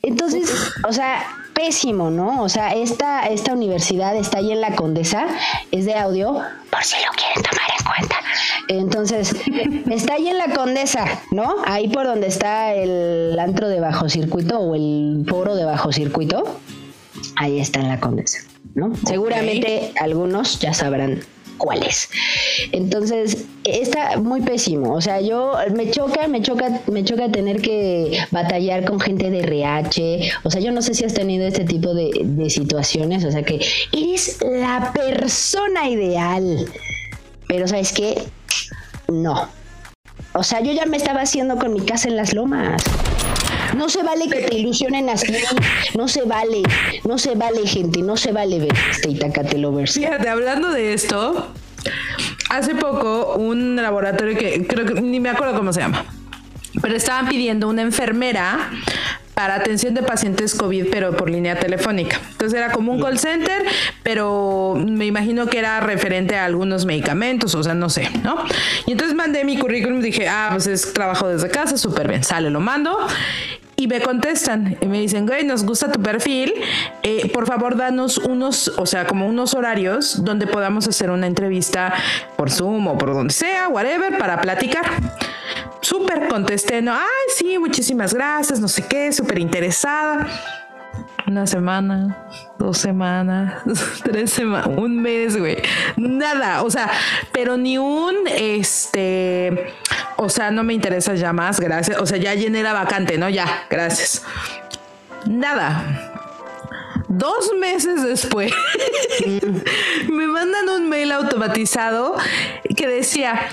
entonces, 0.03 0.53
o 0.87 0.93
sea, 0.93 1.25
pésimo, 1.55 2.11
¿no? 2.11 2.43
O 2.43 2.49
sea, 2.49 2.75
esta, 2.75 3.27
esta 3.27 3.53
universidad 3.53 4.17
está 4.17 4.39
ahí 4.39 4.53
en 4.53 4.61
la 4.61 4.75
Condesa, 4.75 5.27
es 5.71 5.87
de 5.87 5.95
audio, 5.95 6.41
por 6.71 6.83
si 6.83 6.97
lo 6.97 7.13
quieren 7.13 7.43
tomar 7.43 7.71
en 7.79 7.85
cuenta. 7.87 8.17
Entonces, 8.69 9.35
está 9.91 10.15
ahí 10.15 10.29
en 10.29 10.39
la 10.39 10.49
Condesa, 10.55 11.07
¿no? 11.31 11.57
Ahí 11.67 11.89
por 11.89 12.05
donde 12.05 12.27
está 12.27 12.75
el 12.75 13.39
antro 13.39 13.69
de 13.69 13.81
bajo 13.81 14.09
circuito 14.09 14.59
o 14.59 14.75
el 14.75 15.25
foro 15.29 15.55
de 15.55 15.65
bajo 15.65 15.93
circuito, 15.93 16.59
ahí 17.37 17.61
está 17.61 17.81
en 17.81 17.89
la 17.89 18.01
Condesa, 18.01 18.41
¿no? 18.75 18.93
Seguramente 19.07 19.93
algunos 19.99 20.59
ya 20.59 20.75
sabrán 20.75 21.21
cuáles. 21.59 22.09
Entonces, 22.73 23.45
está 23.65 24.17
muy 24.19 24.43
pésimo. 24.43 24.95
O 24.95 25.01
sea, 25.01 25.21
yo 25.21 25.55
me 25.75 25.91
choca, 25.91 26.29
me 26.29 26.43
choca, 26.43 26.81
me 26.87 27.05
choca 27.05 27.31
tener 27.31 27.61
que 27.61 28.19
batallar 28.31 28.85
con 28.85 29.01
gente 29.01 29.31
de 29.31 29.41
RH. 29.41 30.33
O 30.45 30.51
sea, 30.51 30.61
yo 30.61 30.73
no 30.73 30.83
sé 30.83 30.95
si 30.95 31.05
has 31.05 31.15
tenido 31.15 31.47
este 31.47 31.65
tipo 31.65 31.95
de, 31.95 32.11
de 32.23 32.51
situaciones. 32.51 33.25
O 33.25 33.31
sea, 33.31 33.43
que 33.43 33.61
eres 33.93 34.39
la 34.43 34.93
persona 34.93 35.89
ideal. 35.89 36.67
Pero, 37.47 37.69
¿sabes 37.69 37.93
qué? 37.93 38.23
No. 39.09 39.49
O 40.33 40.43
sea, 40.43 40.61
yo 40.61 40.73
ya 40.73 40.87
me 40.87 40.97
estaba 40.97 41.21
haciendo 41.23 41.57
con 41.57 41.73
mi 41.73 41.81
casa 41.81 42.09
en 42.09 42.17
las 42.17 42.35
lomas. 42.35 42.83
No 43.77 43.89
se 43.89 44.03
vale 44.03 44.29
que 44.29 44.43
te 44.43 44.57
ilusionen 44.57 45.09
así. 45.09 45.35
No 45.97 46.09
se 46.09 46.23
vale. 46.23 46.63
No 47.05 47.19
se 47.19 47.35
vale, 47.35 47.67
gente. 47.67 48.03
No 48.03 48.17
se 48.17 48.33
vale 48.33 48.59
ver 48.59 48.75
este 48.91 49.11
Itacate 49.11 49.59
Lovers. 49.59 49.95
Fíjate, 49.95 50.29
hablando 50.29 50.71
de 50.71 50.95
esto, 50.95 51.53
hace 52.51 52.75
poco 52.75 53.35
un 53.37 53.77
laboratorio 53.77 54.37
que 54.37 54.67
creo 54.67 54.87
que 54.87 55.01
ni 55.01 55.21
me 55.21 55.31
acuerdo 55.31 55.57
cómo 55.57 55.73
se 55.73 55.81
llama, 55.81 56.05
pero 56.81 56.97
estaban 56.97 57.29
pidiendo 57.29 57.69
una 57.69 57.83
enfermera 57.83 58.71
para 59.35 59.57
atención 59.57 59.95
de 59.95 60.03
pacientes 60.03 60.55
COVID, 60.55 60.87
pero 60.91 61.17
por 61.17 61.29
línea 61.29 61.59
telefónica. 61.59 62.21
Entonces 62.31 62.57
era 62.57 62.71
como 62.71 62.93
un 62.93 63.03
call 63.03 63.19
center, 63.19 63.65
pero 64.05 64.77
me 64.79 65.07
imagino 65.07 65.47
que 65.49 65.59
era 65.59 65.81
referente 65.81 66.37
a 66.37 66.45
algunos 66.45 66.87
medicamentos, 66.87 67.55
o 67.57 67.63
sea, 67.63 67.75
no 67.75 67.91
sé, 67.91 68.09
¿no? 68.23 68.37
Y 68.87 68.93
entonces 68.93 69.17
mandé 69.17 69.45
mi 69.45 69.59
currículum, 69.59 70.01
dije, 70.01 70.29
ah, 70.29 70.51
pues 70.53 70.69
es 70.69 70.93
trabajo 70.93 71.27
desde 71.29 71.51
casa, 71.51 71.77
súper 71.77 72.07
bien, 72.07 72.23
sale, 72.23 72.49
lo 72.51 72.61
mando. 72.61 72.97
Y 73.77 73.89
me 73.89 74.01
contestan 74.01 74.77
y 74.81 74.87
me 74.87 75.01
dicen, 75.01 75.27
güey, 75.27 75.45
nos 75.45 75.65
gusta 75.65 75.91
tu 75.91 76.01
perfil, 76.01 76.55
eh, 77.03 77.31
por 77.33 77.47
favor 77.47 77.77
danos 77.77 78.19
unos, 78.19 78.69
o 78.77 78.87
sea, 78.87 79.07
como 79.07 79.27
unos 79.27 79.55
horarios 79.55 80.25
donde 80.25 80.47
podamos 80.47 80.87
hacer 80.87 81.11
una 81.11 81.27
entrevista 81.27 81.93
por 82.37 82.51
Zoom 82.51 82.87
o 82.87 82.99
por 82.99 83.13
donde 83.13 83.33
sea, 83.33 83.69
whatever, 83.69 84.17
para 84.19 84.41
platicar. 84.41 84.85
Súper 85.81 86.29
contesté, 86.29 86.81
no, 86.83 86.95
ay, 86.95 87.27
sí, 87.37 87.59
muchísimas 87.59 88.15
gracias, 88.15 88.61
no 88.61 88.69
sé 88.69 88.87
qué, 88.87 89.13
súper 89.13 89.39
interesada. 89.39 90.27
Una 91.27 91.47
semana, 91.47 92.29
dos 92.59 92.77
semanas, 92.77 93.63
tres 94.05 94.31
semanas, 94.31 94.69
un 94.77 95.01
mes, 95.01 95.39
güey. 95.39 95.57
Nada, 95.97 96.63
o 96.63 96.71
sea, 96.71 96.91
pero 97.33 97.57
ni 97.57 97.79
un, 97.79 98.15
este, 98.27 99.73
o 100.17 100.29
sea, 100.29 100.51
no 100.51 100.65
me 100.65 100.75
interesa 100.75 101.15
ya 101.15 101.33
más, 101.33 101.61
gracias. 101.61 101.99
O 101.99 102.05
sea, 102.05 102.19
ya 102.19 102.35
llené 102.35 102.63
la 102.63 102.75
vacante, 102.75 103.17
¿no? 103.17 103.31
Ya, 103.31 103.65
gracias. 103.71 104.23
Nada. 105.25 106.11
Dos 107.09 107.53
meses 107.59 108.03
después, 108.03 108.53
me 110.11 110.27
mandan 110.27 110.69
un 110.69 110.89
mail 110.91 111.13
automatizado 111.13 112.17
que 112.77 112.87
decía, 112.87 113.49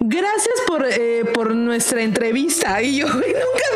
gracias 0.00 0.54
por, 0.66 0.84
eh, 0.84 1.24
por 1.32 1.54
nuestra 1.54 2.02
entrevista. 2.02 2.80
Y 2.82 2.98
yo, 2.98 3.06
nunca 3.12 3.24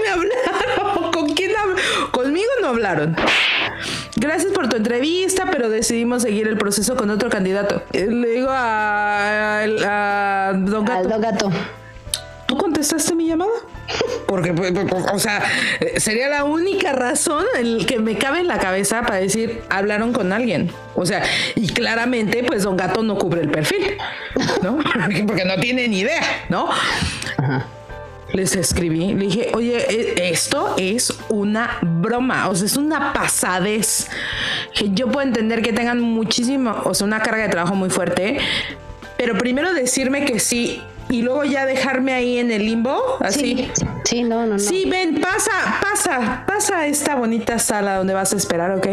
me 0.02 0.08
hablaron. 0.08 1.12
¿Con 1.12 1.34
quién 1.34 1.56
hablaron? 1.56 1.82
Conmigo 2.10 2.50
no 2.62 2.68
hablaron. 2.68 3.16
Gracias 4.16 4.52
por 4.52 4.68
tu 4.68 4.76
entrevista, 4.76 5.46
pero 5.50 5.70
decidimos 5.70 6.22
seguir 6.22 6.46
el 6.48 6.58
proceso 6.58 6.96
con 6.96 7.10
otro 7.10 7.30
candidato. 7.30 7.82
Eh, 7.92 8.06
Le 8.06 8.28
digo 8.28 8.48
a, 8.50 9.62
a 9.62 10.52
Don 10.54 10.84
Gato. 10.84 10.98
Aldo 11.00 11.20
Gato. 11.20 11.50
¿Tú 12.46 12.56
contestaste 12.56 13.14
mi 13.14 13.26
llamada? 13.26 13.52
Porque, 14.26 14.52
pues, 14.52 14.72
pues, 14.72 15.04
o 15.12 15.18
sea, 15.18 15.42
sería 15.96 16.28
la 16.28 16.44
única 16.44 16.92
razón 16.92 17.44
en 17.58 17.84
que 17.84 17.98
me 17.98 18.16
cabe 18.16 18.40
en 18.40 18.46
la 18.46 18.58
cabeza 18.58 19.02
para 19.02 19.16
decir, 19.16 19.60
hablaron 19.68 20.12
con 20.12 20.32
alguien. 20.32 20.70
O 20.94 21.04
sea, 21.04 21.22
y 21.56 21.68
claramente, 21.68 22.44
pues 22.44 22.62
Don 22.62 22.76
Gato 22.76 23.02
no 23.02 23.16
cubre 23.16 23.40
el 23.40 23.50
perfil, 23.50 23.96
¿no? 24.62 24.78
Porque 25.26 25.44
no 25.44 25.56
tiene 25.56 25.88
ni 25.88 26.00
idea, 26.00 26.22
¿no? 26.48 26.68
Les 28.32 28.54
escribí, 28.54 29.14
le 29.14 29.26
dije, 29.26 29.50
oye, 29.54 29.78
e- 29.88 30.30
esto 30.30 30.74
es 30.78 31.12
una 31.28 31.78
broma, 31.82 32.48
o 32.48 32.54
sea, 32.54 32.66
es 32.66 32.76
una 32.76 33.12
pasadez. 33.12 34.06
Que 34.72 34.90
yo 34.90 35.10
puedo 35.10 35.26
entender 35.26 35.62
que 35.62 35.72
tengan 35.72 36.00
muchísimo, 36.00 36.82
o 36.84 36.94
sea, 36.94 37.06
una 37.06 37.20
carga 37.20 37.42
de 37.42 37.48
trabajo 37.48 37.74
muy 37.74 37.90
fuerte, 37.90 38.38
pero 39.18 39.36
primero 39.36 39.74
decirme 39.74 40.24
que 40.24 40.38
sí 40.38 40.80
y 41.10 41.22
luego 41.22 41.44
ya 41.44 41.66
dejarme 41.66 42.12
ahí 42.12 42.38
en 42.38 42.50
el 42.50 42.64
limbo, 42.64 43.18
así. 43.20 43.70
Sí, 43.74 43.84
sí, 44.04 44.22
no, 44.22 44.46
no, 44.46 44.54
no. 44.54 44.58
Sí, 44.58 44.88
ven, 44.88 45.20
pasa, 45.20 45.50
pasa, 45.82 46.44
pasa 46.46 46.78
a 46.78 46.86
esta 46.86 47.16
bonita 47.16 47.58
sala 47.58 47.96
donde 47.96 48.14
vas 48.14 48.32
a 48.32 48.36
esperar, 48.36 48.70
¿ok? 48.70 48.86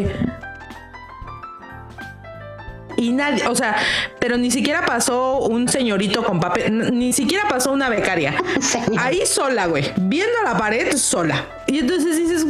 Y 2.97 3.11
nadie, 3.11 3.47
o 3.47 3.53
sea, 3.53 3.75
pero 4.19 4.37
ni 4.37 4.49
siquiera 4.49 4.83
pasó 4.83 5.37
un 5.37 5.67
señorito 5.69 6.23
con 6.23 6.39
papel, 6.39 6.97
ni 6.97 7.13
siquiera 7.13 7.47
pasó 7.47 7.71
una 7.71 7.89
becaria. 7.89 8.33
Ahí 8.97 9.23
sola, 9.27 9.67
güey, 9.67 9.85
viendo 9.97 10.41
la 10.43 10.57
pared 10.57 10.95
sola. 10.97 11.45
Y 11.67 11.79
entonces 11.79 12.17
dices, 12.17 12.45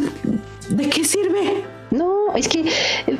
¿de 0.69 0.89
qué 0.89 1.03
sirve? 1.03 1.65
No, 1.91 2.35
es 2.35 2.47
que 2.49 2.61
eh, 2.61 3.17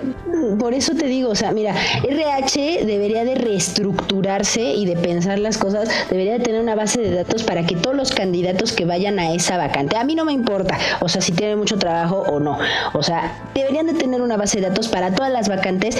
por 0.59 0.74
eso 0.74 0.93
te 0.93 1.05
digo, 1.05 1.30
o 1.30 1.36
sea, 1.36 1.51
mira, 1.51 1.74
RH 2.03 2.86
debería 2.86 3.24
de 3.24 3.36
reestructurarse 3.36 4.61
y 4.61 4.86
de 4.86 4.97
pensar 4.97 5.39
las 5.39 5.57
cosas, 5.57 5.89
debería 6.09 6.34
de 6.34 6.39
tener 6.39 6.61
una 6.61 6.76
base 6.76 6.99
de 6.99 7.15
datos 7.15 7.43
para 7.43 7.65
que 7.65 7.76
todos 7.76 7.95
los 7.95 8.11
candidatos 8.11 8.74
que 8.74 8.86
vayan 8.86 9.20
a 9.20 9.34
esa 9.34 9.57
vacante, 9.57 9.95
a 9.95 10.03
mí 10.03 10.15
no 10.15 10.26
me 10.26 10.34
importa, 10.34 10.78
o 10.99 11.07
sea, 11.07 11.22
si 11.22 11.32
tienen 11.32 11.57
mucho 11.57 11.78
trabajo 11.78 12.24
o 12.28 12.39
no, 12.39 12.57
o 12.93 13.03
sea, 13.03 13.49
deberían 13.55 13.88
de 13.88 13.93
tener 13.93 14.22
una 14.22 14.36
base 14.36 14.59
de 14.59 14.68
datos 14.68 14.89
para 14.89 15.13
todas 15.13 15.32
las 15.32 15.47
vacantes 15.47 15.97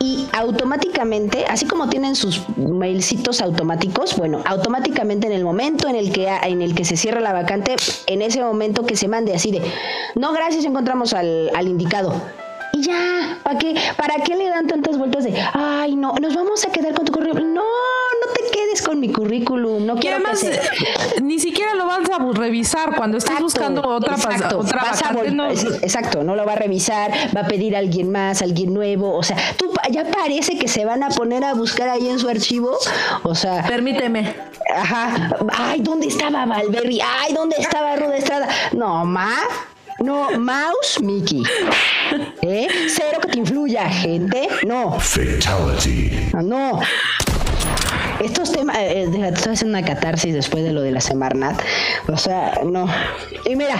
y 0.00 0.26
automáticamente, 0.32 1.44
así 1.48 1.66
como 1.66 1.88
tienen 1.88 2.16
sus 2.16 2.42
mailcitos 2.56 3.40
automáticos, 3.40 4.16
bueno, 4.16 4.42
automáticamente 4.44 5.26
en 5.26 5.32
el 5.32 5.44
momento 5.44 5.88
en 5.88 5.94
el 5.94 6.12
que 6.12 6.28
en 6.28 6.62
el 6.62 6.74
que 6.74 6.84
se 6.84 6.96
cierra 6.96 7.20
la 7.20 7.32
vacante, 7.32 7.76
en 8.06 8.22
ese 8.22 8.42
momento 8.42 8.84
que 8.84 8.96
se 8.96 9.08
mande 9.08 9.34
así 9.34 9.50
de, 9.50 9.62
no, 10.14 10.32
gracias, 10.32 10.64
encontramos 10.64 11.12
al, 11.12 11.50
al 11.54 11.68
indicado. 11.68 12.07
Y 12.74 12.82
ya, 12.82 13.38
¿para 13.42 13.58
qué? 13.58 13.74
¿Para 13.96 14.16
qué 14.22 14.36
le 14.36 14.46
dan 14.50 14.66
tantas 14.66 14.98
vueltas 14.98 15.24
de, 15.24 15.34
ay, 15.54 15.96
no, 15.96 16.12
nos 16.20 16.34
vamos 16.34 16.64
a 16.66 16.70
quedar 16.70 16.92
con 16.94 17.06
tu 17.06 17.12
currículum? 17.12 17.54
No, 17.54 17.62
no 17.62 18.32
te 18.34 18.50
quedes 18.52 18.82
con 18.82 19.00
mi 19.00 19.10
currículum, 19.10 19.86
no 19.86 19.96
Y 19.96 20.00
quiero 20.00 20.16
además, 20.16 20.40
que 20.40 20.52
se... 20.52 20.60
eh, 20.60 21.20
ni 21.22 21.38
siquiera 21.38 21.74
lo 21.74 21.86
vas 21.86 22.00
a 22.10 22.18
revisar 22.38 22.94
cuando 22.94 23.16
estés 23.16 23.30
Exacto, 23.40 23.44
buscando 23.44 23.88
otra, 23.88 24.14
exacto. 24.16 24.58
otra 24.58 24.80
a 24.82 24.92
vacante, 24.92 25.30
no- 25.30 25.48
Exacto, 25.50 26.22
no 26.22 26.36
lo 26.36 26.44
va 26.44 26.52
a 26.52 26.56
revisar, 26.56 27.10
va 27.34 27.40
a 27.40 27.46
pedir 27.46 27.74
a 27.74 27.78
alguien 27.78 28.12
más, 28.12 28.42
alguien 28.42 28.74
nuevo, 28.74 29.16
o 29.16 29.22
sea, 29.22 29.36
tú 29.56 29.72
ya 29.90 30.04
parece 30.04 30.58
que 30.58 30.68
se 30.68 30.84
van 30.84 31.02
a 31.02 31.08
poner 31.08 31.44
a 31.44 31.54
buscar 31.54 31.88
ahí 31.88 32.06
en 32.06 32.18
su 32.18 32.28
archivo, 32.28 32.76
o 33.22 33.34
sea, 33.34 33.64
Permíteme. 33.66 34.34
ajá, 34.76 35.30
ay, 35.56 35.80
¿dónde 35.80 36.08
estaba 36.08 36.44
Valberry? 36.44 37.00
Ay, 37.00 37.32
¿dónde 37.32 37.56
estaba 37.58 37.96
Ruda 37.96 38.18
Estrada? 38.18 38.46
No, 38.72 39.06
ma, 39.06 39.32
no, 40.00 40.38
mouse, 40.38 41.00
Mickey, 41.02 41.42
¿eh? 42.42 42.68
Cero 42.88 43.18
que 43.20 43.28
te 43.28 43.38
influya, 43.38 43.88
gente, 43.88 44.48
no. 44.66 44.98
Fatality. 44.98 46.10
Ah, 46.32 46.42
No. 46.42 46.80
Estos 48.20 48.50
temas, 48.50 48.76
eh, 48.78 49.04
eh, 49.04 49.30
estoy 49.32 49.52
haciendo 49.52 49.78
una 49.78 49.86
catarsis 49.86 50.34
después 50.34 50.64
de 50.64 50.72
lo 50.72 50.80
de 50.80 50.90
la 50.90 51.00
Semarnat. 51.00 51.60
O 52.08 52.16
sea, 52.16 52.60
no. 52.64 52.88
Y 53.44 53.54
mira, 53.54 53.76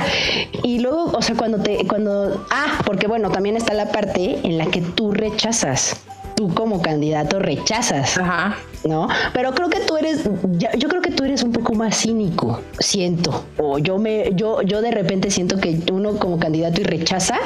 y 0.63 0.79
luego, 0.79 1.07
o 1.07 1.23
sea, 1.23 1.35
cuando 1.35 1.59
te, 1.59 1.85
cuando, 1.89 2.47
ah, 2.51 2.81
porque 2.87 3.09
bueno, 3.09 3.31
también 3.31 3.57
está 3.57 3.75
la 3.75 3.91
parte 3.91 4.39
en 4.45 4.57
la 4.57 4.67
que 4.67 4.81
tú 4.81 5.11
rechazas. 5.11 5.97
Tú 6.39 6.55
como 6.55 6.81
candidato 6.81 7.41
rechazas. 7.41 8.17
Ajá. 8.17 8.57
¿no? 8.85 9.09
Pero 9.33 9.53
creo 9.55 9.69
que 9.69 9.81
tú 9.81 9.97
eres, 9.97 10.23
yo 10.23 10.89
creo 10.89 11.03
que 11.03 11.11
tú 11.11 11.25
eres 11.25 11.43
un 11.43 11.51
poco 11.51 11.75
más 11.75 11.97
cínico, 11.97 12.61
siento. 12.79 13.45
O 13.57 13.79
yo 13.79 13.99
me, 13.99 14.31
yo, 14.37 14.63
yo 14.63 14.81
de 14.83 14.93
repente 14.93 15.33
siento 15.33 15.59
que 15.59 15.81
uno 15.91 16.17
como 16.17 16.39
candidato 16.39 16.81
y 16.81 16.85
rechaza, 16.85 17.39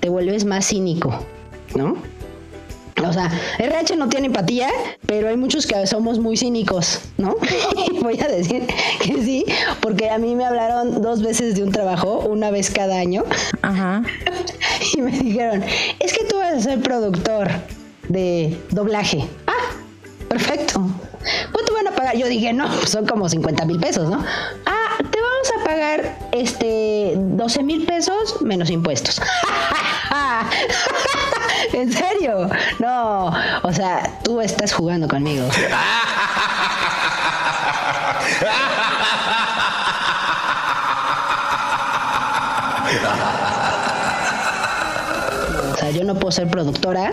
te 0.00 0.08
vuelves 0.08 0.44
más 0.44 0.66
cínico, 0.66 1.14
¿no? 1.76 1.96
O 3.06 3.12
sea, 3.12 3.30
RH 3.58 3.94
no 3.96 4.08
tiene 4.08 4.26
empatía, 4.26 4.68
pero 5.06 5.28
hay 5.28 5.36
muchos 5.36 5.64
que 5.66 5.86
somos 5.86 6.18
muy 6.18 6.36
cínicos, 6.36 7.02
¿no? 7.18 7.36
Voy 8.02 8.18
a 8.20 8.26
decir 8.26 8.66
que 9.00 9.22
sí, 9.22 9.44
porque 9.80 10.10
a 10.10 10.18
mí 10.18 10.34
me 10.34 10.44
hablaron 10.44 11.02
dos 11.02 11.22
veces 11.22 11.54
de 11.54 11.62
un 11.62 11.70
trabajo, 11.70 12.20
una 12.20 12.50
vez 12.50 12.70
cada 12.70 12.98
año, 12.98 13.24
Ajá. 13.62 14.02
y 14.96 15.00
me 15.02 15.10
dijeron, 15.10 15.62
es 16.00 16.12
que 16.12 16.24
tú 16.24 16.38
vas 16.38 16.54
a 16.54 16.60
ser 16.60 16.80
productor 16.80 17.48
de 18.14 18.56
doblaje. 18.70 19.28
Ah, 19.46 19.52
perfecto. 20.28 20.80
¿Cuánto 21.52 21.74
van 21.74 21.88
a 21.88 21.90
pagar? 21.90 22.16
Yo 22.16 22.28
dije, 22.28 22.52
no, 22.52 22.68
pues 22.68 22.90
son 22.90 23.06
como 23.06 23.28
50 23.28 23.64
mil 23.64 23.80
pesos, 23.80 24.08
¿no? 24.08 24.24
Ah, 24.66 24.96
te 24.98 25.18
vamos 25.20 25.52
a 25.60 25.64
pagar 25.64 26.18
este 26.32 27.14
12 27.16 27.62
mil 27.64 27.84
pesos 27.84 28.40
menos 28.40 28.70
impuestos. 28.70 29.20
¿En 31.72 31.92
serio? 31.92 32.48
No, 32.78 33.32
o 33.62 33.72
sea, 33.72 34.20
tú 34.22 34.40
estás 34.40 34.72
jugando 34.72 35.08
conmigo. 35.08 35.46
O 45.72 45.76
sea, 45.76 45.90
yo 45.90 46.04
no 46.04 46.14
puedo 46.14 46.30
ser 46.30 46.48
productora 46.48 47.12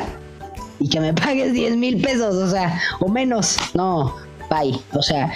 y 0.81 0.89
que 0.89 0.99
me 0.99 1.13
pagues 1.13 1.53
10 1.53 1.77
mil 1.77 2.01
pesos, 2.01 2.35
o 2.35 2.49
sea, 2.49 2.81
o 2.99 3.07
menos. 3.07 3.57
No, 3.75 4.15
bye. 4.49 4.77
O 4.93 5.01
sea, 5.01 5.31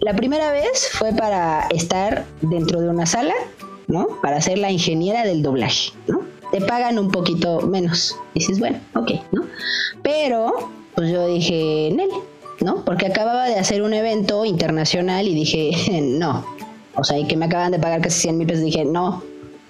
la 0.00 0.14
primera 0.14 0.52
vez 0.52 0.90
fue 0.92 1.12
para 1.12 1.66
estar 1.70 2.26
dentro 2.42 2.80
de 2.80 2.90
una 2.90 3.06
sala, 3.06 3.34
¿no? 3.88 4.06
Para 4.20 4.42
ser 4.42 4.58
la 4.58 4.70
ingeniera 4.70 5.24
del 5.24 5.42
doblaje, 5.42 5.92
¿no? 6.06 6.20
Te 6.52 6.60
pagan 6.60 6.98
un 6.98 7.10
poquito 7.10 7.62
menos. 7.62 8.14
dices, 8.34 8.58
bueno, 8.58 8.78
ok, 8.94 9.12
¿no? 9.32 9.44
Pero, 10.02 10.70
pues 10.94 11.10
yo 11.10 11.26
dije, 11.26 11.90
Nel, 11.94 12.10
¿no? 12.60 12.84
Porque 12.84 13.06
acababa 13.06 13.46
de 13.46 13.58
hacer 13.58 13.82
un 13.82 13.94
evento 13.94 14.44
internacional 14.44 15.26
y 15.26 15.34
dije, 15.34 16.00
no. 16.02 16.44
O 16.96 17.04
sea, 17.04 17.18
y 17.18 17.26
que 17.26 17.36
me 17.38 17.46
acaban 17.46 17.72
de 17.72 17.78
pagar 17.78 18.02
casi 18.02 18.20
100 18.20 18.38
mil 18.38 18.46
pesos, 18.46 18.64
dije, 18.64 18.84
no, 18.84 19.22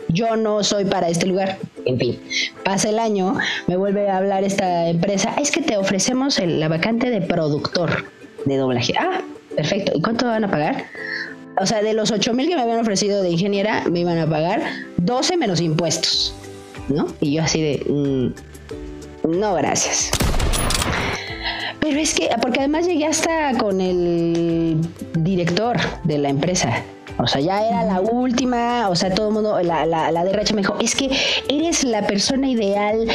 yo 0.09 0.37
no 0.37 0.63
soy 0.63 0.85
para 0.85 1.09
este 1.09 1.27
lugar. 1.27 1.59
En 1.85 1.99
fin, 1.99 2.19
pasa 2.65 2.89
el 2.89 2.99
año, 2.99 3.37
me 3.67 3.77
vuelve 3.77 4.09
a 4.09 4.19
hablar 4.19 4.45
esta 4.45 4.89
empresa, 4.89 5.35
es 5.41 5.51
que 5.51 5.61
te 5.61 5.77
ofrecemos 5.77 6.39
la 6.39 6.69
vacante 6.69 7.11
de 7.11 7.21
productor 7.21 8.07
de 8.45 8.57
doblaje. 8.57 8.95
Ah, 8.99 9.21
perfecto. 9.55 9.93
¿Y 9.95 10.01
cuánto 10.01 10.27
van 10.27 10.45
a 10.45 10.51
pagar? 10.51 10.87
O 11.61 11.67
sea, 11.67 11.83
de 11.83 11.95
los 11.95 12.11
8 12.11 12.33
mil 12.35 12.49
que 12.49 12.57
me 12.57 12.63
habían 12.63 12.81
ofrecido 12.81 13.23
de 13.23 13.31
ingeniera, 13.31 13.85
me 13.91 14.01
iban 14.01 14.19
a 14.19 14.27
pagar 14.27 14.63
12 14.97 15.37
menos 15.37 15.61
impuestos. 15.61 16.35
¿No? 16.89 17.07
Y 17.21 17.35
yo 17.35 17.43
así 17.43 17.63
de, 17.63 17.83
mm, 17.89 19.39
no, 19.39 19.55
gracias. 19.55 20.11
pero 21.81 21.99
es 21.99 22.15
que, 22.15 22.29
porque 22.43 22.61
además 22.61 22.87
llegué 22.87 23.07
hasta 23.07 23.57
con 23.57 23.81
el 23.81 24.77
director 25.15 25.77
de 26.05 26.19
la 26.19 26.29
empresa. 26.29 26.83
O 27.19 27.27
sea, 27.27 27.41
ya 27.41 27.67
era 27.67 27.85
la 27.85 28.01
última, 28.01 28.89
o 28.89 28.97
sea, 28.97 29.15
todo 29.15 29.29
el 29.29 29.35
mundo, 29.35 29.61
la, 29.63 29.87
la, 29.87 30.11
la 30.11 30.25
DRH 30.25 30.53
me 30.55 30.63
dijo, 30.63 30.77
es 30.81 30.95
que 30.95 31.11
eres 31.49 31.85
la 31.85 32.07
persona 32.07 32.49
ideal, 32.49 33.07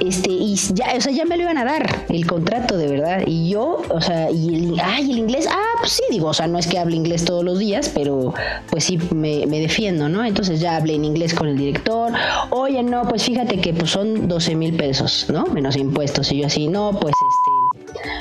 este, 0.00 0.30
y 0.30 0.54
ya, 0.74 0.94
o 0.96 1.00
sea, 1.00 1.12
ya 1.12 1.24
me 1.24 1.36
lo 1.36 1.42
iban 1.42 1.58
a 1.58 1.64
dar, 1.64 2.04
el 2.08 2.26
contrato 2.26 2.76
de 2.76 2.88
verdad. 2.88 3.22
Y 3.26 3.50
yo, 3.50 3.82
o 3.88 4.00
sea, 4.00 4.30
y 4.30 4.54
el, 4.54 4.80
ay, 4.80 5.10
el 5.10 5.18
inglés, 5.18 5.46
ah, 5.50 5.76
pues 5.80 5.92
sí, 5.92 6.02
digo, 6.10 6.28
o 6.28 6.34
sea, 6.34 6.46
no 6.46 6.58
es 6.58 6.66
que 6.66 6.78
hable 6.78 6.96
inglés 6.96 7.24
todos 7.24 7.44
los 7.44 7.58
días, 7.58 7.90
pero 7.94 8.32
pues 8.70 8.84
sí 8.84 8.98
me, 9.14 9.46
me 9.46 9.60
defiendo, 9.60 10.08
¿no? 10.08 10.24
Entonces 10.24 10.60
ya 10.60 10.76
hablé 10.76 10.94
en 10.94 11.04
inglés 11.04 11.34
con 11.34 11.48
el 11.48 11.56
director, 11.56 12.12
oye, 12.50 12.82
no, 12.82 13.02
pues 13.08 13.24
fíjate 13.24 13.60
que 13.60 13.74
pues 13.74 13.90
son 13.90 14.28
12 14.28 14.54
mil 14.54 14.76
pesos, 14.76 15.26
¿no? 15.30 15.46
Menos 15.46 15.76
impuestos. 15.76 16.30
Y 16.32 16.38
yo 16.38 16.46
así, 16.46 16.68
no, 16.68 16.90
pues 16.92 17.12
este 17.12 17.47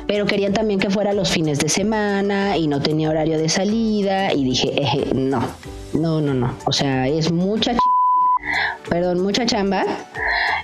pero 0.07 0.25
querían 0.25 0.53
también 0.53 0.80
que 0.80 0.89
fuera 0.89 1.13
los 1.13 1.30
fines 1.30 1.59
de 1.59 1.69
semana 1.69 2.57
y 2.57 2.67
no 2.67 2.82
tenía 2.82 3.09
horario 3.09 3.38
de 3.38 3.49
salida 3.49 4.34
y 4.34 4.43
dije, 4.43 4.73
eje, 4.82 5.05
no, 5.13 5.41
no, 5.93 6.21
no, 6.21 6.34
no, 6.34 6.53
o 6.65 6.71
sea, 6.71 7.07
es 7.07 7.32
mucha 7.32 7.73
ch 7.73 7.80
perdón, 8.89 9.19
mucha 9.21 9.45
chamba 9.45 9.84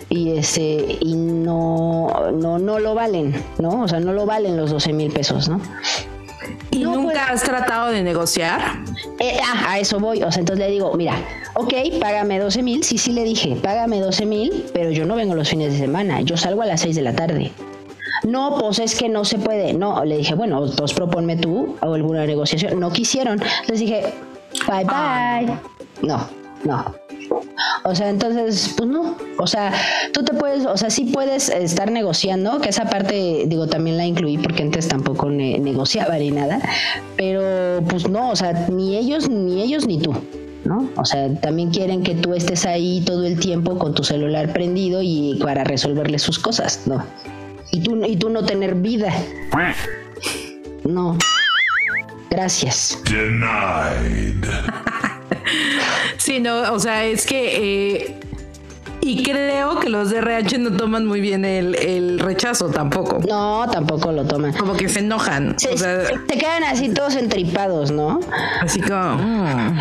y 0.09 0.38
ese 0.38 0.97
y 1.01 1.16
no, 1.16 2.32
no, 2.34 2.57
no 2.59 2.80
lo 2.80 2.95
valen, 2.95 3.34
¿no? 3.59 3.82
O 3.84 3.88
sea, 3.88 3.99
no 3.99 4.14
lo 4.14 4.26
valen 4.26 4.55
los 4.57 4.72
12 4.72 4.93
mil 4.93 5.11
pesos, 5.11 5.49
¿no? 5.49 5.59
¿Y 6.72 6.80
No, 6.80 6.95
nunca 6.95 7.26
pues- 7.28 7.30
has 7.30 7.43
tratado 7.43 7.88
de 7.91 8.01
negociar? 8.03 8.61
Eh, 9.20 9.38
ah, 9.43 9.72
a 9.74 9.80
eso 9.80 9.99
voy. 9.99 10.24
O 10.24 10.32
sea, 10.32 10.39
entonces 10.39 10.66
le 10.66 10.72
digo, 10.72 10.93
mira, 10.95 11.16
ok, 11.53 11.74
págame 11.99 12.39
12 12.39 12.64
mil. 12.64 12.84
Sí, 12.84 12.97
sí 12.97 13.11
le 13.11 13.24
dije, 13.24 13.55
págame 13.61 13.99
12 13.99 14.26
mil, 14.26 14.66
pero 14.74 14.89
yo 14.91 15.05
no 15.05 15.16
vengo 15.16 15.36
los 15.36 15.49
fines 15.49 15.72
de 15.74 15.80
semana. 15.80 16.22
Yo 16.22 16.36
salgo 16.36 16.61
a 16.61 16.66
las 16.66 16.82
6 16.82 16.95
de 16.95 17.01
la 17.01 17.14
tarde. 17.14 17.51
No, 18.24 18.57
pues 18.59 18.80
es 18.80 18.95
que 18.95 19.09
no 19.09 19.26
se 19.26 19.38
puede. 19.38 19.74
No, 19.74 20.03
le 20.05 20.17
dije, 20.17 20.34
bueno, 20.36 20.65
entonces 20.65 20.95
proponme 20.95 21.36
tú 21.36 21.76
o 21.82 21.93
alguna 21.93 22.26
negociación. 22.26 22.80
No 22.80 22.91
quisieron. 22.91 23.41
Les 23.67 23.80
dije, 23.80 24.13
bye 24.67 24.86
bye. 24.86 25.53
No, 26.01 26.26
no. 26.63 26.95
O 27.86 27.93
sea, 27.95 28.09
entonces, 28.09 28.74
pues 28.78 28.89
no. 28.89 29.15
O 29.38 29.47
sea, 29.47 29.74
tú 30.13 30.24
te 30.24 30.34
puedes, 30.34 30.65
o 30.65 30.78
sea, 30.78 30.89
sí 30.89 31.05
puedes 31.05 31.49
estar 31.49 31.91
negociando, 31.91 32.59
que 32.61 32.69
esa 32.69 32.86
parte, 32.86 33.43
digo, 33.47 33.67
también 33.67 33.97
la 33.97 34.05
incluí 34.05 34.38
porque 34.38 34.63
antes 34.63 34.88
tampoco 34.88 35.30
ne- 35.30 35.59
negociaba 35.59 36.17
ni 36.17 36.32
nada. 36.32 36.61
Pero, 37.17 37.84
pues 37.88 38.07
no, 38.07 38.30
o 38.32 38.36
sea, 38.36 38.67
ni 38.71 38.95
ellos, 38.95 39.30
ni 39.30 39.61
ellos, 39.61 39.86
ni 39.86 39.99
tú. 39.99 40.13
¿No? 40.65 40.89
O 40.95 41.03
sea, 41.03 41.28
también 41.41 41.71
quieren 41.71 42.03
que 42.03 42.15
tú 42.15 42.34
estés 42.34 42.65
ahí 42.65 43.01
todo 43.05 43.26
el 43.26 43.38
tiempo 43.38 43.78
con 43.78 43.93
tu 43.93 44.01
celular 44.05 44.53
prendido 44.53 45.01
y 45.01 45.38
para 45.43 45.65
resolverle 45.65 46.19
sus 46.19 46.39
cosas, 46.39 46.84
¿no? 46.86 47.03
Y 47.74 47.82
tú, 47.82 47.99
y 48.05 48.15
tú 48.17 48.30
no 48.30 48.45
tener 48.45 48.76
vida. 48.76 49.11
No. 50.84 51.17
Gracias. 52.30 52.99
Denied. 53.05 54.45
Sí, 56.17 56.39
no, 56.39 56.71
o 56.71 56.80
sea, 56.80 57.03
es 57.03 57.26
que... 57.26 57.95
eh, 57.97 58.19
y 59.01 59.24
creo 59.24 59.80
que 59.82 59.89
los 59.89 60.09
de 60.09 60.19
RH 60.19 60.57
no 60.59 60.71
toman 60.78 61.05
muy 61.05 61.19
bien 61.19 61.43
el, 61.43 61.76
el 61.76 62.17
rechazo 62.19 62.69
tampoco. 62.69 63.19
No, 63.28 63.67
tampoco 63.69 64.13
lo 64.13 64.24
toman. 64.26 64.53
Como 64.53 64.74
que 64.74 64.88
se 64.88 64.99
enojan. 64.99 65.59
Se, 65.59 65.74
o 65.74 65.78
sea, 65.78 66.05
se 66.07 66.38
quedan 66.38 66.63
así 66.63 66.88
todos 66.93 67.15
entripados, 67.15 67.91
¿no? 67.91 68.21
así 68.61 68.80
como... 68.80 69.17
mm. 69.17 69.80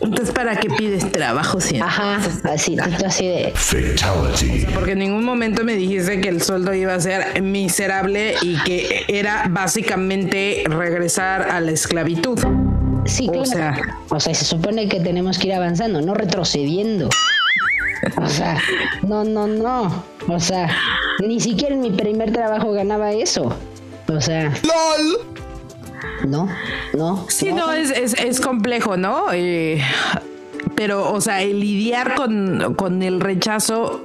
Entonces, 0.00 0.34
¿para 0.34 0.56
qué 0.56 0.68
pides 0.68 1.10
trabajo 1.12 1.60
si 1.60 1.78
no? 1.78 1.84
Ajá, 1.84 2.20
así, 2.44 2.76
tú 2.76 3.06
así 3.06 3.26
de. 3.26 3.52
Fatality. 3.54 4.66
Porque 4.74 4.92
en 4.92 4.98
ningún 5.00 5.24
momento 5.24 5.64
me 5.64 5.74
dijiste 5.74 6.20
que 6.20 6.28
el 6.28 6.42
sueldo 6.42 6.74
iba 6.74 6.94
a 6.94 7.00
ser 7.00 7.40
miserable 7.42 8.34
y 8.42 8.56
que 8.64 9.04
era 9.08 9.46
básicamente 9.50 10.64
regresar 10.66 11.42
a 11.50 11.60
la 11.60 11.70
esclavitud. 11.70 12.38
Sí, 13.04 13.26
O 13.28 13.32
claro. 13.32 13.44
sea. 13.46 13.98
o 14.10 14.20
sea, 14.20 14.34
se 14.34 14.44
supone 14.44 14.88
que 14.88 15.00
tenemos 15.00 15.38
que 15.38 15.48
ir 15.48 15.54
avanzando, 15.54 16.00
no 16.00 16.14
retrocediendo. 16.14 17.08
O 18.20 18.28
sea, 18.28 18.58
no, 19.02 19.24
no, 19.24 19.46
no. 19.46 20.04
O 20.28 20.40
sea, 20.40 20.68
ni 21.20 21.40
siquiera 21.40 21.74
en 21.74 21.80
mi 21.80 21.90
primer 21.90 22.32
trabajo 22.32 22.72
ganaba 22.72 23.12
eso. 23.12 23.56
O 24.08 24.20
sea. 24.20 24.52
No, 26.26 26.48
no. 26.94 27.26
Sí, 27.28 27.52
no, 27.52 27.72
es, 27.72 27.90
es, 27.90 28.14
es 28.14 28.40
complejo, 28.40 28.96
¿no? 28.96 29.26
Eh, 29.32 29.82
pero, 30.74 31.12
o 31.12 31.20
sea, 31.20 31.42
el 31.42 31.60
lidiar 31.60 32.14
con, 32.14 32.74
con 32.74 33.02
el 33.02 33.20
rechazo. 33.20 34.02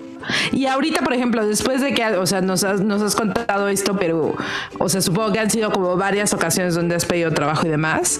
Y 0.51 0.65
ahorita, 0.65 1.01
por 1.01 1.13
ejemplo, 1.13 1.45
después 1.45 1.81
de 1.81 1.93
que, 1.93 2.05
o 2.05 2.25
sea, 2.25 2.41
nos 2.41 2.63
has, 2.63 2.81
nos 2.81 3.01
has 3.01 3.15
contado 3.15 3.67
esto, 3.67 3.95
pero, 3.97 4.35
o 4.77 4.89
sea, 4.89 5.01
supongo 5.01 5.31
que 5.31 5.39
han 5.39 5.49
sido 5.49 5.71
como 5.71 5.95
varias 5.95 6.33
ocasiones 6.33 6.75
donde 6.75 6.95
has 6.95 7.05
pedido 7.05 7.31
trabajo 7.31 7.65
y 7.65 7.69
demás. 7.69 8.19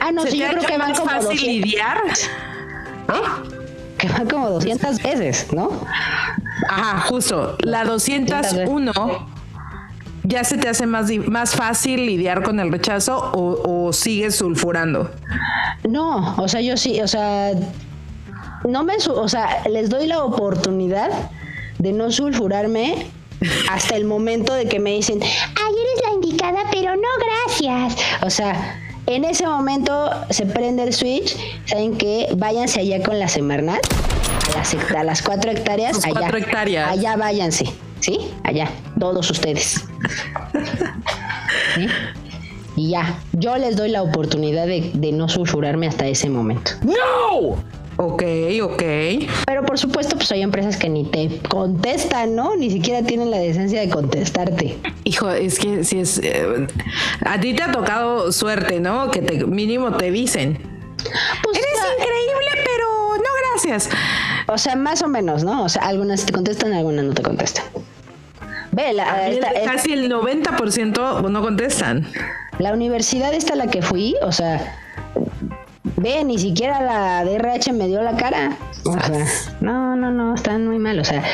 Ah, 0.00 0.12
no, 0.12 0.22
¿Se 0.22 0.32
sí, 0.32 0.38
yo 0.38 0.46
creo 0.48 0.58
hecho 0.58 0.68
que 0.68 0.78
van 0.78 0.94
como 0.94 1.06
fácil 1.06 1.30
200, 1.30 1.46
lidiar? 1.46 1.98
que 3.98 4.08
van 4.08 4.28
como 4.28 4.50
200 4.50 5.02
veces, 5.02 5.46
¿no? 5.52 5.70
Ajá, 6.68 7.00
justo. 7.00 7.56
La 7.60 7.84
201 7.84 9.35
ya 10.26 10.44
se 10.44 10.56
te 10.58 10.68
hace 10.68 10.86
más, 10.86 11.10
más 11.28 11.54
fácil 11.54 12.06
lidiar 12.06 12.42
con 12.42 12.58
el 12.60 12.70
rechazo 12.72 13.16
o, 13.32 13.86
o 13.86 13.92
sigues 13.92 14.36
sulfurando. 14.36 15.10
No, 15.88 16.34
o 16.38 16.48
sea, 16.48 16.60
yo 16.60 16.76
sí, 16.76 17.00
o 17.00 17.08
sea, 17.08 17.52
no 18.64 18.84
me, 18.84 18.94
o 18.96 19.28
sea, 19.28 19.62
les 19.68 19.88
doy 19.90 20.06
la 20.06 20.22
oportunidad 20.24 21.10
de 21.78 21.92
no 21.92 22.10
sulfurarme 22.10 23.06
hasta 23.70 23.96
el 23.96 24.04
momento 24.06 24.54
de 24.54 24.66
que 24.66 24.80
me 24.80 24.92
dicen, 24.92 25.20
ay, 25.22 25.74
eres 25.74 26.02
la 26.06 26.12
indicada, 26.14 26.58
pero 26.72 26.96
no 26.96 27.08
gracias. 27.46 27.96
O 28.22 28.30
sea, 28.30 28.80
en 29.06 29.24
ese 29.24 29.46
momento 29.46 30.10
se 30.30 30.46
prende 30.46 30.82
el 30.82 30.92
switch, 30.94 31.36
saben 31.66 31.96
que 31.96 32.28
váyanse 32.36 32.80
allá 32.80 33.02
con 33.02 33.18
la 33.18 33.28
Semarnat, 33.28 33.80
a 34.54 34.58
las, 34.58 34.74
hect- 34.74 34.96
a 34.96 35.04
las 35.04 35.22
cuatro 35.22 35.50
hectáreas, 35.50 35.96
Sus 35.96 36.06
allá, 36.06 36.18
cuatro 36.18 36.38
hectáreas. 36.38 36.88
allá 36.90 37.16
váyanse, 37.16 37.66
¿sí? 38.00 38.18
Allá, 38.42 38.68
todos 38.98 39.30
ustedes. 39.30 39.84
Y 42.78 42.90
ya, 42.90 43.18
yo 43.32 43.56
les 43.56 43.74
doy 43.74 43.88
la 43.88 44.02
oportunidad 44.02 44.66
de, 44.66 44.90
de 44.92 45.10
no 45.12 45.30
sulfurarme 45.30 45.86
hasta 45.86 46.06
ese 46.06 46.28
momento. 46.28 46.72
Ok, 47.96 48.22
ok. 48.62 48.82
Pero 49.46 49.64
por 49.64 49.78
supuesto, 49.78 50.16
pues 50.16 50.30
hay 50.32 50.42
empresas 50.42 50.76
que 50.76 50.90
ni 50.90 51.04
te 51.04 51.40
contestan, 51.48 52.36
¿no? 52.36 52.54
Ni 52.54 52.70
siquiera 52.70 53.02
tienen 53.02 53.30
la 53.30 53.38
decencia 53.38 53.80
de 53.80 53.88
contestarte. 53.88 54.76
Hijo, 55.04 55.30
es 55.30 55.58
que 55.58 55.84
si 55.84 56.00
es. 56.00 56.18
eh, 56.22 56.66
a 57.24 57.40
ti 57.40 57.54
te 57.54 57.62
ha 57.62 57.72
tocado 57.72 58.30
suerte, 58.30 58.78
¿no? 58.80 59.10
Que 59.10 59.22
te, 59.22 59.46
mínimo 59.46 59.96
te 59.96 60.10
dicen. 60.10 60.58
Pues, 61.42 61.56
Eres 61.56 61.78
increíble, 61.98 62.62
pero 62.62 63.16
no 63.16 63.30
gracias. 63.54 63.88
o 64.48 64.58
sea, 64.58 64.76
más 64.76 65.00
o 65.00 65.08
menos, 65.08 65.44
¿no? 65.44 65.64
O 65.64 65.68
sea, 65.70 65.80
algunas 65.86 66.26
te 66.26 66.32
contestan, 66.34 66.74
algunas 66.74 67.06
no 67.06 67.14
te 67.14 67.22
contestan. 67.22 67.64
Ve, 68.76 68.92
la, 68.92 69.26
esta- 69.30 69.48
esta- 69.52 69.72
Casi 69.72 69.92
el 69.94 70.10
90% 70.12 71.30
no 71.30 71.40
contestan. 71.40 72.06
la 72.58 72.72
universidad 72.74 73.32
esta 73.32 73.54
a 73.54 73.56
la 73.56 73.68
que 73.68 73.80
fui, 73.80 74.14
o 74.22 74.32
sea, 74.32 74.60
ve, 75.96 76.24
ni 76.24 76.38
siquiera 76.38 76.80
la 76.82 77.24
DRH 77.24 77.72
me 77.72 77.86
dio 77.86 78.02
la 78.02 78.16
cara. 78.16 78.56
O 78.84 78.92
sea, 78.92 79.26
no, 79.60 79.96
no, 79.96 80.10
no, 80.10 80.34
están 80.34 80.66
muy 80.66 80.78
mal. 80.78 80.98
O 81.00 81.04
sea, 81.04 81.24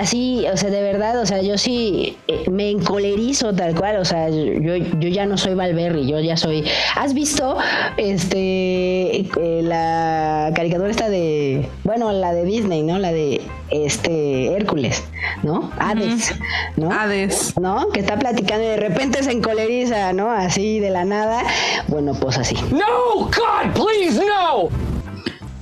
así, 0.00 0.44
o 0.52 0.56
sea, 0.56 0.70
de 0.70 0.82
verdad, 0.82 1.20
o 1.20 1.26
sea, 1.26 1.42
yo 1.42 1.56
sí 1.56 2.16
eh, 2.26 2.50
me 2.50 2.70
encolerizo 2.70 3.54
tal 3.54 3.74
cual. 3.74 3.98
O 3.98 4.04
sea, 4.04 4.28
yo, 4.28 4.76
yo 4.76 5.08
ya 5.08 5.26
no 5.26 5.36
soy 5.36 5.54
Valverde, 5.54 6.06
yo 6.06 6.18
ya 6.20 6.36
soy. 6.36 6.64
¿Has 6.96 7.14
visto 7.14 7.56
este 7.96 9.20
eh, 9.20 9.60
la 9.62 10.50
caricatura 10.54 10.90
esta 10.90 11.08
de. 11.08 11.68
Bueno, 11.84 12.12
la 12.12 12.32
de 12.32 12.44
Disney, 12.44 12.82
¿no? 12.82 12.98
La 12.98 13.12
de 13.12 13.42
este 13.70 14.54
Hércules, 14.54 15.04
¿no? 15.42 15.70
Hades, 15.78 16.34
¿no? 16.76 16.90
Hades. 16.90 17.54
¿no? 17.58 17.88
Que 17.90 18.00
está 18.00 18.18
platicando 18.18 18.64
y 18.64 18.68
de 18.68 18.76
repente 18.76 19.22
se 19.22 19.32
encoleriza, 19.32 20.12
¿no? 20.12 20.30
Así 20.30 20.80
de 20.80 20.90
la 20.90 21.04
nada. 21.04 21.42
Bueno, 21.88 22.12
pues 22.18 22.38
así. 22.38 22.56
No! 22.70 23.24
God, 23.24 23.72
please, 23.74 23.97
no! 24.06 24.68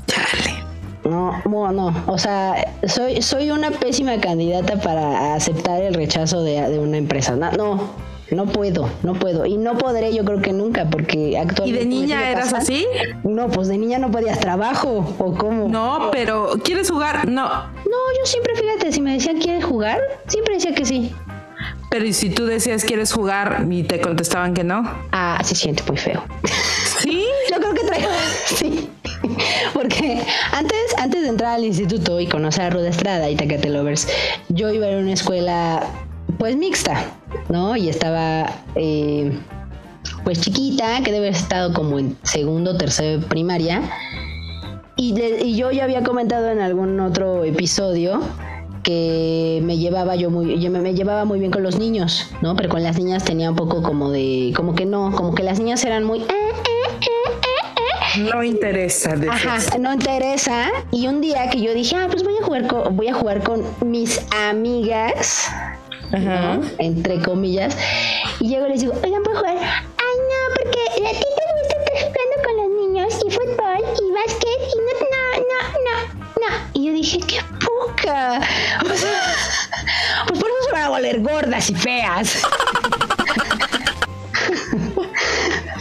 Chale. 0.06 0.64
No, 1.04 1.40
no, 1.44 1.72
no. 1.72 2.04
O 2.06 2.18
sea, 2.18 2.74
soy, 2.86 3.22
soy 3.22 3.50
una 3.50 3.70
pésima 3.70 4.18
candidata 4.20 4.76
para 4.80 5.34
aceptar 5.34 5.82
el 5.82 5.94
rechazo 5.94 6.42
de, 6.42 6.60
de 6.68 6.78
una 6.78 6.96
empresa. 6.96 7.36
No, 7.36 7.52
no, 7.52 7.90
no 8.30 8.46
puedo, 8.46 8.88
no 9.02 9.14
puedo. 9.14 9.46
Y 9.46 9.56
no 9.56 9.78
podré, 9.78 10.12
yo 10.12 10.24
creo 10.24 10.42
que 10.42 10.52
nunca, 10.52 10.86
porque 10.90 11.30
¿Y 11.30 11.36
actualmente. 11.36 11.84
de 11.84 11.86
me 11.86 11.94
niña 11.94 12.30
eras 12.30 12.52
así? 12.52 12.84
No, 13.22 13.48
pues 13.48 13.68
de 13.68 13.78
niña 13.78 13.98
no 13.98 14.10
podías 14.10 14.40
trabajo, 14.40 15.14
o 15.18 15.34
cómo. 15.34 15.68
No, 15.68 16.08
pero 16.10 16.50
¿quieres 16.64 16.90
jugar? 16.90 17.28
No. 17.28 17.46
No, 17.46 17.98
yo 18.18 18.24
siempre, 18.24 18.54
fíjate, 18.56 18.90
si 18.90 19.00
me 19.00 19.12
decían 19.12 19.38
quieres 19.38 19.64
jugar, 19.64 20.00
siempre 20.26 20.54
decía 20.54 20.74
que 20.74 20.84
sí. 20.84 21.14
Pero 21.96 22.08
¿y 22.08 22.12
si 22.12 22.28
tú 22.28 22.44
decías 22.44 22.84
quieres 22.84 23.10
jugar 23.10 23.66
y 23.70 23.82
te 23.82 24.02
contestaban 24.02 24.52
que 24.52 24.62
no? 24.64 24.82
Ah, 25.12 25.40
se 25.42 25.54
siente 25.54 25.82
muy 25.88 25.96
feo. 25.96 26.22
¿Sí? 27.00 27.24
Yo 27.50 27.56
creo 27.58 27.72
que 27.72 27.84
traigo. 27.86 28.08
Sí. 28.44 28.90
Porque 29.72 30.20
antes, 30.52 30.94
antes 30.98 31.22
de 31.22 31.28
entrar 31.28 31.54
al 31.54 31.64
instituto 31.64 32.20
y 32.20 32.26
conocer 32.26 32.64
a 32.64 32.68
Ruda 32.70 32.90
Estrada 32.90 33.30
y 33.30 33.34
Tacate 33.36 33.70
Lovers, 33.70 34.08
yo 34.50 34.70
iba 34.74 34.86
a 34.88 34.90
una 34.98 35.14
escuela, 35.14 35.82
pues 36.38 36.54
mixta, 36.54 37.02
¿no? 37.48 37.74
Y 37.78 37.88
estaba 37.88 38.44
eh, 38.74 39.32
pues 40.22 40.42
chiquita, 40.42 40.98
que 41.02 41.12
debe 41.12 41.28
haber 41.28 41.40
estado 41.40 41.72
como 41.72 41.98
en 41.98 42.14
segundo 42.24 42.76
tercero 42.76 43.20
de 43.22 43.26
primaria. 43.26 43.80
Y, 44.96 45.14
de- 45.14 45.40
y 45.46 45.56
yo 45.56 45.70
ya 45.72 45.84
había 45.84 46.02
comentado 46.02 46.50
en 46.50 46.60
algún 46.60 47.00
otro 47.00 47.42
episodio 47.44 48.20
que 48.86 49.60
me 49.64 49.76
llevaba 49.78 50.14
yo 50.14 50.30
muy 50.30 50.60
yo 50.60 50.70
me, 50.70 50.78
me 50.78 50.94
llevaba 50.94 51.24
muy 51.24 51.40
bien 51.40 51.50
con 51.50 51.64
los 51.64 51.76
niños, 51.76 52.30
¿no? 52.40 52.54
Pero 52.54 52.68
con 52.68 52.84
las 52.84 52.96
niñas 52.96 53.24
tenía 53.24 53.50
un 53.50 53.56
poco 53.56 53.82
como 53.82 54.10
de 54.12 54.52
como 54.56 54.76
que 54.76 54.86
no, 54.86 55.10
como 55.10 55.34
que 55.34 55.42
las 55.42 55.58
niñas 55.58 55.84
eran 55.84 56.04
muy 56.04 56.20
"Eh, 56.20 56.52
No 58.32 58.42
interesa. 58.44 59.16
de 59.16 59.28
Ajá, 59.28 59.58
no 59.80 59.92
interesa. 59.92 60.68
Y 60.92 61.08
un 61.08 61.20
día 61.20 61.50
que 61.50 61.60
yo 61.60 61.74
dije, 61.74 61.96
ah, 61.96 62.06
pues 62.08 62.22
voy 62.22 62.34
a 62.40 62.44
jugar 62.44 62.66
con, 62.68 62.96
voy 62.96 63.08
a 63.08 63.14
jugar 63.14 63.42
con 63.42 63.62
mis 63.84 64.20
amigas, 64.48 65.48
Ajá. 66.12 66.60
entre 66.78 67.20
comillas. 67.22 67.76
Y 68.40 68.48
llego 68.48 68.66
y 68.66 68.70
les 68.70 68.80
digo, 68.82 68.94
oigan, 69.02 69.22
¿puedo 69.24 69.38
jugar? 69.38 69.56
Ay, 69.58 70.16
no, 70.30 70.54
porque 70.54 70.80
a 71.08 71.10
ti 71.10 71.26
te 71.38 71.44
gusta 71.58 71.76
estar 71.76 72.12
jugando 72.12 72.36
con 72.44 72.54
los 72.62 72.70
niños 72.86 73.18
y 73.26 73.30
fútbol 73.32 73.80
y 74.00 74.12
básquet 74.12 74.45
Y 76.72 76.86
yo 76.86 76.92
dije, 76.92 77.18
qué 77.20 77.40
poca. 77.64 78.40
O 78.84 78.94
sea, 78.94 79.34
pues 80.28 80.38
por 80.40 80.48
eso 80.48 80.58
se 80.66 80.72
van 80.72 80.82
a 80.82 80.88
volver 80.88 81.20
gordas 81.20 81.70
y 81.70 81.74
feas. 81.74 82.42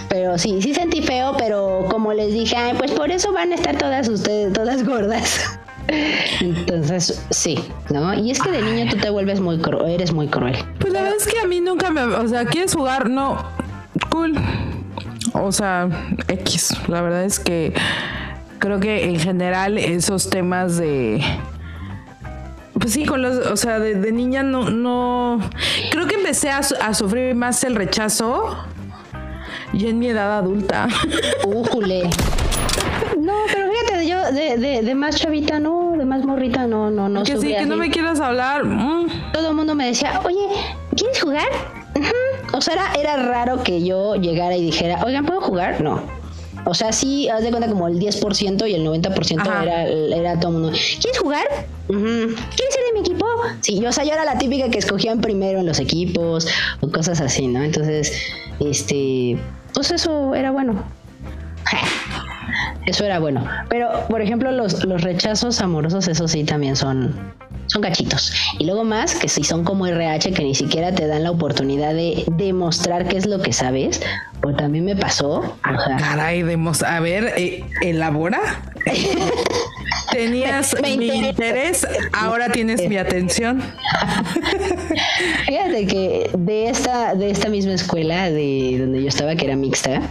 Pero 0.09 0.37
sí, 0.37 0.61
sí 0.61 0.73
sentí 0.73 1.01
feo, 1.01 1.35
pero 1.37 1.87
como 1.89 2.13
les 2.13 2.31
dije, 2.33 2.55
"Ay, 2.55 2.73
pues 2.77 2.91
por 2.91 3.11
eso 3.11 3.33
van 3.33 3.51
a 3.51 3.55
estar 3.55 3.77
todas 3.77 4.07
ustedes, 4.07 4.53
todas 4.53 4.85
gordas. 4.85 5.59
Entonces, 6.39 7.21
sí, 7.31 7.59
¿no? 7.89 8.13
Y 8.13 8.31
es 8.31 8.41
que 8.41 8.49
de 8.49 8.61
niño 8.61 8.89
tú 8.91 8.97
te 8.97 9.09
vuelves 9.09 9.39
muy 9.41 9.57
cruel, 9.59 9.91
eres 9.91 10.13
muy 10.13 10.27
cruel. 10.27 10.55
Pues 10.79 10.93
la 10.93 11.01
verdad 11.01 11.17
es 11.19 11.27
que 11.27 11.39
a 11.39 11.45
mí 11.45 11.59
nunca 11.59 11.91
me. 11.91 12.01
O 12.03 12.27
sea, 12.27 12.45
¿quieres 12.45 12.73
jugar? 12.73 13.09
No. 13.09 13.37
Cool. 14.09 14.35
O 15.33 15.51
sea, 15.51 15.89
X. 16.27 16.73
La 16.87 17.01
verdad 17.01 17.25
es 17.25 17.39
que 17.39 17.73
creo 18.65 18.79
que 18.79 19.05
en 19.05 19.19
general 19.19 19.77
esos 19.77 20.29
temas 20.29 20.77
de. 20.77 21.23
Pues 22.79 22.93
sí, 22.93 23.05
con 23.05 23.21
los. 23.21 23.37
O 23.47 23.55
sea, 23.57 23.77
de, 23.79 23.93
de 23.93 24.11
niña 24.11 24.41
no, 24.41 24.71
no. 24.71 25.39
Creo 25.91 26.07
que 26.07 26.15
empecé 26.15 26.49
a, 26.49 26.57
a 26.81 26.93
sufrir 26.95 27.35
más 27.35 27.63
el 27.63 27.75
rechazo. 27.75 28.57
Y 29.71 29.87
en 29.87 29.99
mi 29.99 30.07
edad 30.07 30.39
adulta. 30.39 30.87
Újule. 31.45 32.09
No, 33.19 33.33
pero 33.53 33.67
fíjate, 33.71 34.07
yo 34.07 34.31
de, 34.31 34.57
de, 34.57 34.81
de 34.81 34.95
más 34.95 35.15
chavita, 35.15 35.59
no, 35.59 35.93
de 35.97 36.05
más 36.05 36.23
morrita, 36.25 36.65
no, 36.65 36.89
no, 36.89 37.07
no. 37.07 37.23
que 37.23 37.37
sí, 37.37 37.53
que 37.55 37.65
no 37.65 37.75
me 37.77 37.89
quieras 37.91 38.19
hablar. 38.19 38.63
mm. 38.65 39.31
Todo 39.31 39.49
el 39.49 39.55
mundo 39.55 39.75
me 39.75 39.87
decía, 39.87 40.21
oye, 40.23 40.47
¿quieres 40.95 41.21
jugar? 41.21 41.47
O 42.53 42.61
sea, 42.61 42.73
era, 42.73 42.93
era 43.13 43.25
raro 43.27 43.63
que 43.63 43.83
yo 43.83 44.15
llegara 44.15 44.55
y 44.55 44.63
dijera, 44.63 45.03
oigan, 45.05 45.25
¿puedo 45.25 45.41
jugar? 45.41 45.81
No. 45.81 46.01
O 46.65 46.73
sea, 46.73 46.91
sí, 46.91 47.29
haz 47.29 47.43
de 47.43 47.51
cuenta 47.51 47.69
como 47.69 47.87
el 47.87 47.99
10% 47.99 48.69
y 48.69 48.73
el 48.73 48.85
90% 48.85 49.39
Ajá. 49.39 49.63
era, 49.63 49.87
era 49.87 50.39
todo 50.39 50.51
el 50.51 50.57
mundo. 50.57 50.77
¿Quieres 50.99 51.19
jugar? 51.19 51.45
¿Quieres 51.87 52.73
ser 52.73 52.83
de 52.87 52.93
mi 52.93 52.99
equipo? 53.01 53.25
Sí, 53.61 53.79
yo, 53.79 53.89
o 53.89 53.91
sea, 53.91 54.03
yo 54.03 54.13
era 54.13 54.25
la 54.25 54.37
típica 54.37 54.69
que 54.69 54.79
escogían 54.79 55.21
primero 55.21 55.59
en 55.59 55.67
los 55.67 55.79
equipos 55.79 56.47
o 56.81 56.89
cosas 56.89 57.21
así, 57.21 57.47
¿no? 57.47 57.63
Entonces, 57.63 58.13
este, 58.59 59.37
pues 59.73 59.91
eso 59.91 60.33
era 60.33 60.51
bueno. 60.51 60.83
Eso 62.85 63.03
era 63.03 63.19
bueno. 63.19 63.43
Pero, 63.69 63.89
por 64.09 64.21
ejemplo, 64.21 64.51
los, 64.51 64.83
los 64.85 65.01
rechazos 65.01 65.59
amorosos, 65.59 66.07
eso 66.07 66.27
sí 66.27 66.43
también 66.43 66.75
son, 66.75 67.15
son 67.65 67.81
gachitos. 67.81 68.31
Y 68.59 68.65
luego 68.65 68.83
más, 68.83 69.15
que 69.15 69.27
si 69.27 69.43
son 69.43 69.63
como 69.63 69.87
RH, 69.87 70.31
que 70.33 70.43
ni 70.43 70.53
siquiera 70.53 70.93
te 70.93 71.07
dan 71.07 71.23
la 71.23 71.31
oportunidad 71.31 71.95
de 71.95 72.23
demostrar 72.33 73.07
qué 73.07 73.17
es 73.17 73.25
lo 73.25 73.41
que 73.41 73.53
sabes. 73.53 74.01
Pues 74.41 74.55
también 74.57 74.85
me 74.85 74.95
pasó. 74.95 75.37
O 75.39 75.83
sea, 75.87 75.97
Caray, 75.97 76.43
demos, 76.43 76.83
a 76.83 76.99
ver, 76.99 77.33
eh, 77.37 77.63
elabora. 77.81 78.39
Tenías 80.11 80.75
Me- 80.75 80.91
me 80.91 80.97
mi 80.97 81.07
interés, 81.27 81.85
ahora 82.13 82.49
tienes 82.51 82.87
mi 82.87 82.97
atención. 82.97 83.61
fíjate 85.47 85.87
que 85.87 86.29
de 86.37 86.69
esta, 86.69 87.15
de 87.15 87.31
esta 87.31 87.49
misma 87.49 87.73
escuela 87.73 88.29
de 88.29 88.77
donde 88.79 89.01
yo 89.01 89.07
estaba, 89.09 89.35
que 89.35 89.45
era 89.45 89.55
mixta, 89.55 90.01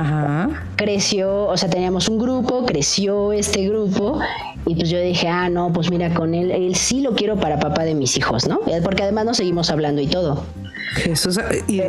Ajá. 0.00 0.50
creció, 0.76 1.46
o 1.46 1.56
sea, 1.56 1.70
teníamos 1.70 2.08
un 2.08 2.18
grupo, 2.18 2.66
creció 2.66 3.32
este 3.32 3.66
grupo 3.68 4.18
y 4.66 4.74
pues 4.74 4.90
yo 4.90 5.00
dije, 5.00 5.28
ah, 5.28 5.48
no, 5.48 5.72
pues 5.72 5.90
mira, 5.90 6.12
con 6.12 6.34
él, 6.34 6.50
él 6.50 6.74
sí 6.74 7.00
lo 7.00 7.14
quiero 7.14 7.36
para 7.36 7.58
papá 7.58 7.84
de 7.84 7.94
mis 7.94 8.16
hijos, 8.16 8.48
¿no? 8.48 8.60
Porque 8.82 9.04
además 9.04 9.24
nos 9.24 9.36
seguimos 9.36 9.70
hablando 9.70 10.02
y 10.02 10.06
todo. 10.06 10.44
Jesús, 10.96 11.38
y 11.68 11.82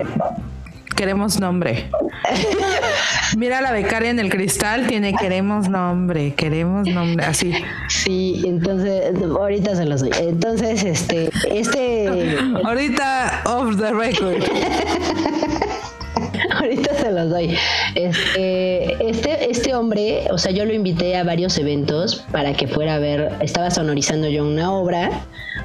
queremos 0.96 1.40
nombre. 1.40 1.90
Mira 3.38 3.62
la 3.62 3.72
becaria 3.72 4.10
en 4.10 4.20
el 4.20 4.30
cristal, 4.30 4.88
tiene 4.88 5.14
queremos 5.14 5.70
nombre, 5.70 6.34
queremos 6.34 6.88
nombre, 6.88 7.26
así. 7.26 7.54
Sí, 7.88 8.44
entonces, 8.46 9.14
ahorita 9.24 9.76
se 9.76 9.86
los 9.86 10.02
doy. 10.02 10.12
Entonces, 10.20 10.84
este, 10.84 11.30
este, 11.50 12.38
Ahorita 12.64 13.44
off 13.46 13.78
the 13.78 13.94
record. 13.94 14.44
ahorita 16.60 16.96
se 16.96 17.12
los 17.12 17.30
doy. 17.30 17.58
Este, 17.98 19.10
este, 19.10 19.50
este 19.52 19.74
hombre, 19.76 20.28
o 20.32 20.38
sea, 20.38 20.52
yo 20.52 20.66
lo 20.66 20.74
invité 20.74 21.18
a 21.18 21.24
varios 21.24 21.58
eventos 21.58 22.24
para 22.32 22.54
que 22.54 22.68
fuera 22.68 22.96
a 22.96 23.00
ver, 23.00 23.32
estaba 23.42 23.72
sonorizando 23.72 24.28
yo 24.30 24.46
una 24.46 24.72
obra, 24.72 25.10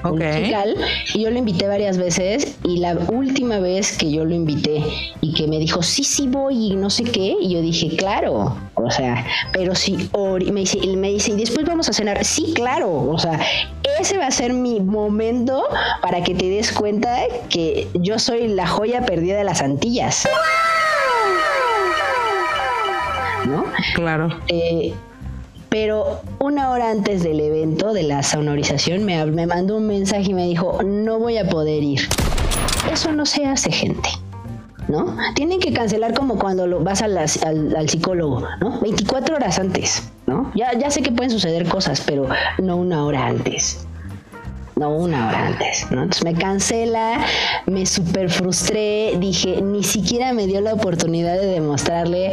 un 0.03 0.19
musical, 0.41 0.75
y 1.15 1.23
yo 1.25 1.31
lo 1.31 1.39
invité 1.39 1.67
varias 1.67 1.99
veces, 1.99 2.57
y 2.65 2.79
la 2.79 2.95
última 3.13 3.59
vez 3.59 3.99
que 3.99 4.11
yo 4.11 4.25
lo 4.25 4.35
invité 4.35 4.83
y 5.21 5.35
que 5.35 5.47
me 5.47 5.59
dijo, 5.59 5.83
sí, 5.83 6.05
sí 6.05 6.27
voy, 6.27 6.73
y 6.73 6.77
no 6.77 6.89
sé 6.89 7.05
qué, 7.05 7.37
y 7.41 7.51
yo 7.53 7.61
dije, 7.61 7.95
claro, 7.97 8.57
o 8.75 8.91
sea, 8.91 9.27
pero 9.53 9.73
ori- 9.75 10.51
me 10.51 10.61
dice, 10.61 10.79
y 10.83 10.97
me 10.97 11.09
dice, 11.11 11.33
y 11.33 11.37
después 11.37 11.67
vamos 11.67 11.91
a 11.91 11.93
cenar, 11.93 12.25
sí, 12.25 12.53
claro, 12.55 12.91
o 13.11 13.19
sea, 13.19 13.39
ese 14.01 14.17
va 14.17 14.27
a 14.29 14.31
ser 14.31 14.55
mi 14.55 14.81
momento 14.81 15.65
para 16.01 16.25
que 16.25 16.35
te 16.35 16.49
des 16.49 16.73
cuenta 16.73 17.19
que 17.51 17.89
yo 17.95 18.19
soy 18.19 18.49
la 18.49 18.67
joya 18.67 19.05
perdida 19.05 19.37
de 19.37 19.45
las 19.45 19.61
Antillas. 19.61 20.27
¿No? 23.47 23.65
Claro. 23.95 24.29
Eh, 24.49 24.95
pero 25.69 26.21
una 26.39 26.71
hora 26.71 26.91
antes 26.91 27.23
del 27.23 27.41
evento 27.41 27.93
de 27.93 28.03
la 28.03 28.23
sonorización 28.23 29.05
me, 29.05 29.25
me 29.27 29.47
mandó 29.47 29.77
un 29.79 29.87
mensaje 29.87 30.31
y 30.31 30.35
me 30.35 30.47
dijo, 30.47 30.81
no 30.85 31.19
voy 31.19 31.39
a 31.39 31.49
poder 31.49 31.83
ir. 31.83 32.01
Eso 32.93 33.13
no 33.13 33.25
se 33.27 33.47
hace, 33.47 33.71
gente. 33.73 34.09
¿No? 34.89 35.17
Tienen 35.35 35.61
que 35.61 35.73
cancelar 35.73 36.13
como 36.13 36.39
cuando 36.39 36.67
lo, 36.67 36.81
vas 36.81 37.01
a 37.03 37.09
las- 37.09 37.43
al, 37.45 37.75
al 37.77 37.89
psicólogo, 37.89 38.43
¿no? 38.61 38.81
24 38.81 39.37
horas 39.37 39.59
antes, 39.59 40.11
¿no? 40.27 40.51
Ya, 40.55 40.77
ya 40.77 40.91
sé 40.91 41.01
que 41.03 41.13
pueden 41.13 41.31
suceder 41.31 41.67
cosas, 41.69 42.03
pero 42.05 42.27
no 42.59 42.77
una 42.77 43.05
hora 43.05 43.27
antes. 43.27 43.87
No, 44.77 44.91
una 44.91 45.29
hora 45.29 45.47
antes, 45.49 45.87
¿no? 45.91 46.03
Entonces 46.03 46.25
me 46.25 46.35
cancela, 46.35 47.25
me 47.67 47.85
super 47.85 48.31
frustré, 48.31 49.15
dije, 49.19 49.61
ni 49.61 49.85
siquiera 49.85 50.33
me 50.33 50.47
dio 50.47 50.61
la 50.61 50.73
oportunidad 50.75 51.39
de 51.39 51.47
demostrarle, 51.47 52.33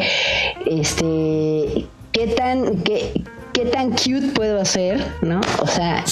este, 0.66 1.88
qué 2.14 2.28
tan, 2.28 2.78
qué, 2.84 3.24
qué 3.54 3.66
tan 3.66 3.92
cute 3.92 4.32
puedo 4.34 4.62
hacer, 4.62 5.06
¿no? 5.22 5.42
O 5.62 5.68
sea, 5.68 6.06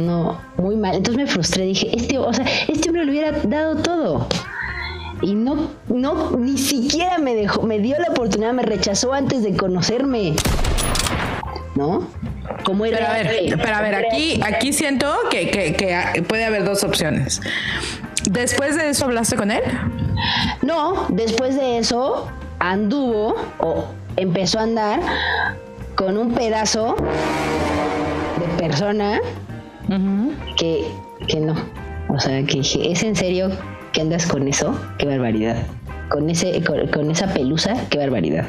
no, 0.00 0.40
muy 0.56 0.76
mal. 0.76 0.96
Entonces 0.96 1.24
me 1.24 1.30
frustré, 1.30 1.64
dije, 1.64 1.90
este, 1.94 2.18
o 2.18 2.32
sea, 2.32 2.46
este 2.68 2.88
hombre 2.88 3.04
le 3.04 3.10
hubiera 3.10 3.32
dado 3.32 3.76
todo. 3.76 4.28
Y 5.20 5.34
no, 5.34 5.70
no, 5.88 6.32
ni 6.32 6.58
siquiera 6.58 7.18
me 7.18 7.34
dejó, 7.34 7.62
me 7.62 7.78
dio 7.78 7.98
la 7.98 8.08
oportunidad, 8.08 8.52
me 8.52 8.62
rechazó 8.62 9.12
antes 9.12 9.42
de 9.42 9.56
conocerme. 9.56 10.34
¿No? 11.74 12.06
Como 12.64 12.84
Pero 12.84 12.96
a 12.98 13.18
era- 13.18 13.30
ver, 13.30 13.58
pero 13.60 13.74
a 13.76 13.80
ver, 13.80 13.94
aquí, 13.96 14.40
aquí 14.44 14.72
siento 14.72 15.12
que, 15.30 15.50
que- 15.50 15.72
que 15.74 16.22
puede 16.22 16.44
haber 16.44 16.64
dos 16.64 16.84
opciones. 16.84 17.40
Después 18.30 18.76
de 18.76 18.90
eso 18.90 19.06
hablaste 19.06 19.36
con 19.36 19.50
él. 19.50 19.62
No, 20.62 21.06
después 21.08 21.56
de 21.56 21.78
eso 21.78 22.28
anduvo 22.60 23.34
o 23.58 23.86
empezó 24.16 24.60
a 24.60 24.62
andar 24.62 25.00
con 25.96 26.16
un 26.16 26.32
pedazo 26.32 26.96
de 28.38 28.46
persona 28.62 29.20
que, 30.56 30.86
que 31.28 31.40
no. 31.40 31.54
O 32.08 32.18
sea, 32.20 32.42
que 32.44 32.58
dije, 32.58 32.92
¿es 32.92 33.02
en 33.02 33.16
serio 33.16 33.50
que 33.92 34.00
andas 34.00 34.26
con 34.26 34.46
eso? 34.48 34.78
Qué 34.98 35.06
barbaridad. 35.06 35.56
Con, 36.08 36.30
ese, 36.30 36.62
con, 36.62 36.86
con 36.88 37.10
esa 37.10 37.26
pelusa, 37.32 37.74
qué 37.90 37.98
barbaridad. 37.98 38.46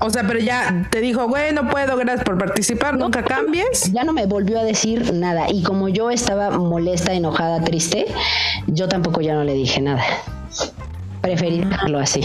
O 0.00 0.10
sea, 0.10 0.24
pero 0.26 0.38
ya 0.40 0.86
te 0.90 1.00
dijo, 1.00 1.26
güey, 1.28 1.52
no 1.52 1.68
puedo, 1.70 1.96
gracias 1.96 2.24
por 2.24 2.36
participar, 2.36 2.98
nunca 2.98 3.22
cambies. 3.24 3.92
Ya 3.92 4.04
no 4.04 4.12
me 4.12 4.26
volvió 4.26 4.58
a 4.58 4.64
decir 4.64 5.14
nada. 5.14 5.46
Y 5.50 5.62
como 5.62 5.88
yo 5.88 6.10
estaba 6.10 6.50
molesta, 6.50 7.12
enojada, 7.14 7.62
triste, 7.64 8.06
yo 8.66 8.88
tampoco 8.88 9.20
ya 9.20 9.34
no 9.34 9.44
le 9.44 9.54
dije 9.54 9.80
nada. 9.80 10.02
Preferí 11.22 11.60
dejarlo 11.60 11.98
así. 12.00 12.20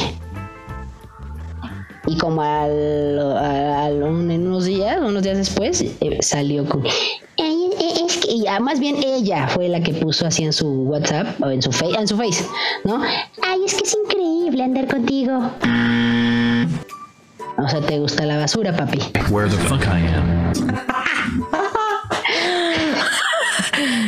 Y 2.07 2.17
como 2.17 2.41
al, 2.41 3.19
al- 3.37 4.03
un- 4.03 4.31
en 4.31 4.47
unos 4.47 4.65
días, 4.65 4.97
unos 4.99 5.21
días 5.21 5.37
después, 5.37 5.81
eh, 5.81 6.17
salió 6.21 6.65
con... 6.65 6.83
"Ay, 6.85 7.69
"Eh, 7.79 7.93
es 8.07 8.17
que, 8.17 8.39
ya, 8.39 8.59
más 8.59 8.79
bien 8.79 8.95
ella 9.03 9.47
fue 9.47 9.69
la 9.69 9.79
que 9.81 9.93
puso 9.93 10.25
así 10.25 10.43
en 10.43 10.51
su 10.53 10.67
WhatsApp 10.83 11.39
o 11.41 11.49
en 11.51 11.61
su, 11.61 11.71
face, 11.71 11.95
en 11.99 12.07
su 12.07 12.17
face, 12.17 12.43
¿no? 12.83 13.01
Ay, 13.43 13.59
es 13.65 13.75
que 13.75 13.83
es 13.83 13.95
increíble 14.03 14.63
andar 14.63 14.87
contigo. 14.87 15.51
O 17.63 17.67
sea, 17.67 17.81
te 17.81 17.99
gusta 17.99 18.25
la 18.25 18.37
basura, 18.37 18.75
papi. 18.75 18.99
Where 19.29 19.49
the 19.49 19.57
fuck 19.57 19.81
I 19.85 20.07
am. 20.07 20.53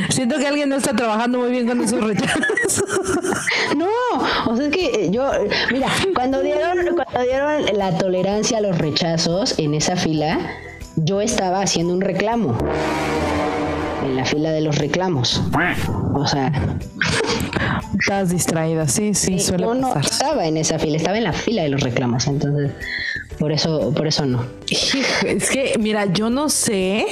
Siento 0.10 0.38
que 0.38 0.48
alguien 0.48 0.70
no 0.70 0.76
está 0.76 0.96
trabajando 0.96 1.40
muy 1.40 1.52
bien 1.52 1.68
con 1.68 1.82
esos 1.82 2.04
rechazos. 2.04 2.44
No, 3.76 3.88
o 4.48 4.56
sea, 4.56 4.66
es 4.68 4.72
que 4.72 4.86
eh, 4.86 5.12
yo, 5.12 5.32
mira, 5.72 5.88
cuando 6.14 6.42
dieron, 6.42 6.78
cuando 6.96 7.22
dieron 7.24 7.66
la 7.78 7.98
tolerancia 7.98 8.58
a 8.58 8.62
los 8.62 8.78
rechazos 8.78 9.58
en 9.58 9.74
esa 9.74 9.96
fila, 9.96 10.40
yo 10.98 11.22
estaba 11.22 11.62
haciendo 11.62 11.94
un 11.94 12.02
reclamo. 12.02 12.58
En 14.04 14.18
la 14.18 14.26
fila 14.26 14.52
de 14.52 14.62
los 14.62 14.78
reclamos. 14.78 15.42
O 16.14 16.28
sea, 16.28 16.52
Estás 18.00 18.30
distraída, 18.30 18.88
sí, 18.88 19.14
sí, 19.14 19.40
suele 19.40 19.66
yo 19.66 19.74
no 19.76 19.94
pasar. 19.94 20.12
estaba 20.12 20.46
en 20.46 20.58
esa 20.58 20.80
fila, 20.80 20.98
estaba 20.98 21.18
en 21.18 21.24
la 21.26 21.34
fila 21.34 21.64
de 21.64 21.70
los 21.70 21.82
reclamos, 21.82 22.28
entonces 22.28 22.72
por 23.40 23.52
eso, 23.52 23.94
por 23.94 24.08
eso 24.08 24.26
no. 24.26 24.46
Es 24.70 25.50
que, 25.50 25.76
mira, 25.80 26.06
yo 26.06 26.30
no 26.30 26.50
sé, 26.50 27.06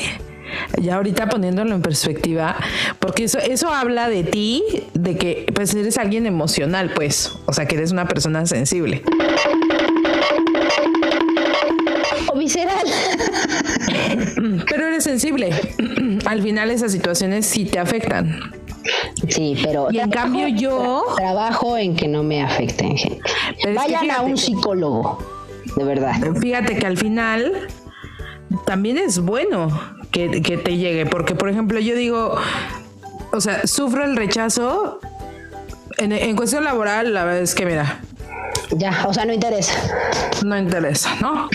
ya 0.81 0.95
ahorita 0.95 1.27
poniéndolo 1.29 1.73
en 1.73 1.81
perspectiva, 1.81 2.55
porque 2.99 3.25
eso, 3.25 3.39
eso 3.39 3.69
habla 3.69 4.09
de 4.09 4.23
ti, 4.23 4.63
de 4.93 5.17
que 5.17 5.45
pues 5.53 5.73
eres 5.73 5.97
alguien 5.97 6.25
emocional, 6.25 6.91
pues, 6.93 7.31
o 7.45 7.53
sea, 7.53 7.65
que 7.65 7.75
eres 7.75 7.91
una 7.91 8.07
persona 8.07 8.45
sensible. 8.45 9.03
O 12.31 12.37
visceral. 12.37 12.85
Pero 14.69 14.87
eres 14.87 15.03
sensible. 15.03 15.49
Al 16.25 16.41
final 16.41 16.69
esas 16.71 16.91
situaciones 16.91 17.45
sí 17.45 17.65
te 17.65 17.79
afectan. 17.79 18.51
Sí, 19.27 19.57
pero 19.63 19.87
Y 19.91 19.99
en 19.99 20.09
cambio 20.09 20.47
yo, 20.47 21.03
trabajo 21.15 21.77
en 21.77 21.95
que 21.95 22.07
no 22.07 22.23
me 22.23 22.41
afecten, 22.43 22.97
gente. 22.97 23.21
Vayan 23.73 24.09
a 24.11 24.21
un 24.21 24.37
psicólogo, 24.37 25.19
de 25.75 25.83
verdad. 25.83 26.15
fíjate 26.39 26.77
que 26.77 26.85
al 26.87 26.97
final 26.97 27.67
también 28.65 28.97
es 28.97 29.19
bueno 29.19 29.69
que, 30.11 30.41
que 30.41 30.57
te 30.57 30.77
llegue, 30.77 31.05
porque 31.05 31.35
por 31.35 31.49
ejemplo 31.49 31.79
yo 31.79 31.95
digo, 31.95 32.35
o 33.31 33.41
sea, 33.41 33.65
sufro 33.67 34.03
el 34.05 34.15
rechazo. 34.15 34.99
En, 35.97 36.13
en 36.13 36.35
cuestión 36.37 36.63
laboral, 36.63 37.13
la 37.13 37.25
verdad 37.25 37.41
es 37.41 37.53
que 37.53 37.65
mira, 37.65 37.99
Ya, 38.71 39.05
o 39.05 39.13
sea, 39.13 39.25
no 39.25 39.33
interesa. 39.33 39.73
no 40.45 40.57
interesa, 40.57 41.13
¿no? 41.19 41.49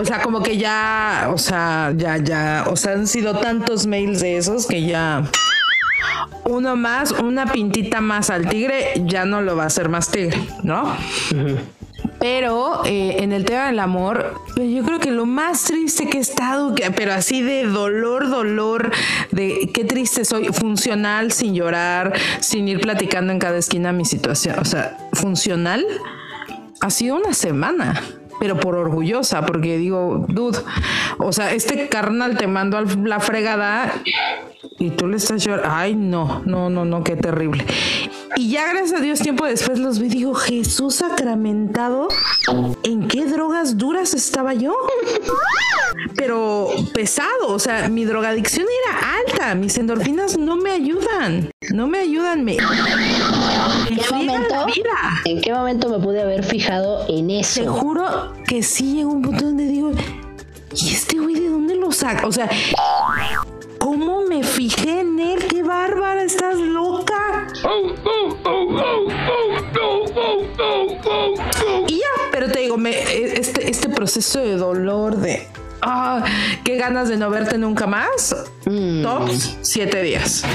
O 0.00 0.04
sea, 0.04 0.20
como 0.20 0.42
que 0.42 0.56
ya, 0.56 1.30
o 1.32 1.38
sea, 1.38 1.92
ya, 1.96 2.16
ya, 2.16 2.64
o 2.68 2.74
sea, 2.76 2.92
han 2.94 3.06
sido 3.06 3.36
tantos 3.38 3.86
mails 3.86 4.20
de 4.20 4.36
esos 4.36 4.66
que 4.66 4.82
ya 4.82 5.22
uno 6.44 6.76
más, 6.76 7.12
una 7.12 7.46
pintita 7.46 8.00
más 8.00 8.30
al 8.30 8.48
tigre, 8.48 9.02
ya 9.04 9.24
no 9.24 9.42
lo 9.42 9.56
va 9.56 9.64
a 9.64 9.66
hacer 9.66 9.88
más 9.88 10.10
tigre, 10.10 10.40
¿no? 10.62 10.96
Pero 12.18 12.84
eh, 12.84 13.22
en 13.22 13.32
el 13.32 13.44
tema 13.44 13.66
del 13.66 13.78
amor, 13.78 14.34
pues, 14.54 14.70
yo 14.70 14.82
creo 14.82 14.98
que 14.98 15.10
lo 15.10 15.24
más 15.24 15.64
triste 15.64 16.08
que 16.08 16.18
he 16.18 16.20
estado, 16.20 16.74
pero 16.96 17.12
así 17.12 17.42
de 17.42 17.64
dolor, 17.64 18.28
dolor, 18.28 18.90
de 19.30 19.70
qué 19.72 19.84
triste 19.84 20.24
soy, 20.24 20.46
funcional, 20.46 21.30
sin 21.30 21.54
llorar, 21.54 22.12
sin 22.40 22.66
ir 22.66 22.80
platicando 22.80 23.32
en 23.32 23.38
cada 23.38 23.58
esquina 23.58 23.92
mi 23.92 24.04
situación, 24.04 24.56
o 24.58 24.64
sea, 24.64 24.96
funcional, 25.12 25.84
ha 26.80 26.90
sido 26.90 27.16
una 27.16 27.34
semana. 27.34 28.02
Pero 28.40 28.58
por 28.58 28.76
orgullosa, 28.76 29.44
porque 29.44 29.78
digo, 29.78 30.24
dude, 30.28 30.58
o 31.18 31.32
sea, 31.32 31.52
este 31.52 31.88
carnal 31.88 32.36
te 32.36 32.46
mandó 32.46 32.78
a 32.78 32.82
la 32.82 33.20
fregada 33.20 33.92
y 34.78 34.90
tú 34.90 35.08
le 35.08 35.16
estás 35.16 35.44
llorando. 35.44 35.74
Ay, 35.74 35.94
no, 35.94 36.42
no, 36.44 36.70
no, 36.70 36.84
no, 36.84 37.02
qué 37.02 37.16
terrible. 37.16 37.64
Y 38.36 38.50
ya 38.50 38.68
gracias 38.72 39.00
a 39.00 39.02
Dios, 39.02 39.18
tiempo 39.18 39.46
después 39.46 39.78
los 39.78 39.98
vi 39.98 40.06
y 40.06 40.10
digo, 40.10 40.34
Jesús 40.34 40.96
sacramentado, 40.96 42.08
¿en 42.84 43.08
qué 43.08 43.26
drogas 43.26 43.78
duras 43.78 44.14
estaba 44.14 44.54
yo? 44.54 44.76
Pero 46.14 46.68
pesado, 46.94 47.48
o 47.48 47.58
sea, 47.58 47.88
mi 47.88 48.04
drogadicción 48.04 48.66
era 48.84 49.16
alta, 49.16 49.54
mis 49.54 49.76
endorfinas 49.78 50.38
no 50.38 50.56
me 50.56 50.70
ayudan, 50.70 51.50
no 51.72 51.88
me 51.88 51.98
ayudan, 51.98 52.44
me, 52.44 52.56
me 52.56 53.27
¿En 53.88 53.96
qué 53.96 54.12
momento? 54.12 54.54
¿En 55.24 55.40
qué 55.40 55.52
momento 55.52 55.88
me 55.88 55.98
pude 55.98 56.22
haber 56.22 56.44
fijado 56.44 57.04
en 57.08 57.28
Te 57.28 57.40
eso? 57.40 57.72
juro 57.72 58.34
que 58.46 58.62
sí 58.62 58.94
llegó 58.96 59.12
un 59.12 59.22
punto 59.22 59.44
donde 59.46 59.64
digo, 59.64 59.92
¿y 60.74 60.92
este 60.92 61.18
güey 61.18 61.34
de 61.36 61.48
dónde 61.48 61.74
lo 61.74 61.90
saca? 61.92 62.26
O 62.26 62.32
sea, 62.32 62.48
¿cómo 63.78 64.22
me 64.22 64.42
fijé 64.42 65.00
en 65.00 65.18
él? 65.18 65.46
¡Qué 65.46 65.62
bárbara! 65.62 66.22
¿Estás 66.22 66.56
loca? 66.56 67.46
Y 71.86 71.98
ya, 71.98 72.04
pero 72.30 72.50
te 72.50 72.60
digo, 72.60 72.76
me, 72.76 72.90
este, 73.38 73.70
este 73.70 73.88
proceso 73.88 74.40
de 74.40 74.56
dolor, 74.56 75.16
de... 75.16 75.46
Ah, 75.80 76.24
qué 76.64 76.76
ganas 76.76 77.08
de 77.08 77.16
no 77.16 77.30
verte 77.30 77.56
nunca 77.56 77.86
más. 77.86 78.34
Tops, 79.02 79.56
siete 79.62 80.02
días. 80.02 80.42
¡Qué 80.42 80.48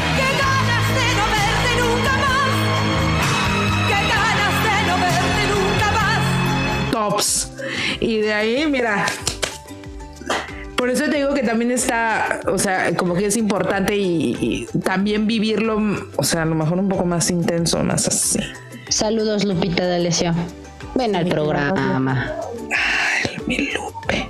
tops. 7.09 7.51
Y 7.99 8.19
de 8.19 8.33
ahí, 8.33 8.67
mira. 8.67 9.05
Por 10.75 10.89
eso 10.89 11.05
te 11.05 11.15
digo 11.15 11.33
que 11.33 11.43
también 11.43 11.71
está, 11.71 12.41
o 12.45 12.57
sea, 12.57 12.93
como 12.97 13.15
que 13.15 13.27
es 13.27 13.37
importante 13.37 13.95
y, 13.95 14.67
y 14.73 14.79
también 14.79 15.27
vivirlo, 15.27 15.79
o 16.17 16.23
sea, 16.25 16.41
a 16.41 16.45
lo 16.45 16.55
mejor 16.55 16.77
un 16.77 16.89
poco 16.89 17.05
más 17.05 17.29
intenso, 17.29 17.81
más 17.83 18.07
así. 18.07 18.39
Saludos, 18.89 19.45
Lupita 19.45 19.87
D'Alessio. 19.87 20.33
Ven 20.95 21.15
al 21.15 21.25
programa. 21.27 22.35
Ay, 22.69 23.37
mi 23.47 23.71
Lupe. 23.71 24.29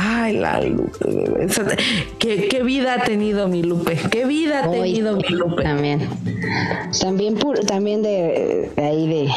Ay, 0.00 0.36
la 0.36 0.60
Lupe. 0.60 1.48
¿Qué, 2.20 2.46
qué 2.48 2.62
vida 2.62 2.94
ha 2.94 3.02
tenido 3.04 3.48
mi 3.48 3.64
Lupe? 3.64 3.98
¿Qué 4.10 4.24
vida 4.26 4.62
ha 4.64 4.68
Hoy 4.68 4.78
tenido 4.92 5.16
mi 5.16 5.28
Lupe? 5.30 5.62
También. 5.64 6.08
También, 7.00 7.36
también 7.66 8.02
de, 8.02 8.70
de 8.76 8.84
ahí 8.84 9.08
de 9.08 9.28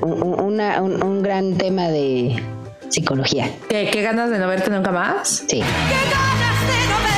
un, 0.00 0.22
un- 0.22 0.40
una- 0.40 0.80
un- 0.80 1.02
un 1.04 1.22
gran 1.22 1.58
tema 1.58 1.88
de 1.88 2.42
psicología. 2.88 3.50
¿Qué, 3.68 3.90
qué 3.92 4.00
ganas 4.02 4.30
de 4.30 4.38
no 4.38 4.48
verte 4.48 4.70
nunca 4.70 4.90
más? 4.92 5.44
Sí. 5.46 5.58
¡Qué 5.58 5.60
ganas 5.60 6.60
de 6.62 6.88
no 6.88 6.98
verte 7.04 7.17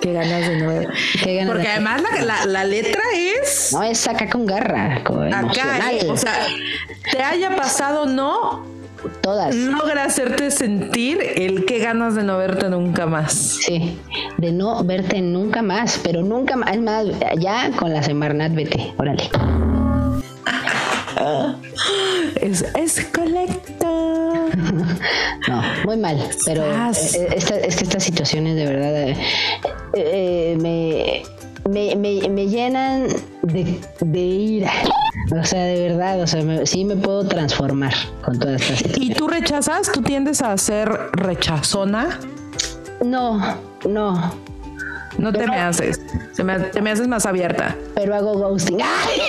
Qué 0.00 0.12
ganas 0.12 0.46
de 0.48 0.56
no 0.58 0.68
ver. 0.68 0.88
Qué 1.22 1.34
ganas 1.36 1.48
Porque 1.50 1.66
de- 1.66 1.72
además 1.74 2.02
la, 2.02 2.24
la- 2.24 2.44
la 2.46 2.64
letra 2.64 3.02
es 3.14 3.70
No 3.72 3.82
es 3.82 4.06
acá 4.06 4.28
con 4.30 4.46
garra, 4.46 5.02
con 5.04 5.32
acá, 5.32 5.42
emocional. 5.48 5.94
¿eh? 5.94 6.06
o 6.10 6.16
sea, 6.16 6.46
te 7.10 7.22
haya 7.22 7.54
pasado 7.56 8.06
no, 8.06 8.64
Todas. 9.20 9.54
logra 9.54 10.04
hacerte 10.04 10.50
sentir 10.50 11.18
el 11.36 11.64
qué 11.64 11.78
ganas 11.78 12.14
de 12.14 12.22
no 12.24 12.38
verte 12.38 12.68
nunca 12.68 13.06
más. 13.06 13.32
Sí, 13.32 13.98
de 14.38 14.52
no 14.52 14.82
verte 14.84 15.20
nunca 15.20 15.62
más, 15.62 15.98
pero 16.02 16.22
nunca 16.22 16.56
más. 16.56 16.72
Es 16.74 16.80
más, 16.80 17.06
ya 17.38 17.70
con 17.72 17.92
la 17.92 18.02
Semarnat 18.02 18.54
vete, 18.54 18.92
órale. 18.98 19.28
Es, 22.40 22.62
es. 22.76 23.06
No, 25.48 25.62
muy 25.84 25.96
mal, 25.96 26.18
pero 26.44 26.62
Estás- 26.64 27.14
eh, 27.14 27.28
esta- 27.36 27.56
es 27.58 27.76
que 27.76 27.84
estas 27.84 28.02
situaciones 28.02 28.56
de 28.56 28.66
verdad 28.66 28.96
eh, 28.96 29.16
eh, 29.94 30.56
me, 30.60 31.22
me, 31.70 31.96
me- 31.96 32.28
me 32.28 32.46
llenan 32.48 33.08
de, 33.42 33.80
de 34.00 34.18
ira. 34.20 34.72
O 35.38 35.44
sea, 35.44 35.64
de 35.64 35.88
verdad, 35.88 36.20
o 36.22 36.26
sea, 36.26 36.42
me- 36.42 36.66
sí 36.66 36.84
me 36.84 36.96
puedo 36.96 37.26
transformar 37.26 37.92
con 38.24 38.38
todas 38.38 38.60
estas 38.62 38.80
¿Y 38.80 38.84
situaciones. 38.84 39.16
tú 39.16 39.28
rechazas? 39.28 39.92
¿Tú 39.92 40.02
tiendes 40.02 40.40
a 40.42 40.56
ser 40.56 40.88
rechazona? 41.12 42.18
No, 43.04 43.38
no, 43.88 44.34
No 45.18 45.32
te 45.32 45.46
me 45.46 45.56
haces. 45.58 46.00
Se 46.32 46.42
me- 46.44 46.58
te 46.58 46.80
me 46.80 46.90
haces 46.90 47.08
más 47.08 47.26
abierta. 47.26 47.76
pero 47.94 48.14
hago 48.14 48.34
ghosting. 48.38 48.78
¡Ay! 48.82 49.20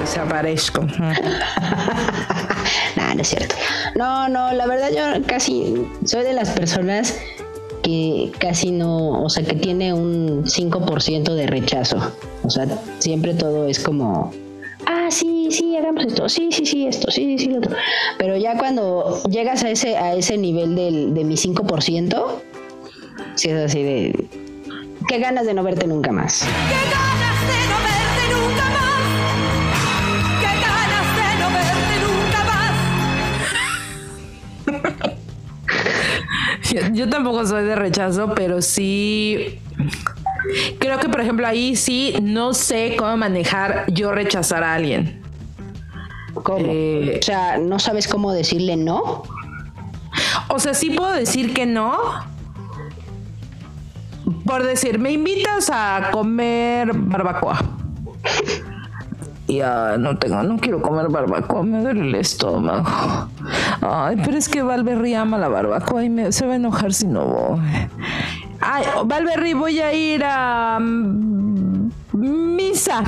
Desaparezco. 0.00 0.82
Nah, 2.96 3.14
no 3.14 3.22
es 3.22 3.28
cierto. 3.28 3.54
No, 3.94 4.28
no, 4.28 4.52
la 4.52 4.66
verdad 4.66 4.90
yo 4.90 5.26
casi 5.26 5.86
soy 6.04 6.24
de 6.24 6.32
las 6.32 6.50
personas 6.50 7.14
que 7.82 8.30
casi 8.38 8.70
no, 8.70 9.22
o 9.22 9.28
sea, 9.28 9.44
que 9.44 9.54
tiene 9.54 9.92
un 9.92 10.44
5% 10.44 11.34
de 11.34 11.46
rechazo. 11.46 11.98
O 12.42 12.50
sea, 12.50 12.66
siempre 12.98 13.34
todo 13.34 13.66
es 13.66 13.80
como, 13.80 14.32
ah, 14.86 15.08
sí, 15.10 15.48
sí, 15.50 15.76
hagamos 15.76 16.06
esto, 16.06 16.28
sí, 16.28 16.50
sí, 16.52 16.64
sí, 16.64 16.86
esto, 16.86 17.10
sí, 17.10 17.36
sí, 17.36 17.44
sí, 17.44 17.50
lo 17.50 17.58
otro. 17.58 17.76
Pero 18.18 18.36
ya 18.36 18.56
cuando 18.56 19.22
llegas 19.28 19.64
a 19.64 19.70
ese, 19.70 19.96
a 19.96 20.14
ese 20.14 20.38
nivel 20.38 20.74
del, 20.74 21.14
de 21.14 21.24
mi 21.24 21.34
5%, 21.34 22.24
sí 23.34 23.48
es 23.50 23.56
así 23.56 23.82
de, 23.82 24.28
qué 25.08 25.18
ganas 25.18 25.46
de 25.46 25.54
no 25.54 25.62
verte 25.62 25.86
nunca 25.86 26.12
más. 26.12 26.42
¡Qué 26.42 26.90
ganas 26.90 27.40
de 27.48 27.68
no 27.68 27.81
Yo, 36.72 36.80
yo 36.92 37.08
tampoco 37.08 37.46
soy 37.46 37.64
de 37.64 37.76
rechazo, 37.76 38.34
pero 38.34 38.62
sí 38.62 39.60
creo 40.78 40.98
que 40.98 41.08
por 41.08 41.20
ejemplo 41.20 41.46
ahí 41.46 41.76
sí 41.76 42.14
no 42.22 42.54
sé 42.54 42.96
cómo 42.98 43.16
manejar 43.16 43.84
yo 43.88 44.12
rechazar 44.12 44.64
a 44.64 44.74
alguien. 44.74 45.22
¿Cómo? 46.34 46.64
Eh, 46.66 47.18
o 47.20 47.22
sea, 47.22 47.58
¿no 47.58 47.78
sabes 47.78 48.08
cómo 48.08 48.32
decirle 48.32 48.76
no? 48.76 49.22
O 50.48 50.58
sea, 50.58 50.74
sí 50.74 50.90
puedo 50.90 51.12
decir 51.12 51.54
que 51.54 51.66
no. 51.66 51.96
Por 54.46 54.64
decir, 54.64 54.98
me 54.98 55.12
invitas 55.12 55.70
a 55.70 56.10
comer 56.10 56.92
barbacoa. 56.94 57.60
Ya 59.56 59.96
no 59.98 60.16
tengo, 60.16 60.42
no 60.42 60.56
quiero 60.58 60.80
comer 60.80 61.08
barbacoa, 61.08 61.62
me 61.62 61.80
duele 61.82 62.00
el 62.08 62.14
estómago. 62.14 63.28
Ay, 63.80 64.20
pero 64.24 64.36
es 64.38 64.48
que 64.48 64.62
Valverri 64.62 65.14
ama 65.14 65.38
la 65.38 65.48
barbacoa 65.48 66.04
y 66.04 66.10
me- 66.10 66.32
se 66.32 66.46
va 66.46 66.52
a 66.54 66.56
enojar 66.56 66.92
si 66.92 67.06
no 67.06 67.24
voy. 67.26 67.60
Ay, 68.60 68.84
Valverri, 69.04 69.54
voy 69.54 69.80
a 69.80 69.92
ir 69.92 70.22
a 70.24 70.78
mm, 70.80 71.90
misa 72.12 73.02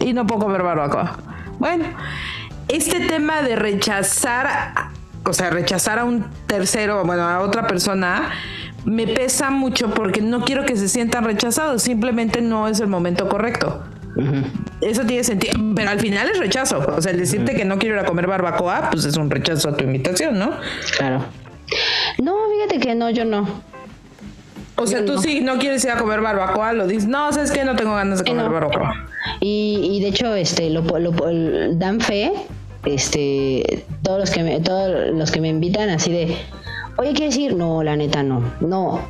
y 0.00 0.12
no 0.12 0.26
puedo 0.26 0.42
comer 0.42 0.62
barbacoa. 0.62 1.16
Bueno, 1.58 1.84
este 2.68 3.00
tema 3.06 3.42
de 3.42 3.56
rechazar, 3.56 4.74
o 5.24 5.32
sea, 5.32 5.50
rechazar 5.50 5.98
a 5.98 6.04
un 6.04 6.24
tercero, 6.46 7.02
bueno, 7.04 7.22
a 7.22 7.40
otra 7.40 7.66
persona, 7.66 8.30
me 8.84 9.06
pesa 9.06 9.50
mucho 9.50 9.90
porque 9.90 10.20
no 10.20 10.42
quiero 10.44 10.64
que 10.64 10.76
se 10.76 10.88
sientan 10.88 11.24
rechazados, 11.24 11.82
simplemente 11.82 12.40
no 12.42 12.68
es 12.68 12.78
el 12.80 12.88
momento 12.88 13.28
correcto. 13.28 13.82
Eso 14.80 15.04
tiene 15.04 15.24
sentido, 15.24 15.54
pero 15.74 15.90
al 15.90 16.00
final 16.00 16.28
es 16.30 16.38
rechazo. 16.38 16.78
O 16.96 17.00
sea, 17.02 17.12
el 17.12 17.18
decirte 17.18 17.54
que 17.54 17.64
no 17.64 17.78
quiero 17.78 17.96
ir 17.96 18.00
a 18.02 18.04
comer 18.06 18.26
barbacoa, 18.26 18.90
pues 18.90 19.04
es 19.04 19.16
un 19.16 19.30
rechazo 19.30 19.68
a 19.70 19.76
tu 19.76 19.84
invitación, 19.84 20.38
¿no? 20.38 20.52
Claro. 20.96 21.24
No, 22.18 22.34
fíjate 22.54 22.78
que 22.80 22.94
no, 22.94 23.10
yo 23.10 23.24
no. 23.24 23.46
O 24.76 24.86
sea, 24.86 25.04
tú 25.04 25.18
sí 25.18 25.40
no 25.40 25.58
quieres 25.58 25.84
ir 25.84 25.90
a 25.90 25.96
comer 25.98 26.20
barbacoa, 26.20 26.72
lo 26.72 26.86
dices, 26.86 27.06
no, 27.08 27.32
sabes 27.32 27.50
que 27.50 27.64
no 27.64 27.74
tengo 27.76 27.94
ganas 27.94 28.20
de 28.20 28.24
Sí, 28.24 28.30
comer 28.30 28.46
no. 28.46 28.52
barbacoa. 28.52 28.94
Y, 29.40 29.80
y 29.92 30.00
de 30.02 30.08
hecho, 30.08 30.34
este, 30.34 30.70
lo, 30.70 30.82
lo- 30.98 31.28
el- 31.28 31.78
dan 31.78 32.00
fe, 32.00 32.32
este, 32.84 33.84
todos 34.02 34.20
los 34.20 34.30
que 34.30 34.42
me, 34.42 34.60
todos 34.60 35.12
los 35.14 35.30
que 35.32 35.40
me 35.40 35.48
invitan 35.48 35.90
así 35.90 36.12
de, 36.12 36.36
oye, 36.96 37.12
¿quieres 37.12 37.36
ir? 37.36 37.54
No, 37.56 37.82
la 37.82 37.96
neta 37.96 38.22
no. 38.22 38.42
No, 38.60 39.00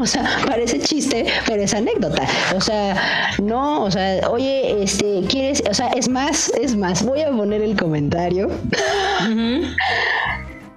o 0.00 0.06
sea, 0.06 0.24
parece 0.46 0.80
chiste, 0.80 1.26
pero 1.46 1.62
es 1.62 1.74
anécdota. 1.74 2.26
O 2.56 2.60
sea, 2.60 2.96
no, 3.42 3.84
o 3.84 3.90
sea, 3.90 4.28
oye, 4.30 4.82
este, 4.82 5.22
¿quieres? 5.28 5.62
O 5.68 5.74
sea, 5.74 5.88
es 5.88 6.08
más, 6.08 6.48
es 6.60 6.76
más, 6.76 7.04
voy 7.04 7.22
a 7.22 7.30
poner 7.30 7.62
el 7.62 7.76
comentario. 7.76 8.48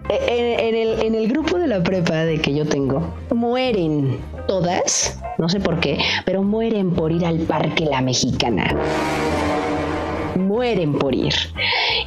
En, 0.09 0.59
en 0.59 0.75
el, 0.75 1.01
en 1.01 1.15
el 1.15 1.29
grupo 1.29 1.57
de 1.57 1.65
la 1.65 1.81
prepa 1.81 2.25
de 2.25 2.37
que 2.39 2.53
yo 2.53 2.67
tengo, 2.67 3.15
mueren 3.33 4.19
todas, 4.47 5.17
no 5.37 5.47
sé 5.47 5.61
por 5.61 5.79
qué, 5.79 5.97
pero 6.25 6.43
mueren 6.43 6.91
por 6.93 7.09
ir 7.13 7.25
al 7.25 7.39
Parque 7.39 7.85
La 7.85 8.01
Mexicana. 8.01 8.75
Mueren 10.35 10.99
por 10.99 11.15
ir. 11.15 11.33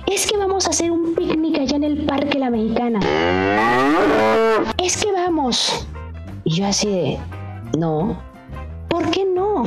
Es 0.07 0.27
que 0.27 0.37
vamos 0.37 0.67
a 0.67 0.71
hacer 0.71 0.91
un 0.91 1.14
picnic 1.14 1.59
allá 1.59 1.77
en 1.77 1.85
el 1.85 2.05
Parque 2.05 2.39
La 2.39 2.51
Mexicana. 2.51 3.01
Es 4.77 4.97
que 4.99 5.11
vamos. 5.11 5.87
Y 6.49 6.55
yo 6.55 6.67
así 6.67 6.89
de, 6.89 7.19
no, 7.77 8.23
¿por 8.89 9.11
qué 9.11 9.25
no? 9.25 9.65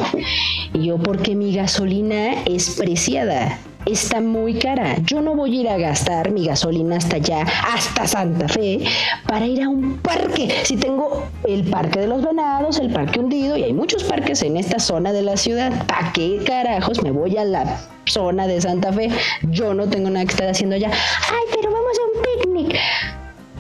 Y 0.74 0.86
yo, 0.86 0.98
porque 0.98 1.36
mi 1.36 1.54
gasolina 1.54 2.42
es 2.46 2.70
preciada. 2.70 3.60
Está 3.86 4.22
muy 4.22 4.60
cara. 4.60 4.96
Yo 5.04 5.22
no 5.22 5.36
voy 5.36 5.58
a 5.58 5.62
ir 5.62 5.68
a 5.68 5.78
gastar 5.78 6.32
mi 6.32 6.46
gasolina 6.46 6.96
hasta 6.96 7.18
allá, 7.18 7.46
hasta 7.74 8.08
Santa 8.08 8.48
Fe, 8.48 8.86
para 9.28 9.46
ir 9.46 9.62
a 9.62 9.68
un 9.68 9.98
parque. 9.98 10.54
Si 10.64 10.78
tengo 10.78 11.28
el 11.46 11.66
Parque 11.66 12.00
de 12.00 12.08
los 12.08 12.24
Venados, 12.24 12.80
el 12.80 12.94
Parque 12.94 13.20
Hundido, 13.20 13.58
y 13.58 13.64
hay 13.64 13.74
muchos 13.74 14.06
parques 14.06 14.42
en 14.42 14.56
esta 14.56 14.80
zona 14.80 15.12
de 15.12 15.22
la 15.22 15.36
ciudad, 15.36 15.86
¿para 15.86 16.14
qué 16.14 16.42
carajos 16.46 17.04
me 17.04 17.12
voy 17.12 17.36
a 17.36 17.44
la 17.44 17.78
zona 18.06 18.48
de 18.48 18.62
Santa 18.62 18.94
Fe? 18.94 19.10
Yo 19.50 19.74
no 19.74 19.90
tengo 19.90 20.10
nada 20.10 20.26
que 20.26 20.32
estar 20.32 20.48
haciendo 20.48 20.78
allá. 20.78 20.92
Ay, 20.92 21.44
pero 21.54 21.74
vamos 21.74 21.98
a 22.00 22.04
un 22.06 22.64
picnic. 22.64 22.80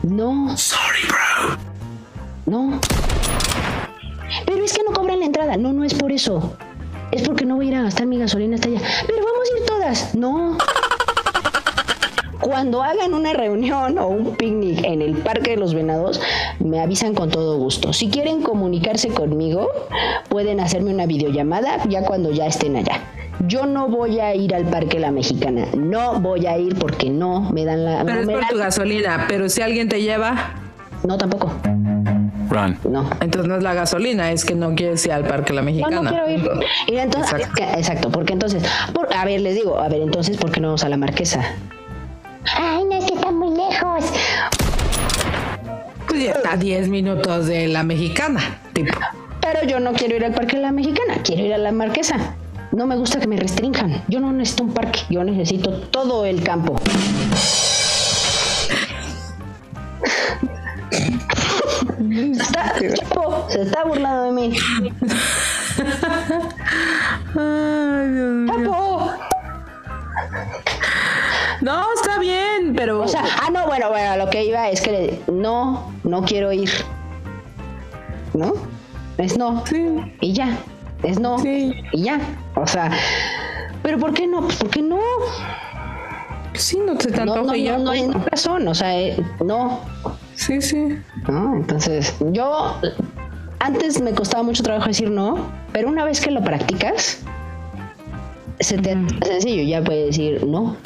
No. 0.04 0.56
Sorry, 0.56 1.02
bro. 1.06 1.58
No. 2.46 2.80
Pero 4.50 4.64
es 4.66 4.74
que 4.74 4.82
no 4.84 4.91
cobran 4.93 5.20
la 5.20 5.26
entrada. 5.26 5.58
No, 5.58 5.74
no 5.74 5.84
es 5.84 5.93
por 5.93 6.12
eso. 6.12 6.54
Es 7.12 7.22
porque 7.22 7.45
no 7.45 7.56
voy 7.56 7.68
a 7.68 7.70
ir 7.70 7.76
a 7.76 7.84
gastar 7.84 8.08
mi 8.08 8.18
gasolina 8.18 8.56
hasta 8.56 8.68
allá. 8.68 8.80
Pero 9.06 9.20
vamos 9.24 9.47
a 9.54 9.60
ir 9.60 9.66
todas. 9.68 10.16
No. 10.16 10.58
Cuando 12.41 12.82
hagan 12.82 13.14
una 13.14 13.34
reunión 13.34 14.00
o 14.00 14.08
un 14.08 14.36
picnic 14.36 14.84
en 14.84 15.04
el 15.04 15.18
Parque 15.18 15.52
de 15.52 15.58
los 15.58 15.76
Venados, 15.76 16.20
me 16.60 16.80
avisan 16.80 17.14
con 17.14 17.30
todo 17.30 17.58
gusto. 17.58 17.93
Si 17.93 18.10
quieren 18.10 18.41
comunicarse 18.41 19.10
conmigo, 19.10 19.68
pueden 20.30 20.60
hacerme 20.60 20.91
una 20.93 21.06
videollamada 21.06 21.78
ya 21.88 22.02
cuando 22.04 22.32
ya 22.32 22.47
estén 22.47 22.76
allá. 22.76 23.02
Yo 23.47 23.68
no 23.68 23.88
voy 23.88 24.20
a 24.20 24.34
ir 24.34 24.56
al 24.56 24.66
Parque 24.66 25.00
La 25.00 25.12
Mexicana. 25.12 25.68
No 25.78 26.20
voy 26.20 26.47
a 26.47 26.58
ir 26.58 26.76
porque 26.80 27.12
no 27.12 27.52
me 27.52 27.66
dan 27.66 27.86
la... 27.86 28.04
Pero 28.04 28.16
no 28.26 28.32
es 28.32 28.38
por 28.38 28.39
dan- 28.41 28.50
tu 28.50 28.58
gasolina, 28.58 29.26
pero 29.28 29.47
si 29.47 29.62
alguien 29.62 29.88
te 29.89 30.02
lleva, 30.02 30.56
No, 31.04 31.18
tampoco. 31.18 31.52
Run. 32.50 32.78
No. 32.89 33.10
entonces 33.22 33.47
no 33.47 33.56
es 33.58 33.64
la 33.64 33.74
gasolina, 33.74 34.32
es 34.32 34.43
que 34.45 34.56
no 34.56 34.74
quieres 34.76 35.06
ir 35.06 35.12
al 35.12 35.24
Parque 35.26 35.54
La 35.54 35.62
No, 35.62 35.66
Mexicana. 35.66 36.02
no 36.02 36.10
quiero 36.10 36.30
ir. 36.32 36.50
Y 36.88 36.97
entonces, 36.97 37.34
Exacto. 37.34 37.54
que- 37.56 37.80
exacto, 37.80 38.10
porque 38.12 38.34
entonces, 38.34 38.64
por- 38.93 39.14
a 39.14 39.24
ver, 39.26 39.41
les 39.41 39.56
digo, 39.56 39.78
a 39.80 39.88
ver, 39.88 40.02
entonces, 40.02 40.38
¿por 40.38 40.52
qué 40.52 40.60
no 40.60 40.70
vamos 40.70 40.84
a 40.84 40.89
la 40.89 40.97
marquesa? 40.97 41.41
Ay, 42.58 42.84
no, 42.86 42.95
es 42.97 43.06
que 43.06 43.14
está 43.14 43.32
muy 43.32 43.50
lejos. 43.56 44.06
Pues 46.08 46.24
ya 46.24 46.32
está 46.32 46.54
a 46.54 46.58
10 46.58 46.89
minutos 46.89 47.45
de 47.45 47.68
La 47.68 47.84
Mexicana, 47.84 48.41
tipo. 48.74 48.97
Pero 49.41 49.64
yo 49.68 49.80
no 49.80 49.93
quiero 49.93 50.16
ir 50.16 50.26
al 50.26 50.34
parque 50.34 50.56
de 50.58 50.64
la 50.64 50.72
mexicana, 50.72 51.16
quiero 51.24 51.43
ir 51.45 51.54
a 51.54 51.58
la 51.58 51.72
marquesa. 51.72 52.18
No 52.72 52.86
me 52.88 52.95
gusta 52.97 53.20
que 53.20 53.28
me 53.28 53.36
restrinjan. 53.38 54.04
Yo 54.08 54.20
no 54.20 54.32
necesito 54.32 54.64
un 54.64 54.74
parque, 54.74 55.02
yo 55.10 55.24
necesito 55.24 55.72
todo 55.72 56.26
el 56.26 56.43
campo. 56.43 56.76
Está, 62.00 62.74
Chapo, 62.95 63.45
se 63.50 63.62
está 63.64 63.84
burlando 63.84 64.24
de 64.24 64.32
mí. 64.32 64.58
Ay, 67.36 68.08
Dios 68.14 68.30
mío. 68.32 68.54
Chapo. 68.64 69.12
No, 71.62 71.84
está 71.93 72.20
bien, 72.20 72.74
pero. 72.76 73.02
O 73.02 73.08
sea, 73.08 73.24
ah, 73.41 73.50
no, 73.52 73.66
bueno, 73.68 73.89
bueno, 73.89 74.16
lo 74.18 74.30
que 74.30 74.45
iba 74.45 74.70
es 74.70 74.82
que 74.82 74.91
le- 74.91 75.22
no, 75.32 75.91
no 76.04 76.22
quiero 76.24 76.52
ir. 76.54 76.72
¿No? 78.34 78.54
Es 79.18 79.38
no. 79.38 79.66
Sí. 79.66 79.86
Y 80.22 80.34
ya. 80.34 80.58
Es 81.04 81.20
no. 81.20 81.39
Sí. 81.39 81.74
Y 81.91 82.04
ya. 82.04 82.20
O 82.56 82.66
sea, 82.66 82.91
¿pero 83.84 83.97
por 84.00 84.14
qué 84.14 84.26
no? 84.28 84.41
Pues 84.41 84.56
¿por 84.56 84.70
qué 84.70 84.82
no? 84.82 85.00
sí, 86.54 86.78
no 86.86 87.00
se 87.00 87.12
te 87.12 87.18
No, 87.26 87.34
antoja 87.34 87.41
no, 87.52 87.56
y 87.56 87.64
ya. 87.64 87.78
no, 87.78 87.84
no 87.86 87.91
hay 87.91 88.04
pues. 88.08 88.26
razón. 88.26 88.68
O 88.68 88.74
sea, 88.76 88.97
eh, 88.97 89.18
no. 89.43 89.82
Sí, 90.40 90.62
sí. 90.62 90.98
¿no? 91.28 91.56
Entonces, 91.58 92.16
yo 92.32 92.76
antes 93.60 94.02
me 94.02 94.12
costaba 94.14 94.42
mucho 94.42 94.64
trabajo 94.64 94.88
decir 94.88 95.10
no, 95.12 95.38
pero 95.74 95.90
una 95.90 96.06
vez 96.06 96.22
que 96.22 96.32
lo 96.32 96.42
practicas, 96.42 97.20
se 98.62 98.78
te 98.78 98.92
hace 98.94 99.32
sencillo, 99.34 99.64
ya 99.64 99.84
puedes 99.84 100.08
decir 100.08 100.46
no. 100.48 100.78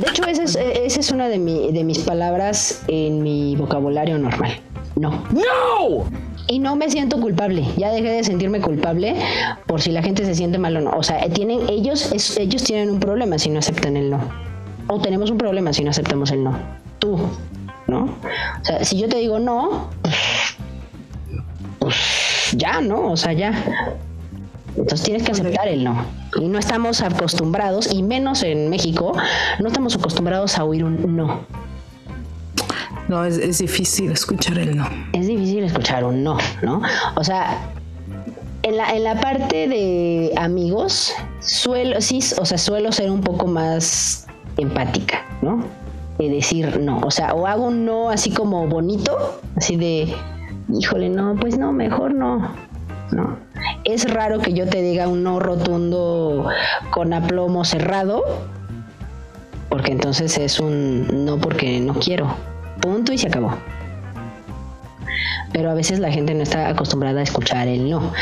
De 0.00 0.10
hecho, 0.10 0.24
esa 0.26 0.42
es, 0.42 0.56
esa 0.56 1.00
es 1.00 1.10
una 1.12 1.28
de, 1.28 1.38
mi- 1.38 1.70
de 1.72 1.84
mis 1.84 2.00
palabras 2.00 2.82
en 2.88 3.22
mi 3.22 3.54
vocabulario 3.56 4.18
normal. 4.18 4.60
No. 4.96 5.10
No! 5.32 6.04
Y 6.48 6.58
no 6.58 6.74
me 6.74 6.90
siento 6.90 7.20
culpable. 7.20 7.64
Ya 7.76 7.90
dejé 7.92 8.08
de 8.10 8.24
sentirme 8.24 8.60
culpable 8.60 9.14
por 9.66 9.80
si 9.80 9.92
la 9.92 10.02
gente 10.02 10.24
se 10.24 10.34
siente 10.34 10.58
mal 10.58 10.76
o 10.76 10.80
no. 10.80 10.90
O 10.90 11.02
sea, 11.04 11.28
tienen 11.28 11.68
ellos 11.68 12.10
es- 12.12 12.36
ellos 12.36 12.64
tienen 12.64 12.90
un 12.90 12.98
problema 13.00 13.38
si 13.38 13.48
no 13.50 13.60
aceptan 13.60 13.96
el 13.96 14.10
no. 14.10 14.18
O 14.88 15.00
tenemos 15.00 15.30
un 15.30 15.38
problema 15.38 15.72
si 15.72 15.84
no 15.84 15.90
aceptamos 15.90 16.32
el 16.32 16.42
no. 16.42 16.58
Tú, 16.98 17.16
¿no? 17.88 18.04
O 18.04 18.64
sea, 18.64 18.84
si 18.84 19.00
yo 19.00 19.08
te 19.08 19.16
digo 19.16 19.40
no, 19.40 19.90
pues, 20.02 20.16
pues 21.78 21.96
ya, 22.56 22.80
¿no? 22.80 23.10
O 23.10 23.16
sea, 23.16 23.32
ya. 23.32 23.52
Entonces 24.76 25.02
tienes 25.02 25.24
que 25.24 25.32
aceptar 25.32 25.66
el 25.66 25.82
no. 25.82 26.04
Y 26.40 26.46
no 26.46 26.58
estamos 26.58 27.00
acostumbrados, 27.00 27.92
y 27.92 28.02
menos 28.02 28.44
en 28.44 28.70
México, 28.70 29.12
no 29.58 29.66
estamos 29.66 29.96
acostumbrados 29.96 30.56
a 30.56 30.64
oír 30.64 30.84
un 30.84 31.16
no. 31.16 31.40
No, 33.08 33.24
es, 33.24 33.38
es 33.38 33.58
difícil 33.58 34.12
escuchar 34.12 34.58
el 34.58 34.76
no. 34.76 34.86
es 35.14 35.26
difícil 35.26 35.64
escuchar 35.64 36.04
un 36.04 36.22
no, 36.22 36.36
¿no? 36.62 36.82
O 37.16 37.24
sea, 37.24 37.56
en 38.62 38.76
la, 38.76 38.94
en 38.94 39.02
la 39.02 39.18
parte 39.18 39.66
de 39.66 40.32
amigos, 40.36 41.14
suelo, 41.40 42.00
sí, 42.02 42.20
o 42.38 42.44
sea, 42.44 42.58
suelo 42.58 42.92
ser 42.92 43.10
un 43.10 43.22
poco 43.22 43.46
más 43.46 44.26
empática, 44.58 45.24
¿no? 45.40 45.64
De 46.18 46.28
decir 46.28 46.80
no. 46.80 46.98
O 46.98 47.10
sea, 47.10 47.34
o 47.34 47.46
hago 47.46 47.66
un 47.66 47.84
no 47.84 48.10
así 48.10 48.30
como 48.30 48.66
bonito, 48.66 49.40
así 49.56 49.76
de, 49.76 50.14
híjole, 50.72 51.08
no, 51.08 51.36
pues 51.36 51.58
no, 51.58 51.72
mejor 51.72 52.14
no. 52.14 52.54
No. 53.12 53.38
Es 53.84 54.12
raro 54.12 54.40
que 54.40 54.52
yo 54.52 54.68
te 54.68 54.82
diga 54.82 55.08
un 55.08 55.22
no 55.22 55.40
rotundo 55.40 56.46
con 56.90 57.12
aplomo 57.12 57.64
cerrado, 57.64 58.22
porque 59.68 59.92
entonces 59.92 60.36
es 60.38 60.60
un 60.60 61.24
no 61.24 61.38
porque 61.38 61.80
no 61.80 61.94
quiero. 61.94 62.34
Punto 62.80 63.12
y 63.12 63.18
se 63.18 63.28
acabó. 63.28 63.54
Pero 65.52 65.70
a 65.70 65.74
veces 65.74 65.98
la 65.98 66.12
gente 66.12 66.34
no 66.34 66.42
está 66.42 66.68
acostumbrada 66.68 67.20
a 67.20 67.22
escuchar 67.22 67.68
el 67.68 67.88
no. 67.88 68.12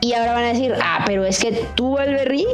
Y 0.00 0.12
ahora 0.14 0.34
van 0.34 0.44
a 0.44 0.48
decir, 0.48 0.74
ah, 0.82 1.02
pero 1.06 1.24
es 1.24 1.40
que 1.40 1.66
tú, 1.74 1.98
Alberry, 1.98 2.46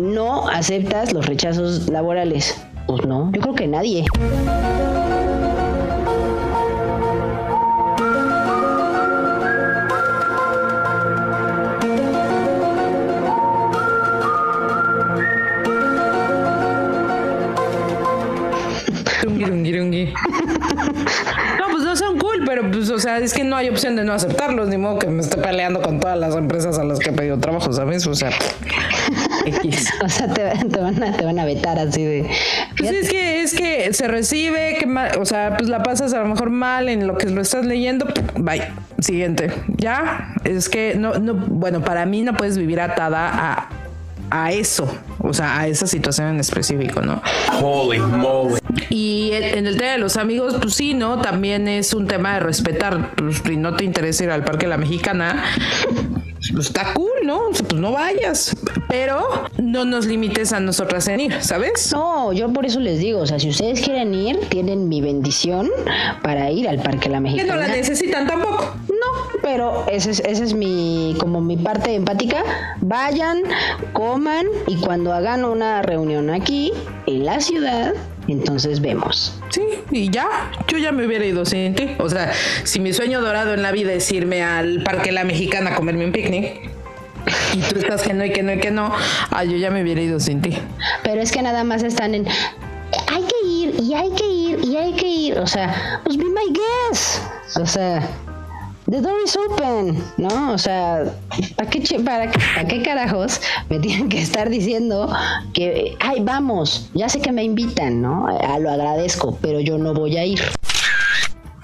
no 0.00 0.48
aceptas 0.48 1.12
los 1.12 1.26
rechazos 1.26 1.88
laborales. 1.88 2.62
Pues 2.86 3.06
no, 3.06 3.30
yo 3.32 3.40
creo 3.40 3.54
que 3.54 3.66
nadie. 3.66 4.04
No, 21.58 21.70
pues 21.70 21.84
no 21.84 21.96
son 21.96 22.18
cool, 22.18 22.42
pero 22.46 22.70
pues, 22.70 22.90
o 22.90 22.98
sea, 22.98 23.18
es 23.18 23.32
que 23.32 23.44
no 23.44 23.56
hay 23.56 23.68
opción 23.68 23.96
de 23.96 24.04
no 24.04 24.12
aceptarlos, 24.12 24.68
ni 24.68 24.76
modo 24.76 24.98
que 24.98 25.06
me 25.08 25.22
esté 25.22 25.36
peleando 25.38 25.80
con 25.82 26.00
todas 26.00 26.18
las 26.18 26.34
empresas 26.36 26.78
a 26.78 26.84
las 26.84 26.98
que 26.98 27.10
he 27.10 27.12
pedido 27.12 27.38
trabajo, 27.38 27.72
¿sabes? 27.72 28.06
O 28.06 28.14
sea, 28.14 28.30
X. 29.46 29.92
O 30.04 30.08
sea, 30.08 30.32
te, 30.32 30.42
te 30.68 30.80
van, 30.80 31.02
a, 31.02 31.16
te 31.16 31.24
van 31.24 31.38
a 31.38 31.44
vetar 31.44 31.78
así 31.78 32.04
de... 32.04 32.30
Pues 32.88 33.04
es 33.04 33.10
que 33.10 33.40
es 33.42 33.54
que 33.54 33.92
se 33.92 34.08
recibe, 34.08 34.76
que 34.78 34.86
ma- 34.86 35.08
o 35.18 35.24
sea, 35.24 35.56
pues 35.56 35.68
la 35.68 35.82
pasas 35.82 36.12
a 36.14 36.20
lo 36.20 36.26
mejor 36.28 36.50
mal 36.50 36.88
en 36.88 37.06
lo 37.06 37.16
que 37.18 37.28
lo 37.28 37.40
estás 37.40 37.64
leyendo, 37.66 38.06
bye. 38.36 38.62
Siguiente. 39.00 39.52
Ya, 39.76 40.34
es 40.44 40.68
que 40.68 40.94
no, 40.94 41.14
no, 41.18 41.34
bueno, 41.34 41.82
para 41.82 42.06
mí 42.06 42.22
no 42.22 42.34
puedes 42.34 42.56
vivir 42.56 42.80
atada 42.80 43.28
a, 43.32 43.68
a 44.30 44.52
eso, 44.52 44.90
o 45.18 45.34
sea, 45.34 45.58
a 45.60 45.66
esa 45.66 45.86
situación 45.86 46.28
en 46.28 46.40
específico, 46.40 47.02
¿no? 47.02 47.20
Holy 47.60 47.98
moly. 47.98 48.60
Y 48.88 49.30
en 49.32 49.58
en 49.58 49.66
el 49.66 49.76
tema 49.76 49.92
de 49.92 49.98
los 49.98 50.16
amigos, 50.16 50.56
pues 50.60 50.74
sí, 50.74 50.94
¿no? 50.94 51.20
También 51.20 51.68
es 51.68 51.92
un 51.92 52.06
tema 52.06 52.34
de 52.34 52.40
respetar. 52.40 53.10
Pues, 53.14 53.42
si 53.44 53.56
no 53.56 53.74
te 53.76 53.84
interesa 53.84 54.24
ir 54.24 54.30
al 54.30 54.42
Parque 54.44 54.66
La 54.66 54.78
Mexicana, 54.78 55.44
pues 56.54 56.66
está 56.68 56.94
cool, 56.94 57.10
¿no? 57.24 57.48
O 57.48 57.54
sea, 57.54 57.66
pues 57.66 57.80
no 57.80 57.92
vayas. 57.92 58.56
Pero 58.88 59.20
no 59.58 59.84
nos 59.84 60.06
limites 60.06 60.52
a 60.52 60.60
nosotras 60.60 61.08
en 61.08 61.20
ir, 61.20 61.42
¿sabes? 61.42 61.92
No, 61.92 62.32
yo 62.32 62.52
por 62.52 62.64
eso 62.64 62.80
les 62.80 62.98
digo, 62.98 63.20
o 63.20 63.26
sea, 63.26 63.38
si 63.38 63.48
ustedes 63.48 63.80
quieren 63.80 64.14
ir, 64.14 64.38
tienen 64.48 64.88
mi 64.88 65.00
bendición 65.00 65.70
para 66.22 66.50
ir 66.50 66.68
al 66.68 66.80
Parque 66.80 67.08
La 67.08 67.18
Que 67.18 67.22
no 67.24 67.30
Mexicana. 67.30 67.56
la 67.56 67.68
necesitan 67.68 68.26
tampoco. 68.26 68.74
No, 68.88 69.40
pero 69.42 69.84
ese 69.88 70.12
es, 70.12 70.20
ese 70.20 70.44
es 70.44 70.54
mi, 70.54 71.16
como 71.18 71.40
mi 71.40 71.56
parte 71.56 71.94
empática. 71.94 72.42
Vayan, 72.80 73.42
coman 73.92 74.46
y 74.66 74.76
cuando 74.76 75.12
hagan 75.12 75.44
una 75.44 75.82
reunión 75.82 76.30
aquí 76.30 76.72
en 77.06 77.24
la 77.24 77.40
ciudad, 77.40 77.92
entonces 78.32 78.80
vemos. 78.80 79.38
Sí, 79.50 79.62
y 79.90 80.10
ya, 80.10 80.50
yo 80.68 80.78
ya 80.78 80.92
me 80.92 81.06
hubiera 81.06 81.24
ido 81.24 81.44
sin 81.44 81.74
ti. 81.74 81.90
O 81.98 82.08
sea, 82.08 82.32
si 82.64 82.80
mi 82.80 82.92
sueño 82.92 83.20
dorado 83.20 83.54
en 83.54 83.62
la 83.62 83.72
vida 83.72 83.92
es 83.92 84.10
irme 84.10 84.42
al 84.42 84.82
Parque 84.82 85.12
La 85.12 85.24
Mexicana 85.24 85.70
a 85.70 85.74
comerme 85.74 86.06
un 86.06 86.12
picnic, 86.12 86.70
y 87.54 87.60
tú 87.60 87.78
estás 87.78 88.02
que 88.02 88.12
no 88.12 88.24
y 88.24 88.32
que 88.32 88.42
no 88.42 88.52
y 88.52 88.58
que 88.58 88.70
no, 88.70 88.92
ah, 89.30 89.44
yo 89.44 89.56
ya 89.56 89.70
me 89.70 89.82
hubiera 89.82 90.00
ido 90.00 90.20
sin 90.20 90.42
ti. 90.42 90.58
Pero 91.02 91.20
es 91.20 91.32
que 91.32 91.42
nada 91.42 91.64
más 91.64 91.82
están 91.82 92.14
en 92.14 92.26
hay 93.08 93.22
que 93.22 93.48
ir 93.48 93.80
y 93.82 93.94
hay 93.94 94.10
que 94.10 94.26
ir 94.26 94.64
y 94.64 94.76
hay 94.76 94.92
que 94.92 95.06
ir. 95.06 95.38
O 95.38 95.46
sea, 95.46 96.00
pues 96.04 96.16
be 96.16 96.24
my 96.24 96.52
guest. 96.52 97.22
O 97.56 97.66
sea, 97.66 98.06
the 98.90 99.00
door 99.00 99.18
is 99.24 99.36
open, 99.36 100.02
¿no? 100.18 100.52
O 100.52 100.58
sea, 100.58 101.04
¿para 101.56 101.70
qué, 101.70 101.80
para, 102.04 102.30
qué- 102.30 102.40
para 102.54 102.68
qué 102.68 102.82
carajos 102.82 103.40
me 103.70 103.78
tienen 103.80 104.08
que 104.08 104.20
estar 104.20 104.48
diciendo 104.50 105.10
que, 105.52 105.96
ay, 106.00 106.20
vamos, 106.22 106.90
ya 106.94 107.08
sé 107.08 107.20
que 107.20 107.32
me 107.32 107.42
invitan, 107.44 108.02
¿no? 108.02 108.26
A, 108.28 108.58
lo 108.58 108.70
agradezco, 108.70 109.38
pero 109.40 109.60
yo 109.60 109.78
no 109.78 109.94
voy 109.94 110.16
a 110.16 110.24
ir, 110.26 110.40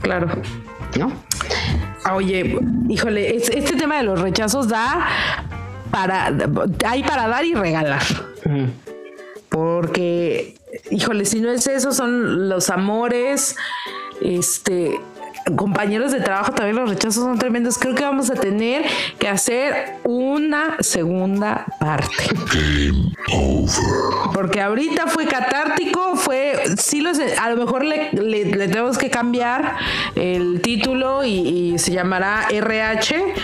Claro. 0.02 0.28
¿no? 0.98 1.12
Ah, 2.04 2.14
Oye, 2.16 2.58
híjole, 2.88 3.36
es- 3.36 3.50
este 3.50 3.76
tema 3.76 3.98
de 3.98 4.04
los 4.04 4.20
rechazos 4.20 4.68
da 4.68 5.06
para, 5.90 6.32
hay 6.86 7.02
para 7.02 7.28
dar 7.28 7.44
y 7.44 7.54
regalar. 7.54 8.00
Porque, 9.48 10.54
híjole, 10.90 11.24
si 11.24 11.40
no 11.40 11.50
es 11.50 11.66
eso, 11.66 11.92
son 11.92 12.48
los 12.48 12.70
amores, 12.70 13.56
este, 14.22 15.00
compañeros 15.56 16.12
de 16.12 16.20
trabajo, 16.20 16.52
también 16.52 16.76
los 16.76 16.88
rechazos 16.88 17.24
son 17.24 17.38
tremendos. 17.38 17.78
Creo 17.78 17.94
que 17.94 18.02
vamos 18.04 18.30
a 18.30 18.34
tener 18.34 18.84
que 19.18 19.28
hacer 19.28 19.96
una 20.04 20.76
segunda 20.80 21.66
parte. 21.78 22.14
Porque 24.34 24.60
ahorita 24.60 25.06
fue 25.06 25.26
catártico, 25.26 26.16
fue, 26.16 26.54
sí, 26.78 27.00
los, 27.00 27.18
a 27.18 27.50
lo 27.50 27.56
mejor 27.56 27.84
le, 27.84 28.10
le- 28.12 28.44
le 28.44 28.68
tenemos 28.68 28.98
que 28.98 29.10
cambiar 29.10 29.76
el 30.14 30.60
título 30.62 31.24
y, 31.24 31.30
y 31.74 31.78
se 31.78 31.92
llamará 31.92 32.46
RH, 32.50 33.34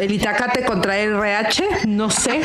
el 0.00 0.10
Itacate 0.12 0.64
contra 0.64 0.96
RH, 0.98 1.64
no 1.86 2.10
sé. 2.10 2.40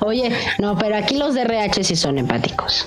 Oye, 0.00 0.32
no, 0.58 0.76
pero 0.78 0.96
aquí 0.96 1.16
los 1.16 1.34
de 1.34 1.42
RH 1.42 1.84
sí 1.84 1.96
son 1.96 2.18
empáticos. 2.18 2.86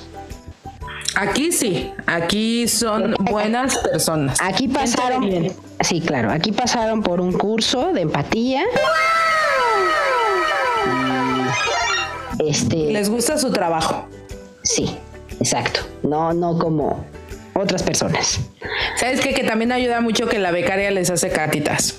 Aquí 1.15 1.51
sí, 1.51 1.93
aquí 2.07 2.67
son 2.67 3.15
buenas 3.19 3.77
personas. 3.77 4.37
Aquí 4.41 4.67
pasaron, 4.67 5.21
bien. 5.21 5.53
sí, 5.79 6.01
claro, 6.01 6.31
aquí 6.31 6.51
pasaron 6.51 7.01
por 7.01 7.21
un 7.21 7.31
curso 7.31 7.93
de 7.93 8.01
empatía. 8.01 8.63
Este, 12.39 12.91
Les 12.91 13.09
gusta 13.09 13.37
su 13.37 13.51
trabajo. 13.51 14.07
sí, 14.63 14.97
exacto. 15.39 15.81
No, 16.03 16.33
no 16.33 16.57
como 16.59 17.05
otras 17.53 17.81
personas. 17.83 18.39
¿Sabes 18.97 19.21
qué? 19.21 19.33
Que 19.33 19.43
también 19.43 19.71
ayuda 19.71 20.01
mucho 20.01 20.27
que 20.27 20.37
la 20.39 20.51
becaria 20.51 20.91
les 20.91 21.09
hace 21.09 21.29
cartitas. 21.29 21.95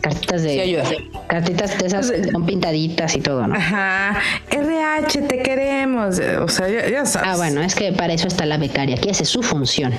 Cartitas 0.00 0.42
de, 0.42 0.50
Sí, 0.54 0.60
ayuda. 0.60 0.84
cartitas 1.28 1.76
de 1.78 1.86
esas 1.86 2.12
son 2.32 2.46
pintaditas 2.46 3.14
y 3.16 3.20
todo, 3.20 3.46
¿no? 3.46 3.54
Ajá. 3.54 4.18
RH, 4.50 5.22
te 5.22 5.42
queremos. 5.42 6.20
O 6.40 6.48
sea, 6.48 6.68
ya, 6.68 6.88
ya 6.88 7.04
sabes. 7.06 7.28
Ah, 7.32 7.36
bueno, 7.36 7.60
es 7.62 7.74
que 7.74 7.92
para 7.92 8.12
eso 8.12 8.28
está 8.28 8.46
la 8.46 8.58
becaria, 8.58 8.96
que 8.96 9.10
esa 9.10 9.22
es 9.24 9.28
su 9.28 9.42
función. 9.42 9.92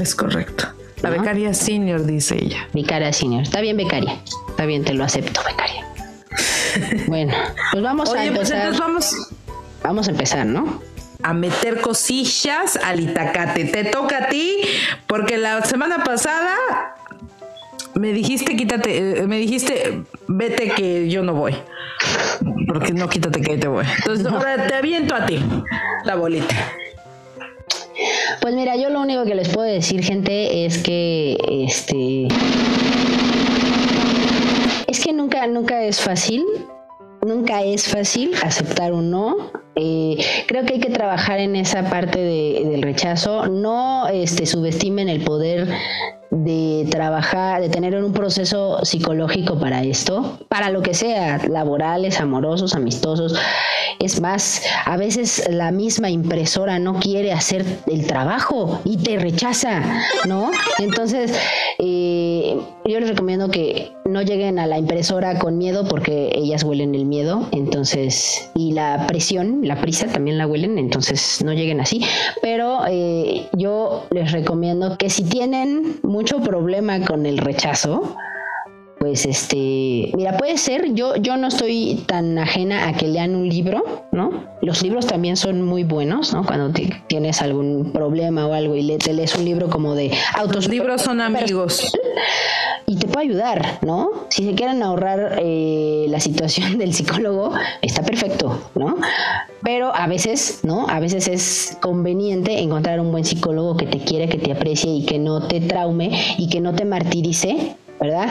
Es 0.00 0.14
correcto. 0.14 0.66
La 1.02 1.10
¿No? 1.10 1.18
becaria 1.18 1.52
senior, 1.54 2.04
dice 2.06 2.36
ella. 2.40 2.68
Becaria 2.72 3.12
senior. 3.12 3.42
Está 3.42 3.60
bien, 3.60 3.76
becaria. 3.76 4.16
Está 4.50 4.66
bien, 4.66 4.84
te 4.84 4.94
lo 4.94 5.04
acepto, 5.04 5.40
becaria. 5.46 5.84
Bueno, 7.06 7.34
pues 7.72 7.82
vamos 7.82 8.08
a 8.08 8.12
Oye, 8.12 8.32
pues 8.32 8.50
empezar. 8.50 8.78
vamos 8.80 9.14
Vamos 9.82 10.08
a 10.08 10.10
empezar, 10.12 10.46
¿no? 10.46 10.80
a 11.24 11.34
meter 11.34 11.80
cosillas 11.80 12.76
al 12.82 12.98
Itacate. 13.00 13.64
Te 13.66 13.84
toca 13.84 14.24
a 14.24 14.28
ti, 14.28 14.56
porque 15.06 15.36
la 15.38 15.62
semana 15.64 16.02
pasada 16.02 16.56
me 17.94 18.12
dijiste, 18.12 18.56
quítate, 18.56 19.20
eh, 19.20 19.26
me 19.26 19.38
dijiste, 19.38 20.02
vete 20.28 20.68
que 20.70 21.08
yo 21.08 21.22
no 21.22 21.34
voy. 21.34 21.54
Porque 22.66 22.92
no, 22.92 23.08
quítate 23.08 23.40
que 23.40 23.56
te 23.58 23.68
voy. 23.68 23.84
Entonces 23.98 24.26
ahora 24.26 24.66
te 24.66 24.74
aviento 24.74 25.14
a 25.14 25.26
ti 25.26 25.38
la 26.04 26.14
bolita. 26.16 26.54
Pues 28.40 28.54
mira, 28.54 28.74
yo 28.76 28.88
lo 28.90 29.00
único 29.00 29.24
que 29.24 29.34
les 29.34 29.48
puedo 29.48 29.66
decir, 29.66 30.02
gente, 30.02 30.64
es 30.64 30.78
que 30.78 31.36
este 31.48 32.26
es 34.86 35.00
que 35.04 35.12
nunca, 35.12 35.46
nunca 35.46 35.82
es 35.84 36.00
fácil. 36.00 36.44
Nunca 37.24 37.62
es 37.62 37.86
fácil 37.88 38.32
aceptar 38.42 38.92
un 38.92 39.10
no. 39.12 39.52
Eh, 39.76 40.16
creo 40.48 40.64
que 40.64 40.74
hay 40.74 40.80
que 40.80 40.90
trabajar 40.90 41.38
en 41.38 41.54
esa 41.54 41.84
parte 41.88 42.18
de- 42.18 42.62
del 42.68 42.82
rechazo. 42.82 43.46
No 43.46 44.08
este, 44.08 44.44
subestimen 44.44 45.08
el 45.08 45.22
poder 45.22 45.68
de 46.32 46.88
trabajar, 46.90 47.60
de 47.60 47.68
tener 47.68 47.94
un 47.94 48.14
proceso 48.14 48.82
psicológico 48.86 49.58
para 49.58 49.82
esto, 49.82 50.38
para 50.48 50.70
lo 50.70 50.80
que 50.80 50.94
sea, 50.94 51.38
laborales, 51.46 52.20
amorosos, 52.20 52.74
amistosos. 52.74 53.34
Es 53.98 54.18
más, 54.22 54.62
a 54.86 54.96
veces 54.96 55.44
la 55.50 55.70
misma 55.72 56.08
impresora 56.08 56.78
no 56.78 56.94
quiere 57.00 57.32
hacer 57.32 57.66
el 57.86 58.06
trabajo 58.06 58.80
y 58.84 58.96
te 58.96 59.18
rechaza, 59.18 59.82
¿no? 60.26 60.50
Entonces, 60.78 61.38
eh, 61.78 62.58
yo 62.84 63.00
les 63.00 63.08
recomiendo 63.08 63.48
que 63.48 63.92
no 64.04 64.22
lleguen 64.22 64.58
a 64.58 64.66
la 64.66 64.78
impresora 64.78 65.38
con 65.38 65.58
miedo 65.58 65.86
porque 65.88 66.32
ellas 66.34 66.64
huelen 66.64 66.94
el 66.94 67.06
miedo, 67.06 67.48
entonces, 67.52 68.50
y 68.54 68.72
la 68.72 69.06
presión, 69.06 69.60
la 69.62 69.80
prisa 69.80 70.06
también 70.08 70.38
la 70.38 70.46
huelen, 70.46 70.78
entonces 70.78 71.42
no 71.44 71.52
lleguen 71.52 71.80
así. 71.80 72.04
Pero 72.40 72.80
eh, 72.88 73.46
yo 73.52 74.06
les 74.10 74.32
recomiendo 74.32 74.96
que 74.98 75.10
si 75.10 75.24
tienen 75.24 75.96
mucho 76.02 76.40
problema 76.40 77.00
con 77.04 77.26
el 77.26 77.38
rechazo, 77.38 78.16
pues 79.02 79.26
este, 79.26 80.12
mira, 80.16 80.36
puede 80.36 80.56
ser, 80.56 80.94
yo, 80.94 81.16
yo 81.16 81.36
no 81.36 81.48
estoy 81.48 82.04
tan 82.06 82.38
ajena 82.38 82.86
a 82.86 82.92
que 82.92 83.08
lean 83.08 83.34
un 83.34 83.48
libro, 83.48 83.82
¿no? 84.12 84.44
Los 84.60 84.80
libros 84.84 85.08
también 85.08 85.36
son 85.36 85.60
muy 85.60 85.82
buenos, 85.82 86.32
¿no? 86.32 86.46
Cuando 86.46 86.70
ti- 86.70 86.88
tienes 87.08 87.42
algún 87.42 87.90
problema 87.92 88.46
o 88.46 88.52
algo 88.52 88.76
y 88.76 88.82
le, 88.82 88.98
te 88.98 89.12
lees 89.12 89.34
un 89.34 89.44
libro 89.44 89.68
como 89.68 89.96
de 89.96 90.12
autos 90.36 90.54
Los 90.54 90.68
libros 90.68 91.02
son 91.02 91.20
amigos. 91.20 91.92
y 92.86 92.94
te 92.94 93.08
puede 93.08 93.26
ayudar, 93.26 93.80
¿no? 93.82 94.08
Si 94.28 94.44
se 94.44 94.54
quieren 94.54 94.80
ahorrar 94.84 95.40
eh, 95.42 96.06
la 96.08 96.20
situación 96.20 96.78
del 96.78 96.94
psicólogo, 96.94 97.52
está 97.82 98.02
perfecto, 98.04 98.70
¿no? 98.76 98.98
Pero 99.64 99.92
a 99.92 100.06
veces, 100.06 100.60
¿no? 100.62 100.86
A 100.88 101.00
veces 101.00 101.26
es 101.26 101.76
conveniente 101.80 102.60
encontrar 102.60 103.00
un 103.00 103.10
buen 103.10 103.24
psicólogo 103.24 103.76
que 103.76 103.86
te 103.86 103.98
quiere, 103.98 104.28
que 104.28 104.38
te 104.38 104.52
aprecie 104.52 104.92
y 104.92 105.06
que 105.06 105.18
no 105.18 105.48
te 105.48 105.60
traume 105.60 106.12
y 106.38 106.48
que 106.48 106.60
no 106.60 106.72
te 106.72 106.84
martirice, 106.84 107.74
¿verdad? 108.00 108.28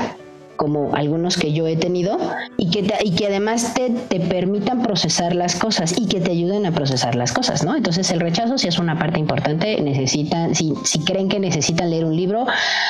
Como 0.62 0.94
algunos 0.94 1.38
que 1.38 1.54
yo 1.54 1.66
he 1.66 1.76
tenido, 1.76 2.20
y 2.56 2.70
que, 2.70 2.94
y 3.04 3.16
que 3.16 3.26
además 3.26 3.74
te, 3.74 3.90
te 3.90 4.20
permitan 4.20 4.84
procesar 4.84 5.34
las 5.34 5.56
cosas 5.56 5.98
y 5.98 6.06
que 6.06 6.22
te 6.22 6.30
ayuden 6.30 6.68
a 6.68 6.72
procesar 6.72 7.16
las 7.16 7.34
cosas, 7.34 7.66
¿no? 7.66 7.76
Entonces 7.76 8.12
el 8.12 8.20
rechazo 8.20 8.60
sí 8.60 8.68
es 8.68 8.78
una 8.78 9.00
parte 9.00 9.20
importante, 9.20 9.82
necesitan, 9.82 10.54
si, 10.54 10.76
si 10.84 11.00
creen 11.00 11.30
que 11.30 11.40
necesitan 11.40 11.90
leer 11.90 12.06
un 12.06 12.16
libro, 12.16 12.46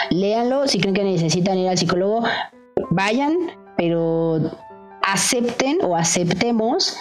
léanlo, 0.09 0.67
si 0.67 0.82
creen 0.82 0.95
que 0.95 1.05
necesitan 1.05 1.57
ir 1.59 1.69
al 1.69 1.78
psicólogo, 1.78 2.24
vayan, 2.89 3.38
pero 3.78 4.51
acepten 5.01 5.78
o 5.82 5.95
aceptemos 5.95 6.97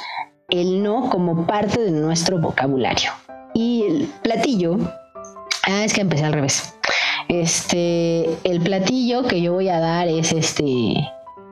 el 0.50 0.84
no 0.84 1.10
como 1.10 1.48
parte 1.48 1.80
de 1.80 1.90
nuestro 1.90 2.38
vocabulario. 2.38 3.10
Y 3.54 3.82
el 3.88 4.12
platillo, 4.22 4.78
ah, 5.66 5.84
es 5.84 5.92
que 5.92 6.02
empecé 6.02 6.26
al 6.26 6.32
revés. 6.32 6.72
Este, 7.30 8.28
el 8.42 8.60
platillo 8.60 9.22
que 9.22 9.40
yo 9.40 9.52
voy 9.52 9.68
a 9.68 9.78
dar 9.78 10.08
es 10.08 10.32
este. 10.32 10.94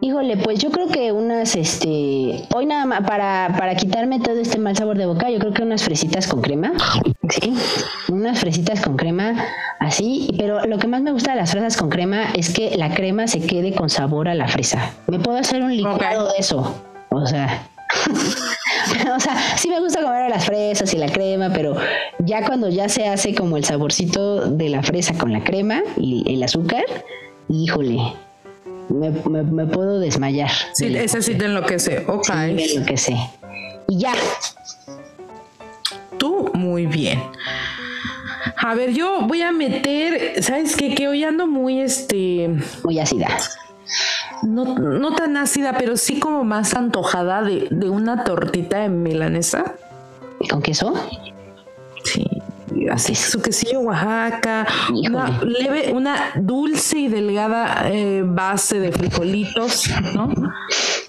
Híjole, 0.01 0.37
pues 0.37 0.59
yo 0.59 0.73
creo 0.73 0.89
que 0.89 1.13
unas, 1.13 1.55
este, 1.55 2.45
hoy 2.53 2.67
nada 2.67 2.85
más 2.85 3.03
para, 3.03 3.55
para 3.57 3.77
quitarme 3.77 4.19
todo 4.19 4.41
este 4.41 4.59
mal 4.59 4.77
sabor 4.77 4.99
de 4.99 5.07
boca, 5.07 5.31
yo 5.31 5.39
creo 5.39 5.53
que 5.53 5.63
unas 5.63 5.85
fresitas 5.85 6.27
con 6.27 6.41
crema, 6.41 6.73
sí, 7.31 7.55
unas 8.09 8.41
fresitas 8.41 8.81
con 8.81 8.97
crema, 8.97 9.35
así, 9.79 10.35
pero 10.37 10.67
lo 10.67 10.79
que 10.79 10.89
más 10.89 11.01
me 11.03 11.13
gusta 11.13 11.33
de 11.33 11.39
las 11.39 11.53
fresas 11.53 11.77
con 11.77 11.91
crema 11.91 12.31
es 12.35 12.53
que 12.53 12.77
la 12.77 12.95
crema 12.95 13.27
se 13.29 13.41
quede 13.41 13.73
con 13.75 13.89
sabor 13.89 14.29
a 14.29 14.35
la 14.35 14.49
fresa. 14.49 14.93
Me 15.07 15.19
puedo 15.19 15.39
hacer 15.39 15.63
un 15.63 15.77
licuado 15.77 16.29
de 16.29 16.39
eso, 16.39 16.75
o 17.11 17.27
sea, 17.27 17.69
o 19.17 19.21
sea, 19.21 19.37
sí 19.57 19.69
me 19.69 19.81
gusta 19.81 20.03
comer 20.03 20.31
las 20.31 20.45
fresas 20.45 20.93
y 20.95 20.99
la 20.99 21.11
crema, 21.11 21.51
pero 21.53 21.77
ya 22.21 22.45
cuando 22.45 22.69
ya 22.69 22.89
se 22.89 23.07
hace 23.09 23.35
como 23.35 23.57
el 23.57 23.65
saborcito 23.65 24.47
de 24.51 24.69
la 24.69 24.83
fresa 24.83 25.15
con 25.17 25.33
la 25.33 25.43
crema 25.45 25.83
y 25.97 26.25
el 26.33 26.43
azúcar, 26.43 26.85
híjole, 27.49 27.99
me, 28.89 29.11
me- 29.11 29.43
me 29.43 29.67
puedo 29.67 29.99
desmayar. 30.01 30.51
Sí, 30.73 30.89
de 30.89 31.05
ese 31.05 31.23
sí 31.23 31.35
te 31.37 31.45
enloquece. 31.47 32.05
Ok. 32.07 32.29
lo 32.79 32.85
que 32.87 32.97
sé. 32.97 33.17
Y 33.89 33.99
ya, 33.99 34.13
Tú 36.19 36.51
muy 36.55 36.87
bien. 36.87 37.23
A 38.57 38.75
ver, 38.75 38.93
yo 38.93 39.21
voy 39.23 39.43
a 39.43 39.53
meter, 39.53 40.43
¿sabes 40.43 40.75
qué? 40.77 40.95
Que 40.95 41.07
hoy 41.09 41.23
ando 41.23 41.47
muy, 41.47 41.81
este, 41.81 42.51
muy 42.83 42.99
ácida. 42.99 43.29
No, 44.43 44.65
no 44.65 45.15
tan 45.15 45.37
ácida, 45.37 45.77
pero 45.79 45.97
sí 45.97 46.19
como 46.19 46.45
más 46.45 46.75
antojada 46.75 47.43
de, 47.43 47.69
de 47.71 47.89
una 47.89 48.25
tortita 48.25 48.79
de 48.79 48.89
milanesa. 48.89 49.75
¿Con 50.51 50.63
queso? 50.63 50.95
Sí, 52.05 52.27
así 52.87 53.15
su 53.15 53.41
quesillo 53.41 53.81
Oaxaca, 53.81 54.67
una 54.91 55.41
leve, 55.43 55.93
una 55.93 56.33
dulce 56.37 56.99
y 56.99 57.09
delgada 57.09 57.89
eh, 57.91 58.23
base 58.25 58.81
de 58.81 58.93
frijolitos, 58.93 59.91
¿no? 60.15 60.33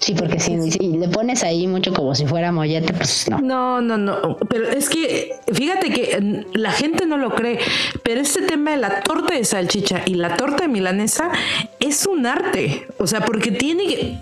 Sí, 0.00 0.14
porque 0.14 0.40
si, 0.40 0.70
si 0.70 0.92
le 0.92 1.08
pones 1.08 1.42
ahí 1.44 1.66
mucho 1.66 1.92
como 1.92 2.14
si 2.14 2.26
fuera 2.26 2.50
mollete, 2.52 2.92
pues 2.94 3.28
no. 3.28 3.38
No, 3.40 3.80
no, 3.80 3.98
no. 3.98 4.36
Pero 4.48 4.68
es 4.70 4.88
que, 4.88 5.34
fíjate 5.52 5.90
que 5.90 6.20
mm, 6.20 6.56
la 6.58 6.72
gente 6.72 7.06
no 7.06 7.18
lo 7.18 7.34
cree, 7.34 7.58
pero 8.02 8.20
este 8.20 8.42
tema 8.42 8.70
de 8.72 8.78
la 8.78 9.02
torta 9.02 9.34
de 9.34 9.44
salchicha 9.44 10.02
y 10.06 10.14
la 10.14 10.36
torta 10.36 10.62
de 10.64 10.68
milanesa 10.68 11.30
es 11.78 12.06
un 12.06 12.26
arte. 12.26 12.86
O 12.98 13.06
sea, 13.06 13.20
porque 13.20 13.52
tiene 13.52 13.86
que. 13.86 14.18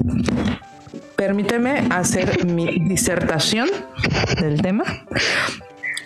Permíteme 1.16 1.86
hacer 1.90 2.44
mi 2.44 2.78
disertación 2.80 3.68
del 4.40 4.60
tema. 4.62 4.84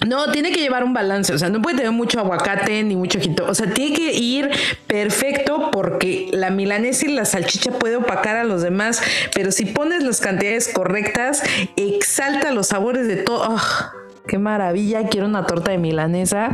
No, 0.06 0.30
tiene 0.32 0.52
que 0.52 0.60
llevar 0.60 0.84
un 0.84 0.92
balance, 0.92 1.32
o 1.32 1.38
sea, 1.38 1.48
no 1.48 1.62
puede 1.62 1.76
tener 1.76 1.92
mucho 1.92 2.18
aguacate 2.20 2.82
ni 2.82 2.96
mucho 2.96 3.20
jito, 3.20 3.46
o 3.46 3.54
sea, 3.54 3.72
tiene 3.72 3.94
que 3.94 4.12
ir 4.14 4.50
perfecto 4.86 5.70
porque 5.70 6.28
la 6.32 6.50
milanesa 6.50 7.06
y 7.06 7.14
la 7.14 7.24
salchicha 7.24 7.72
puede 7.72 7.96
opacar 7.96 8.36
a 8.36 8.44
los 8.44 8.62
demás, 8.62 9.02
pero 9.34 9.52
si 9.52 9.66
pones 9.66 10.02
las 10.02 10.20
cantidades 10.20 10.68
correctas, 10.72 11.42
exalta 11.76 12.52
los 12.52 12.68
sabores 12.68 13.06
de 13.06 13.16
todo. 13.16 13.44
¡Ah! 13.48 13.92
¡Qué 14.26 14.38
maravilla! 14.38 15.08
Quiero 15.08 15.26
una 15.26 15.46
torta 15.46 15.72
de 15.72 15.78
milanesa. 15.78 16.50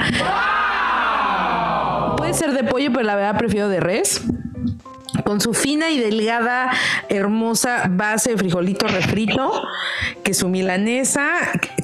Puede 2.17 2.35
ser 2.35 2.53
de 2.53 2.65
pollo, 2.65 2.91
pero 2.93 3.05
la 3.05 3.15
verdad 3.15 3.39
prefiero 3.39 3.69
de 3.69 3.81
res 3.81 4.23
con 5.25 5.41
su 5.41 5.55
fina 5.55 5.91
y 5.91 5.99
delgada, 5.99 6.71
hermosa 7.09 7.85
base 7.89 8.31
de 8.31 8.37
frijolito 8.39 8.87
refrito, 8.87 9.63
que 10.23 10.35
su 10.35 10.49
milanesa, 10.49 11.31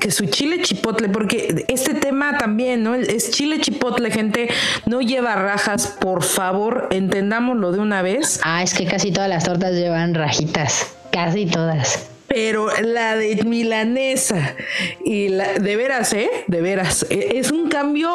que 0.01 0.11
su 0.11 0.27
chile 0.27 0.63
chipotle, 0.63 1.09
porque 1.09 1.65
este 1.69 1.95
tema 1.95 2.39
también, 2.39 2.83
¿no? 2.83 2.95
Es 2.95 3.31
chile 3.31 3.61
chipotle, 3.61 4.11
gente, 4.11 4.49
no 4.87 5.01
lleva 5.01 5.35
rajas, 5.35 5.97
por 6.01 6.23
favor, 6.23 6.89
entendámoslo 6.91 7.73
de 7.73 7.79
una 7.81 8.03
vez. 8.03 8.41
Ah, 8.45 8.63
es 8.63 8.75
que 8.75 8.87
casi 8.87 9.11
todas 9.13 9.29
las 9.29 9.45
tortas 9.45 9.73
llevan 9.73 10.15
rajitas. 10.15 10.95
Casi 11.13 11.47
todas. 11.47 12.09
Pero 12.27 12.69
la 12.81 13.15
de 13.17 13.45
milanesa 13.45 14.57
y 15.05 15.29
la 15.29 15.53
de 15.53 15.77
veras, 15.77 16.13
¿eh? 16.15 16.29
De 16.49 16.61
veras. 16.63 17.07
e- 17.09 17.39
Es 17.39 17.53
un 17.53 17.69
cambio, 17.69 18.11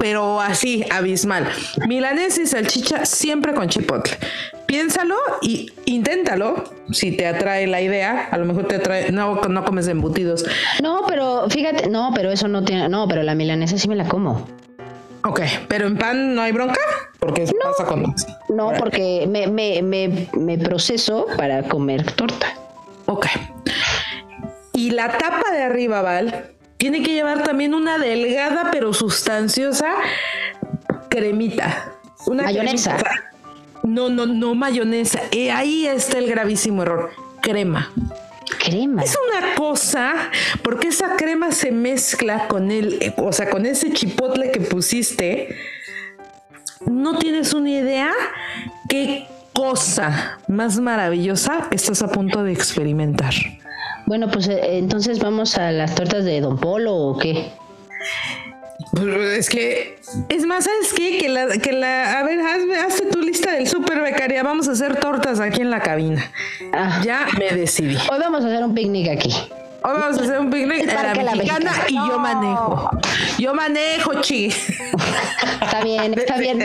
pero 0.00 0.40
así, 0.40 0.84
abismal. 0.90 1.46
Milanesa 1.86 2.42
y 2.42 2.46
salchicha 2.46 3.04
siempre 3.06 3.54
con 3.54 3.68
chipotle. 3.68 4.16
Piénsalo 4.70 5.16
y 5.42 5.72
inténtalo. 5.86 6.62
Si 6.92 7.10
te 7.10 7.26
atrae 7.26 7.66
la 7.66 7.80
idea, 7.80 8.28
a 8.30 8.38
lo 8.38 8.44
mejor 8.44 8.68
te 8.68 8.76
atrae. 8.76 9.10
No, 9.10 9.34
no 9.34 9.64
comes 9.64 9.88
embutidos. 9.88 10.44
No, 10.80 11.02
pero 11.08 11.50
fíjate, 11.50 11.88
no, 11.88 12.12
pero 12.14 12.30
eso 12.30 12.46
no 12.46 12.62
tiene, 12.62 12.88
no, 12.88 13.08
pero 13.08 13.24
la 13.24 13.34
milanesa 13.34 13.76
sí 13.78 13.88
me 13.88 13.96
la 13.96 14.06
como. 14.06 14.46
Ok, 15.24 15.40
pero 15.66 15.88
en 15.88 15.98
pan 15.98 16.36
no 16.36 16.42
hay 16.42 16.52
bronca. 16.52 16.78
Porque 17.18 17.46
pasa 17.64 17.84
con. 17.84 18.14
No, 18.48 18.72
porque 18.78 19.26
me, 19.28 19.48
me, 19.48 19.82
me, 19.82 20.28
me 20.38 20.56
proceso 20.56 21.26
para 21.36 21.64
comer 21.64 22.12
torta. 22.12 22.46
Ok. 23.06 23.26
Y 24.72 24.92
la 24.92 25.08
tapa 25.18 25.50
de 25.50 25.64
arriba, 25.64 26.00
Val, 26.00 26.52
tiene 26.76 27.02
que 27.02 27.12
llevar 27.12 27.42
también 27.42 27.74
una 27.74 27.98
delgada 27.98 28.68
pero 28.70 28.92
sustanciosa 28.92 29.88
cremita. 31.08 31.92
Una 32.26 32.44
Mayonesa. 32.44 32.96
cremita. 32.96 33.29
No, 33.82 34.08
no, 34.08 34.26
no 34.26 34.54
mayonesa. 34.54 35.20
Eh, 35.30 35.50
ahí 35.50 35.86
está 35.86 36.18
el 36.18 36.28
gravísimo 36.28 36.82
error. 36.82 37.10
Crema. 37.40 37.90
Crema. 38.58 39.02
Es 39.02 39.16
una 39.28 39.54
cosa, 39.54 40.14
porque 40.62 40.88
esa 40.88 41.16
crema 41.16 41.52
se 41.52 41.70
mezcla 41.70 42.48
con 42.48 42.70
el, 42.70 43.14
o 43.16 43.32
sea, 43.32 43.48
con 43.48 43.64
ese 43.64 43.92
chipotle 43.92 44.50
que 44.50 44.60
pusiste. 44.60 45.56
No 46.86 47.18
tienes 47.18 47.54
una 47.54 47.70
idea 47.70 48.12
qué 48.88 49.26
cosa 49.52 50.38
más 50.48 50.78
maravillosa 50.80 51.68
estás 51.70 52.02
a 52.02 52.08
punto 52.08 52.42
de 52.42 52.52
experimentar. 52.52 53.34
Bueno, 54.06 54.30
pues 54.30 54.48
eh, 54.48 54.78
entonces 54.78 55.18
vamos 55.20 55.56
a 55.56 55.70
las 55.70 55.94
tortas 55.94 56.24
de 56.24 56.40
Don 56.40 56.58
Polo 56.58 56.94
o 56.94 57.18
qué. 57.18 57.52
Es 58.92 59.48
que, 59.48 60.00
es 60.28 60.44
más, 60.46 60.64
¿sabes 60.64 60.92
qué? 60.94 61.18
Que 61.18 61.28
la, 61.28 61.46
que 61.58 61.72
la, 61.72 62.18
a 62.18 62.22
ver, 62.24 62.40
hazme, 62.40 62.76
hazte 62.76 63.06
tu 63.06 63.20
lista 63.20 63.52
del 63.52 63.68
super 63.68 64.00
becaria. 64.00 64.42
Vamos 64.42 64.68
a 64.68 64.72
hacer 64.72 64.98
tortas 64.98 65.38
aquí 65.38 65.60
en 65.60 65.70
la 65.70 65.80
cabina. 65.80 66.30
Ah. 66.72 67.00
Ya 67.04 67.26
me 67.38 67.50
decidí. 67.56 67.96
Hoy 68.10 68.18
vamos 68.18 68.44
a 68.44 68.48
hacer 68.48 68.64
un 68.64 68.74
picnic 68.74 69.08
aquí. 69.08 69.30
Hoy 69.82 69.92
vamos 69.94 70.18
a 70.18 70.22
hacer 70.22 70.40
un 70.40 70.50
picnic 70.50 70.80
en 70.80 70.86
la 70.88 71.14
La 71.14 71.34
mexicana 71.36 71.72
y 71.88 71.94
yo 71.94 72.18
manejo. 72.18 72.90
Yo 73.38 73.54
manejo, 73.54 74.20
chi. 74.22 74.46
Está 74.46 75.84
bien, 75.84 76.12
está 76.18 76.38
bien. 76.38 76.58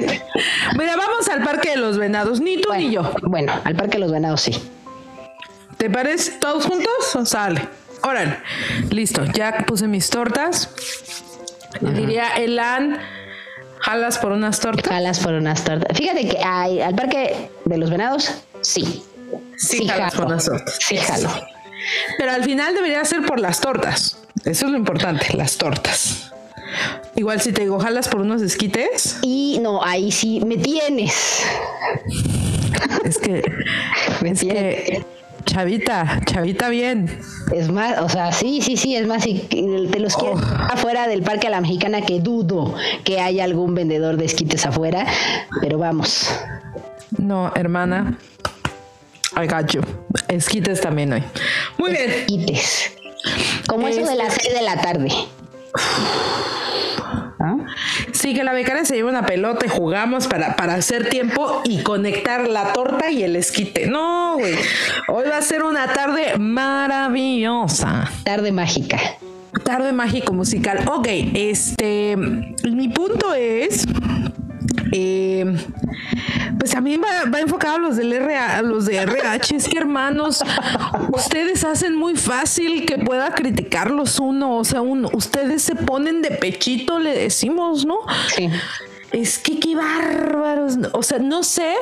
Mira, 0.77 0.95
vamos 0.95 1.29
al 1.29 1.43
Parque 1.43 1.71
de 1.71 1.77
los 1.77 1.97
Venados. 1.97 2.41
Ni 2.41 2.59
tú 2.59 2.73
ni 2.73 2.91
yo. 2.91 3.13
Bueno, 3.21 3.53
al 3.63 3.75
Parque 3.75 3.93
de 3.93 3.99
los 3.99 4.11
Venados 4.11 4.41
sí. 4.41 4.51
¿Te 5.77 5.91
parece? 5.91 6.31
¿Todos 6.39 6.65
juntos? 6.65 7.29
Sale. 7.29 7.61
Órale. 8.01 8.39
Listo. 8.89 9.23
Ya 9.25 9.57
puse 9.67 9.87
mis 9.87 10.09
tortas. 10.09 10.69
Diría 11.81 12.29
Elan, 12.37 12.97
jalas 13.79 14.17
por 14.17 14.31
unas 14.31 14.59
tortas. 14.59 14.91
Jalas 14.91 15.19
por 15.19 15.33
unas 15.33 15.63
tortas. 15.63 15.97
Fíjate 15.97 16.27
que 16.27 16.37
ay, 16.43 16.81
al 16.81 16.95
Parque 16.95 17.49
de 17.65 17.77
los 17.77 17.89
Venados 17.89 18.31
sí. 18.61 19.03
Sí, 19.57 19.87
jalas 19.87 20.13
jalo. 20.13 20.23
por 20.23 20.33
unas 20.33 20.45
tortas. 20.45 20.77
Sí, 20.81 20.97
jalo. 20.97 21.29
Pero 22.17 22.31
al 22.31 22.43
final 22.43 22.73
debería 22.73 23.03
ser 23.05 23.23
por 23.25 23.39
las 23.39 23.59
tortas. 23.61 24.17
Eso 24.43 24.65
es 24.65 24.71
lo 24.71 24.77
importante, 24.77 25.35
las 25.35 25.57
tortas. 25.57 26.31
Igual 27.15 27.39
si 27.41 27.51
te 27.53 27.61
digo, 27.61 27.79
jalas 27.79 28.09
por 28.09 28.21
unos 28.21 28.41
esquites, 28.41 29.19
Y 29.21 29.59
no, 29.61 29.83
ahí 29.83 30.11
sí 30.11 30.41
me 30.45 30.57
tienes. 30.57 31.43
es 33.05 33.17
que, 33.17 33.41
Me 34.21 34.31
es 34.31 34.39
tienes. 34.39 34.83
que, 34.85 35.05
chavita, 35.45 36.19
chavita 36.25 36.69
bien. 36.69 37.19
Es 37.53 37.69
más, 37.69 37.99
o 38.01 38.09
sea, 38.09 38.31
sí, 38.31 38.61
sí, 38.61 38.77
sí, 38.77 38.95
es 38.95 39.07
más, 39.07 39.23
si 39.23 39.35
te 39.35 39.99
los 39.99 40.15
quieres 40.17 40.39
Oh. 40.41 40.55
afuera 40.71 41.07
del 41.07 41.21
Parque 41.21 41.47
a 41.47 41.49
la 41.49 41.61
Mexicana, 41.61 42.01
que 42.01 42.19
dudo 42.19 42.75
que 43.03 43.19
haya 43.21 43.43
algún 43.43 43.75
vendedor 43.75 44.17
de 44.17 44.25
esquites 44.25 44.65
afuera, 44.65 45.05
pero 45.61 45.77
vamos. 45.77 46.27
No, 47.17 47.51
hermana. 47.55 48.17
I 49.41 49.47
got 49.47 49.71
you. 49.71 49.81
Esquites 50.27 50.81
también 50.81 51.13
hoy. 51.13 51.23
Muy 51.77 51.91
bien. 51.91 52.25
Quites. 52.27 52.91
Como 53.67 53.87
eso 53.87 53.97
de 53.97 54.03
Este- 54.03 54.15
las 54.17 54.33
6 54.33 54.53
de 54.53 54.61
la 54.61 54.81
tarde. 54.81 55.09
Sí, 58.25 58.33
que 58.33 58.43
la 58.43 58.53
becaria 58.53 58.83
se 58.85 58.95
lleva 58.95 59.11
una 59.11 59.23
pelota 59.23 59.67
y 59.67 59.69
jugamos 59.69 60.25
para, 60.25 60.55
para 60.55 60.73
hacer 60.73 61.09
tiempo 61.09 61.61
y 61.63 61.83
conectar 61.83 62.47
la 62.47 62.73
torta 62.73 63.11
y 63.11 63.21
el 63.21 63.35
esquite. 63.35 63.85
No, 63.85 64.37
güey. 64.39 64.55
Hoy 65.09 65.25
va 65.29 65.37
a 65.37 65.41
ser 65.43 65.61
una 65.61 65.93
tarde 65.93 66.35
maravillosa. 66.39 68.11
Tarde 68.23 68.51
mágica. 68.51 68.99
Tarde 69.63 69.93
mágico 69.93 70.33
musical. 70.33 70.89
Ok, 70.91 71.05
este. 71.35 72.17
Mi 72.17 72.87
punto 72.87 73.35
es. 73.35 73.85
Eh, 74.97 75.45
pues 76.59 76.71
también 76.71 77.01
va, 77.01 77.29
va 77.29 77.39
enfocado 77.39 77.75
a 77.75 77.79
los 77.79 77.97
del 77.97 78.13
RA, 78.19 78.57
a 78.57 78.61
los 78.61 78.85
de 78.85 78.97
RH. 78.97 79.55
Es 79.57 79.67
que 79.67 79.77
hermanos, 79.77 80.43
ustedes 81.11 81.63
hacen 81.63 81.95
muy 81.95 82.15
fácil 82.15 82.85
que 82.85 82.97
pueda 82.97 83.33
criticarlos 83.33 84.19
uno. 84.19 84.57
O 84.57 84.63
sea, 84.63 84.81
un- 84.81 85.05
ustedes 85.13 85.61
se 85.61 85.75
ponen 85.75 86.21
de 86.21 86.31
pechito, 86.31 86.99
le 86.99 87.13
decimos, 87.17 87.85
¿no? 87.85 87.97
Sí. 88.35 88.49
Es 89.11 89.37
que 89.39 89.59
qué 89.59 89.75
bárbaros. 89.75 90.77
O 90.91 91.01
sea, 91.03 91.19
no 91.19 91.43
sé 91.43 91.73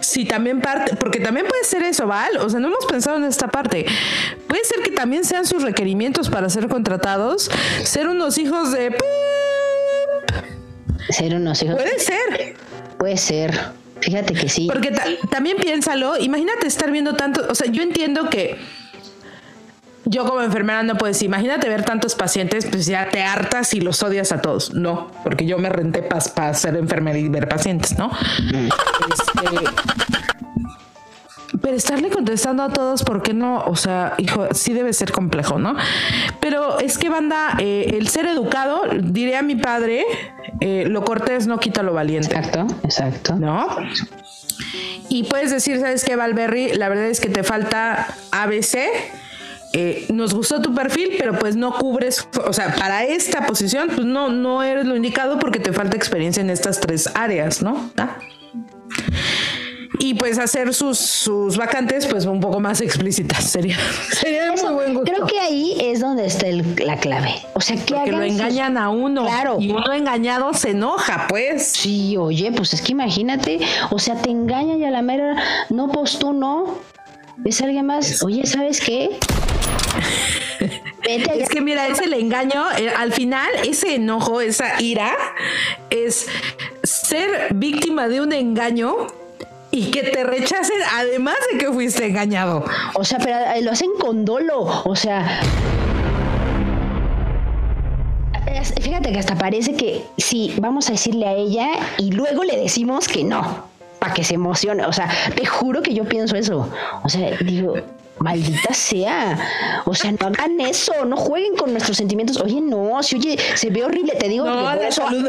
si 0.00 0.24
también 0.24 0.60
parte, 0.60 0.96
porque 0.96 1.20
también 1.20 1.46
puede 1.46 1.62
ser 1.64 1.82
eso, 1.84 2.06
¿vale? 2.06 2.38
O 2.40 2.48
sea, 2.48 2.58
no 2.58 2.68
hemos 2.68 2.84
pensado 2.86 3.16
en 3.16 3.24
esta 3.24 3.46
parte. 3.48 3.86
Puede 4.48 4.64
ser 4.64 4.80
que 4.82 4.90
también 4.90 5.24
sean 5.24 5.46
sus 5.46 5.62
requerimientos 5.62 6.30
para 6.30 6.48
ser 6.48 6.66
contratados, 6.68 7.50
ser 7.84 8.08
unos 8.08 8.38
hijos 8.38 8.72
de... 8.72 8.92
Ser 11.08 11.34
unos 11.34 11.62
hijos. 11.62 11.76
Puede 11.76 11.98
ser. 11.98 12.56
Puede 12.98 13.16
ser. 13.16 13.58
Fíjate 14.00 14.34
que 14.34 14.48
sí. 14.48 14.66
Porque 14.70 14.90
ta- 14.92 15.04
también 15.30 15.56
piénsalo, 15.58 16.16
imagínate 16.18 16.66
estar 16.66 16.90
viendo 16.90 17.14
tanto, 17.16 17.46
o 17.50 17.54
sea, 17.54 17.70
yo 17.70 17.82
entiendo 17.82 18.30
que 18.30 18.56
yo 20.06 20.24
como 20.24 20.40
enfermera 20.42 20.82
no 20.82 20.96
puedes, 20.96 21.22
imagínate 21.22 21.68
ver 21.68 21.84
tantos 21.84 22.14
pacientes, 22.14 22.66
pues 22.66 22.86
ya 22.86 23.08
te 23.10 23.22
hartas 23.22 23.74
y 23.74 23.80
los 23.80 24.02
odias 24.02 24.32
a 24.32 24.40
todos. 24.40 24.72
No, 24.72 25.10
porque 25.22 25.44
yo 25.46 25.58
me 25.58 25.68
renté 25.68 26.02
para 26.02 26.54
ser 26.54 26.76
enfermera 26.76 27.18
y 27.18 27.28
ver 27.28 27.48
pacientes, 27.48 27.96
¿no? 27.98 28.10
Este, 28.38 30.19
pero 31.60 31.76
estarle 31.76 32.10
contestando 32.10 32.62
a 32.62 32.72
todos, 32.72 33.02
¿por 33.02 33.22
qué 33.22 33.34
no? 33.34 33.64
O 33.64 33.76
sea, 33.76 34.14
hijo, 34.18 34.48
sí 34.52 34.72
debe 34.72 34.92
ser 34.92 35.12
complejo, 35.12 35.58
¿no? 35.58 35.76
Pero 36.40 36.78
es 36.78 36.98
que, 36.98 37.08
banda, 37.08 37.56
eh, 37.58 37.96
el 37.98 38.08
ser 38.08 38.26
educado, 38.26 38.82
diré 39.00 39.36
a 39.36 39.42
mi 39.42 39.56
padre, 39.56 40.04
eh, 40.60 40.84
lo 40.88 41.04
cortés 41.04 41.46
no 41.46 41.58
quita 41.58 41.82
lo 41.82 41.92
valiente. 41.92 42.34
Exacto, 42.34 42.66
exacto. 42.84 43.36
¿no? 43.36 43.68
Y 45.08 45.24
puedes 45.24 45.50
decir, 45.50 45.80
¿sabes 45.80 46.04
qué, 46.04 46.16
Valberry? 46.16 46.74
La 46.74 46.88
verdad 46.88 47.06
es 47.06 47.20
que 47.20 47.28
te 47.28 47.42
falta 47.42 48.14
ABC. 48.30 48.78
Eh, 49.72 50.06
nos 50.12 50.34
gustó 50.34 50.60
tu 50.60 50.74
perfil, 50.74 51.14
pero 51.16 51.38
pues 51.38 51.54
no 51.54 51.72
cubres, 51.74 52.26
o 52.44 52.52
sea, 52.52 52.74
para 52.74 53.04
esta 53.04 53.46
posición, 53.46 53.88
pues 53.94 54.04
no, 54.04 54.28
no 54.28 54.64
eres 54.64 54.84
lo 54.84 54.96
indicado 54.96 55.38
porque 55.38 55.60
te 55.60 55.72
falta 55.72 55.96
experiencia 55.96 56.40
en 56.40 56.50
estas 56.50 56.80
tres 56.80 57.08
áreas, 57.14 57.62
¿no? 57.62 57.90
¿Ah? 57.96 58.18
Y 60.02 60.14
pues 60.14 60.38
hacer 60.38 60.72
sus, 60.74 60.98
sus 60.98 61.56
vacantes, 61.58 62.06
pues 62.06 62.24
un 62.24 62.40
poco 62.40 62.58
más 62.58 62.80
explícitas. 62.80 63.44
Sería, 63.44 63.76
sería 64.12 64.46
de 64.46 64.62
muy 64.62 64.72
buen 64.72 64.94
gusto. 64.94 65.12
Creo 65.12 65.26
que 65.26 65.38
ahí 65.38 65.76
es 65.80 66.00
donde 66.00 66.24
está 66.26 66.46
el- 66.46 66.74
la 66.84 66.96
clave. 66.96 67.34
O 67.52 67.60
sea, 67.60 67.76
que 67.76 67.94
porque 67.94 68.10
lo 68.12 68.16
sus- 68.18 68.26
engañan 68.26 68.78
a 68.78 68.88
uno. 68.88 69.26
Claro. 69.26 69.58
Y 69.60 69.70
uno 69.70 69.92
engañado 69.92 70.54
se 70.54 70.70
enoja, 70.70 71.26
pues. 71.28 71.66
Sí, 71.66 72.16
oye, 72.16 72.50
pues 72.50 72.72
es 72.72 72.80
que 72.82 72.92
imagínate, 72.92 73.60
o 73.90 73.98
sea, 73.98 74.16
te 74.16 74.30
engañan 74.30 74.80
y 74.80 74.84
a 74.86 74.90
la 74.90 75.02
mera, 75.02 75.36
no, 75.68 75.88
pues 75.92 76.18
tú 76.18 76.32
no. 76.32 76.78
Es 77.44 77.60
alguien 77.60 77.84
más, 77.86 78.22
oye, 78.22 78.46
¿sabes 78.46 78.80
qué? 78.80 79.18
Es 81.02 81.48
que 81.48 81.60
mira, 81.60 81.88
ese 81.88 82.04
el 82.04 82.12
engaño, 82.14 82.62
eh, 82.78 82.88
al 82.96 83.12
final, 83.12 83.48
ese 83.64 83.96
enojo, 83.96 84.40
esa 84.40 84.80
ira, 84.80 85.10
es 85.88 86.26
ser 86.84 87.48
víctima 87.54 88.06
de 88.06 88.20
un 88.20 88.32
engaño 88.32 88.94
y 89.70 89.90
que 89.90 90.02
te 90.02 90.24
rechacen 90.24 90.76
además 90.94 91.36
de 91.52 91.58
que 91.58 91.72
fuiste 91.72 92.06
engañado. 92.06 92.64
O 92.94 93.04
sea, 93.04 93.18
pero 93.18 93.36
eh, 93.36 93.62
lo 93.62 93.70
hacen 93.70 93.90
con 93.98 94.24
dolo. 94.24 94.60
O 94.84 94.96
sea. 94.96 95.40
Fíjate 98.80 99.12
que 99.12 99.18
hasta 99.18 99.36
parece 99.36 99.74
que 99.74 100.04
sí, 100.18 100.54
vamos 100.60 100.88
a 100.88 100.92
decirle 100.92 101.26
a 101.26 101.32
ella 101.32 101.68
y 101.98 102.10
luego 102.10 102.44
le 102.44 102.56
decimos 102.56 103.06
que 103.06 103.22
no, 103.22 103.64
para 103.98 104.12
que 104.12 104.24
se 104.24 104.34
emocione. 104.34 104.84
O 104.84 104.92
sea, 104.92 105.08
te 105.34 105.46
juro 105.46 105.82
que 105.82 105.94
yo 105.94 106.04
pienso 106.04 106.36
eso. 106.36 106.68
O 107.04 107.08
sea, 107.08 107.30
digo, 107.40 107.74
maldita 108.18 108.74
sea. 108.74 109.82
O 109.84 109.94
sea, 109.94 110.12
no 110.12 110.26
hagan 110.26 110.60
eso, 110.60 111.04
no 111.04 111.16
jueguen 111.16 111.56
con 111.56 111.72
nuestros 111.72 111.96
sentimientos. 111.96 112.40
Oye, 112.40 112.60
no, 112.60 113.02
si 113.02 113.16
oye, 113.16 113.38
se 113.54 113.70
ve 113.70 113.84
horrible, 113.84 114.14
te 114.14 114.28
digo. 114.28 114.44
que 114.44 114.50
No, 114.50 114.74
la 114.74 114.92
salud, 114.92 115.28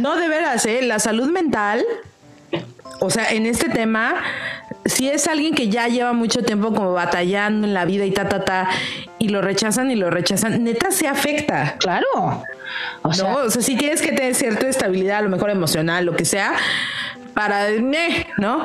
no, 0.00 0.16
de 0.16 0.28
veras, 0.28 0.64
¿eh? 0.66 0.82
la 0.82 0.98
salud 0.98 1.30
mental, 1.30 1.84
o 3.00 3.10
sea, 3.10 3.30
en 3.30 3.46
este 3.46 3.68
tema, 3.68 4.14
si 4.84 5.08
es 5.08 5.26
alguien 5.26 5.54
que 5.54 5.68
ya 5.68 5.88
lleva 5.88 6.12
mucho 6.12 6.42
tiempo 6.42 6.72
como 6.74 6.92
batallando 6.92 7.66
en 7.66 7.74
la 7.74 7.84
vida 7.84 8.04
y 8.04 8.10
ta, 8.10 8.28
ta, 8.28 8.44
ta, 8.44 8.68
y 9.18 9.28
lo 9.28 9.42
rechazan 9.42 9.90
y 9.90 9.96
lo 9.96 10.10
rechazan, 10.10 10.62
neta 10.64 10.90
se 10.90 11.08
afecta. 11.08 11.76
Claro. 11.78 12.44
O 13.02 13.12
sea, 13.12 13.28
no, 13.28 13.36
o 13.38 13.50
sea, 13.50 13.62
sí 13.62 13.76
tienes 13.76 14.02
que 14.02 14.12
tener 14.12 14.34
cierta 14.34 14.68
estabilidad, 14.68 15.18
a 15.18 15.22
lo 15.22 15.28
mejor 15.28 15.50
emocional, 15.50 16.04
lo 16.04 16.16
que 16.16 16.24
sea, 16.24 16.52
para, 17.34 17.66
¿no? 18.38 18.62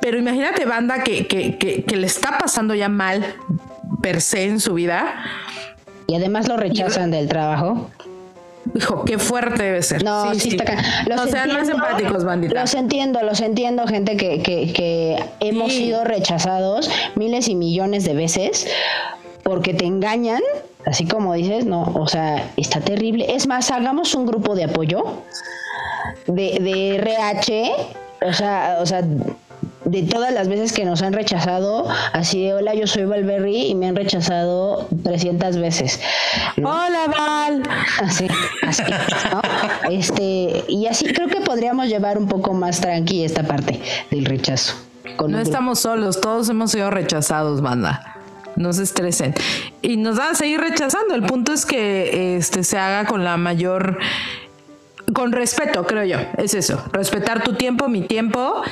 Pero 0.00 0.18
imagínate, 0.18 0.64
banda, 0.64 1.02
que, 1.02 1.26
que, 1.26 1.58
que, 1.58 1.84
que 1.84 1.96
le 1.96 2.06
está 2.06 2.38
pasando 2.38 2.74
ya 2.74 2.88
mal 2.88 3.34
per 4.02 4.20
se 4.20 4.44
en 4.44 4.60
su 4.60 4.74
vida. 4.74 5.14
y 6.06 6.14
además 6.14 6.48
lo 6.48 6.56
rechazan 6.56 7.10
del 7.10 7.28
trabajo. 7.28 7.90
Hijo, 8.74 9.04
qué 9.04 9.18
fuerte 9.18 9.62
debe 9.62 9.82
ser. 9.82 10.02
No, 10.04 10.34
sí, 10.34 10.50
está 10.50 10.64
ca- 10.64 10.82
No 11.08 11.16
los 11.16 11.30
sean 11.30 11.52
más 11.52 11.68
empáticos, 11.68 12.24
bandita. 12.24 12.60
Los 12.60 12.74
entiendo, 12.74 13.22
los 13.22 13.40
entiendo, 13.40 13.86
gente 13.86 14.16
que, 14.16 14.42
que, 14.42 14.72
que 14.72 15.16
hemos 15.40 15.72
Sí. 15.72 15.84
sido 15.86 16.04
rechazados 16.04 16.90
miles 17.14 17.48
y 17.48 17.54
millones 17.54 18.04
de 18.04 18.14
veces 18.14 18.66
porque 19.42 19.72
te 19.74 19.84
engañan, 19.86 20.40
así 20.84 21.06
como 21.06 21.34
dices, 21.34 21.64
no, 21.66 21.82
o 21.94 22.06
sea, 22.08 22.50
está 22.56 22.80
terrible. 22.80 23.26
Es 23.34 23.46
más, 23.46 23.70
hagamos 23.70 24.14
un 24.14 24.26
grupo 24.26 24.54
de 24.56 24.64
apoyo 24.64 25.04
de, 26.26 26.58
de 26.60 26.96
RH, 26.96 27.72
o 28.28 28.32
sea, 28.32 28.78
o 28.80 28.86
sea, 28.86 29.02
de 29.86 30.02
todas 30.02 30.34
las 30.34 30.48
veces 30.48 30.72
que 30.72 30.84
nos 30.84 31.00
han 31.02 31.12
rechazado, 31.12 31.86
así 32.12 32.42
de, 32.42 32.54
hola, 32.54 32.74
yo 32.74 32.86
soy 32.88 33.04
Valberry 33.04 33.66
y 33.68 33.74
me 33.76 33.86
han 33.86 33.96
rechazado 33.96 34.88
300 35.04 35.56
veces. 35.58 36.00
¿no? 36.56 36.68
Hola, 36.68 37.06
Val. 37.06 37.62
Así, 38.02 38.26
así, 38.62 38.82
¿no? 39.32 39.40
Este, 39.90 40.64
y 40.68 40.86
así 40.86 41.06
creo 41.06 41.28
que 41.28 41.40
podríamos 41.40 41.86
llevar 41.86 42.18
un 42.18 42.26
poco 42.26 42.52
más 42.52 42.80
tranqui 42.80 43.24
esta 43.24 43.44
parte 43.44 43.80
del 44.10 44.24
rechazo. 44.24 44.74
Con 45.16 45.30
No 45.30 45.38
estamos 45.38 45.78
solos, 45.78 46.20
todos 46.20 46.48
hemos 46.48 46.72
sido 46.72 46.90
rechazados, 46.90 47.60
banda. 47.62 48.16
No 48.56 48.72
se 48.72 48.82
estresen. 48.82 49.34
Y 49.82 49.98
nos 49.98 50.16
van 50.16 50.32
a 50.32 50.34
seguir 50.34 50.60
rechazando. 50.60 51.14
El 51.14 51.22
punto 51.22 51.52
es 51.52 51.64
que 51.64 52.36
este 52.36 52.64
se 52.64 52.78
haga 52.78 53.06
con 53.06 53.22
la 53.22 53.36
mayor. 53.36 53.98
Con 55.12 55.32
respeto, 55.32 55.86
creo 55.86 56.04
yo. 56.04 56.18
Es 56.36 56.54
eso. 56.54 56.82
Respetar 56.92 57.42
tu 57.42 57.54
tiempo, 57.54 57.88
mi 57.88 58.02
tiempo. 58.02 58.62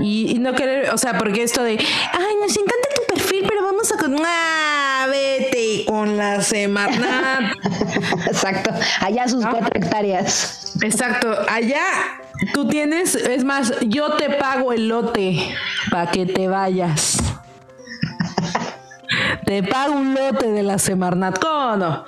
Y, 0.00 0.30
y 0.30 0.38
no 0.38 0.54
querer, 0.54 0.90
o 0.90 0.98
sea, 0.98 1.18
porque 1.18 1.42
esto 1.42 1.62
de, 1.62 1.72
ay, 1.72 2.34
nos 2.40 2.56
encanta 2.56 2.88
tu 2.94 3.14
perfil, 3.14 3.44
pero 3.48 3.64
vamos 3.64 3.90
a 3.90 3.96
con, 3.96 4.16
ah, 4.24 5.06
vete 5.10 5.84
con 5.86 6.16
la 6.16 6.40
Semarnat. 6.40 7.56
Exacto, 8.26 8.70
allá 9.00 9.26
sus 9.26 9.44
cuatro 9.44 9.70
hectáreas. 9.74 10.74
Exacto, 10.82 11.36
allá 11.48 11.82
tú 12.54 12.68
tienes, 12.68 13.16
es 13.16 13.44
más, 13.44 13.72
yo 13.86 14.12
te 14.12 14.30
pago 14.30 14.72
el 14.72 14.88
lote 14.88 15.54
para 15.90 16.10
que 16.10 16.26
te 16.26 16.46
vayas. 16.46 17.18
Te 19.44 19.62
pago 19.62 19.94
un 19.94 20.14
lote 20.14 20.50
de 20.50 20.62
la 20.62 20.78
Semarnat. 20.78 21.38
¿Cómo 21.38 21.76
no? 21.76 22.04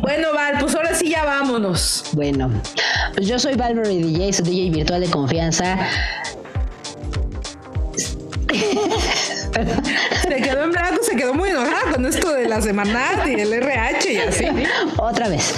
Bueno, 0.00 0.28
Val, 0.34 0.56
pues 0.60 0.74
ahora 0.74 0.94
sí 0.94 1.10
ya 1.10 1.24
vámonos. 1.24 2.04
Bueno, 2.12 2.50
pues 3.14 3.26
yo 3.26 3.38
soy 3.38 3.54
Valverde 3.54 3.96
DJ, 3.98 4.32
su 4.32 4.42
DJ 4.42 4.70
virtual 4.70 5.00
de 5.00 5.10
confianza. 5.10 5.78
Se 10.22 10.36
quedó 10.42 10.64
en 10.64 10.72
blanco, 10.72 11.02
se 11.02 11.16
quedó 11.16 11.32
muy 11.32 11.48
enojada 11.50 11.92
con 11.92 12.04
esto 12.04 12.32
de 12.32 12.48
la 12.48 12.60
Semarnat 12.60 13.26
y 13.26 13.40
el 13.40 13.52
RH 13.52 14.12
y 14.12 14.16
así. 14.18 14.44
Otra 14.98 15.28
vez. 15.28 15.54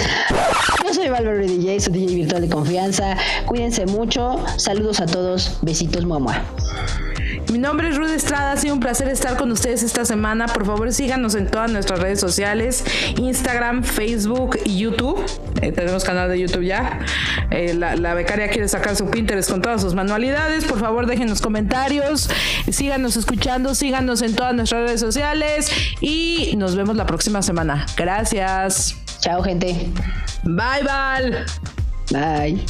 Yo 0.85 0.93
soy 0.93 1.09
Valverde 1.09 1.47
DJ, 1.47 1.79
su 1.79 1.91
DJ 1.91 2.15
virtual 2.15 2.41
de 2.43 2.49
confianza. 2.49 3.17
Cuídense 3.45 3.85
mucho. 3.85 4.43
Saludos 4.57 5.01
a 5.01 5.05
todos. 5.05 5.57
Besitos, 5.61 6.05
muamua. 6.05 6.41
Mi 7.51 7.57
nombre 7.57 7.89
es 7.89 7.97
Ruth 7.97 8.11
Estrada, 8.11 8.51
ha 8.51 8.57
sido 8.57 8.75
un 8.75 8.79
placer 8.79 9.07
estar 9.07 9.35
con 9.35 9.51
ustedes 9.51 9.81
esta 9.81 10.05
semana. 10.05 10.45
Por 10.47 10.65
favor, 10.67 10.93
síganos 10.93 11.33
en 11.33 11.49
todas 11.49 11.71
nuestras 11.71 11.99
redes 11.99 12.19
sociales, 12.19 12.83
Instagram, 13.17 13.83
Facebook 13.83 14.59
y 14.65 14.77
YouTube. 14.77 15.19
Eh, 15.61 15.71
tenemos 15.71 16.03
canal 16.03 16.29
de 16.29 16.39
YouTube 16.39 16.63
ya. 16.63 16.99
Eh, 17.49 17.73
la, 17.73 17.95
la 17.95 18.13
becaria 18.13 18.49
quiere 18.49 18.67
sacar 18.67 18.95
su 18.95 19.09
Pinterest 19.09 19.49
con 19.49 19.63
todas 19.63 19.81
sus 19.81 19.95
manualidades. 19.95 20.65
Por 20.65 20.79
favor, 20.79 21.07
dejen 21.07 21.27
los 21.27 21.41
comentarios. 21.41 22.29
Síganos 22.69 23.17
escuchando, 23.17 23.73
síganos 23.73 24.21
en 24.21 24.35
todas 24.35 24.53
nuestras 24.53 24.83
redes 24.83 24.99
sociales 24.99 25.71
y 26.01 26.53
nos 26.55 26.75
vemos 26.75 26.95
la 26.95 27.07
próxima 27.07 27.41
semana. 27.41 27.87
Gracias. 27.97 28.95
Chao, 29.21 29.41
gente. 29.41 29.89
Bye, 30.43 30.83
bye. 30.83 31.78
Bye. 32.11 32.65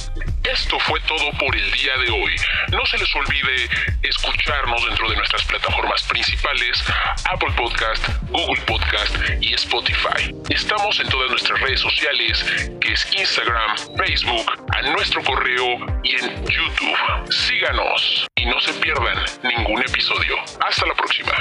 Esto 0.51 0.79
fue 0.79 0.99
todo 1.01 1.31
por 1.39 1.55
el 1.55 1.71
día 1.71 1.97
de 1.97 2.11
hoy. 2.11 2.35
No 2.71 2.85
se 2.85 2.97
les 2.97 3.15
olvide 3.15 3.69
escucharnos 4.03 4.85
dentro 4.85 5.09
de 5.09 5.15
nuestras 5.15 5.45
plataformas 5.45 6.03
principales, 6.03 6.83
Apple 7.25 7.51
Podcast, 7.55 8.03
Google 8.29 8.61
Podcast 8.65 9.15
y 9.39 9.53
Spotify. 9.53 10.35
Estamos 10.49 10.99
en 10.99 11.07
todas 11.09 11.29
nuestras 11.29 11.59
redes 11.61 11.79
sociales, 11.79 12.43
que 12.81 12.93
es 12.93 13.07
Instagram, 13.13 13.77
Facebook, 13.97 14.51
a 14.75 14.81
nuestro 14.81 15.23
correo 15.23 15.77
y 16.03 16.15
en 16.15 16.45
YouTube. 16.45 17.31
Síganos 17.31 18.27
y 18.35 18.45
no 18.45 18.59
se 18.59 18.73
pierdan 18.73 19.23
ningún 19.43 19.81
episodio. 19.81 20.35
Hasta 20.67 20.85
la 20.85 20.95
próxima. 20.95 21.33